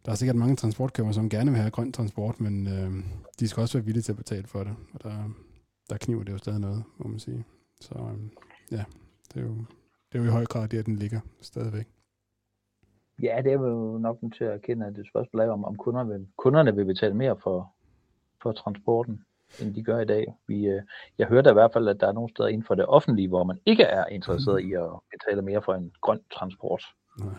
der 0.04 0.12
er 0.12 0.16
sikkert 0.16 0.36
mange 0.36 0.56
transportkøbere, 0.56 1.14
som 1.14 1.28
gerne 1.28 1.50
vil 1.50 1.60
have 1.60 1.70
grøn 1.70 1.92
transport, 1.92 2.40
men 2.40 2.66
øh, 2.66 3.04
de 3.40 3.48
skal 3.48 3.60
også 3.60 3.78
være 3.78 3.84
villige 3.84 4.02
til 4.02 4.12
at 4.12 4.16
betale 4.16 4.46
for 4.46 4.64
det. 4.64 4.76
Og 4.94 5.02
der, 5.02 5.28
der 5.90 5.96
kniver 5.96 6.24
det 6.24 6.32
jo 6.32 6.38
stadig 6.38 6.60
noget, 6.60 6.84
må 6.98 7.08
man 7.08 7.18
sige. 7.18 7.44
Så 7.82 7.94
øh, 7.94 8.18
ja, 8.70 8.84
det 9.34 9.42
er, 9.42 9.46
jo, 9.46 9.54
det 10.12 10.18
er 10.18 10.18
jo 10.18 10.24
i 10.24 10.32
høj 10.38 10.44
grad 10.44 10.68
der, 10.68 10.82
den 10.82 10.96
ligger 10.96 11.20
stadigvæk. 11.40 11.88
Ja, 13.22 13.40
det 13.44 13.52
er 13.52 13.58
jo 13.58 13.98
nok 13.98 14.22
nødt 14.22 14.34
til 14.34 14.44
at 14.44 14.54
erkende, 14.54 14.86
at 14.86 14.96
det 14.96 15.06
spørgsmål 15.08 15.42
er, 15.42 15.52
om, 15.52 15.64
om 15.64 15.76
kunderne, 15.76 16.12
vil, 16.12 16.26
kunderne 16.36 16.76
vil 16.76 16.84
betale 16.84 17.14
mere 17.14 17.36
for, 17.42 17.74
for 18.42 18.52
transporten, 18.52 19.24
end 19.60 19.74
de 19.74 19.82
gør 19.82 20.00
i 20.00 20.04
dag. 20.04 20.34
Vi, 20.48 20.66
øh, 20.66 20.82
jeg 21.18 21.26
hørte 21.26 21.50
i 21.50 21.52
hvert 21.52 21.72
fald, 21.72 21.88
at 21.88 22.00
der 22.00 22.08
er 22.08 22.12
nogle 22.12 22.30
steder 22.30 22.48
inden 22.48 22.66
for 22.66 22.74
det 22.74 22.86
offentlige, 22.86 23.28
hvor 23.28 23.44
man 23.44 23.58
ikke 23.66 23.82
er 23.82 24.06
interesseret 24.06 24.60
i 24.60 24.72
at 24.72 24.90
betale 25.10 25.42
mere 25.42 25.62
for 25.62 25.74
en 25.74 25.92
grøn 26.00 26.20
transport. 26.32 26.84
Nej. 27.20 27.34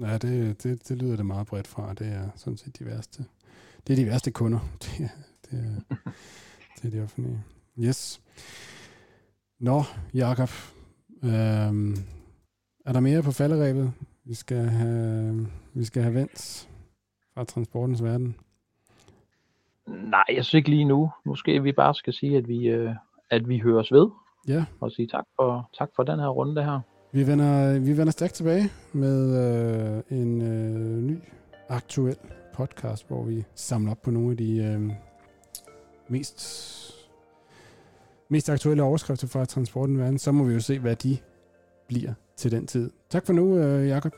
Ja, 0.00 0.18
det, 0.18 0.62
det, 0.62 0.88
det 0.88 1.02
lyder 1.02 1.16
det 1.16 1.26
meget 1.26 1.46
bredt 1.46 1.66
fra. 1.66 1.94
Det 1.94 2.06
er 2.06 2.28
sådan 2.34 2.56
set 2.56 2.78
de 2.78 2.86
værste. 2.86 3.24
Det 3.86 3.92
er 3.92 3.96
de 3.96 4.06
værste 4.06 4.30
kunder. 4.30 4.58
Det 4.84 5.04
er, 5.04 5.08
det 5.50 5.58
er, 5.58 5.94
det 6.76 6.84
er 6.84 6.90
de 6.90 7.04
offentlige. 7.04 7.44
Yes. 7.78 8.20
Nå, 9.60 9.82
Jakob. 10.14 10.48
Øhm, 11.24 11.94
er 12.86 12.92
der 12.92 13.00
mere 13.00 13.22
på 13.22 13.32
falderæbet? 13.32 13.92
Vi 14.24 14.34
skal 14.34 14.56
have, 14.56 15.46
vi 15.74 15.84
skal 15.84 16.02
have 16.02 16.14
vendt 16.14 16.68
fra 17.34 17.44
transportens 17.44 18.02
verden. 18.02 18.36
Nej, 19.86 20.24
jeg 20.28 20.44
synes 20.44 20.54
ikke 20.54 20.70
lige 20.70 20.84
nu. 20.84 21.10
Måske 21.24 21.62
vi 21.62 21.72
bare 21.72 21.94
skal 21.94 22.12
sige, 22.12 22.36
at 22.36 22.48
vi, 22.48 22.68
øh, 22.68 22.94
at 23.30 23.48
vi 23.48 23.58
høres 23.58 23.92
ved. 23.92 24.08
Ja. 24.48 24.64
Og 24.80 24.90
sige 24.90 25.08
tak 25.08 25.24
for, 25.36 25.70
tak 25.78 25.88
for 25.96 26.02
den 26.02 26.18
her 26.18 26.28
runde 26.28 26.64
her. 26.64 26.80
Vi 27.12 27.26
vender, 27.26 27.78
vi 27.78 27.96
vender 27.96 28.10
stærkt 28.12 28.34
tilbage 28.34 28.70
med 28.92 29.18
øh, 29.44 30.18
en 30.18 30.42
øh, 30.42 31.02
ny 31.02 31.18
aktuel 31.68 32.16
podcast, 32.54 33.08
hvor 33.08 33.24
vi 33.24 33.44
samler 33.54 33.90
op 33.90 34.02
på 34.02 34.10
nogle 34.10 34.30
af 34.30 34.36
de 34.36 34.56
øh, 34.58 34.92
mest, 36.08 36.97
mest 38.28 38.50
aktuelle 38.50 38.82
overskrifter 38.82 39.26
fra 39.26 39.44
transporten 39.44 39.98
verden. 39.98 40.18
Så 40.18 40.32
må 40.32 40.44
vi 40.44 40.54
jo 40.54 40.60
se, 40.60 40.78
hvad 40.78 40.96
de 40.96 41.18
bliver 41.88 42.12
til 42.36 42.50
den 42.50 42.66
tid. 42.66 42.90
Tak 43.10 43.26
for 43.26 43.32
nu, 43.32 43.58
øh, 43.58 43.88
Jakob. 43.88 44.12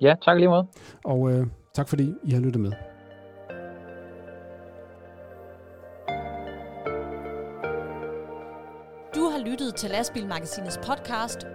Ja, 0.00 0.14
tak 0.24 0.36
lige 0.36 0.48
måde. 0.48 0.66
Og 1.04 1.32
øh, 1.32 1.46
tak 1.74 1.88
fordi 1.88 2.14
I 2.24 2.30
har 2.30 2.40
lyttet 2.40 2.60
med. 2.60 2.72
Du 9.14 9.20
har 9.30 9.44
lyttet 9.50 9.74
til 9.74 9.90
Lastbilmagasinets 9.90 10.78
podcast 10.86 11.46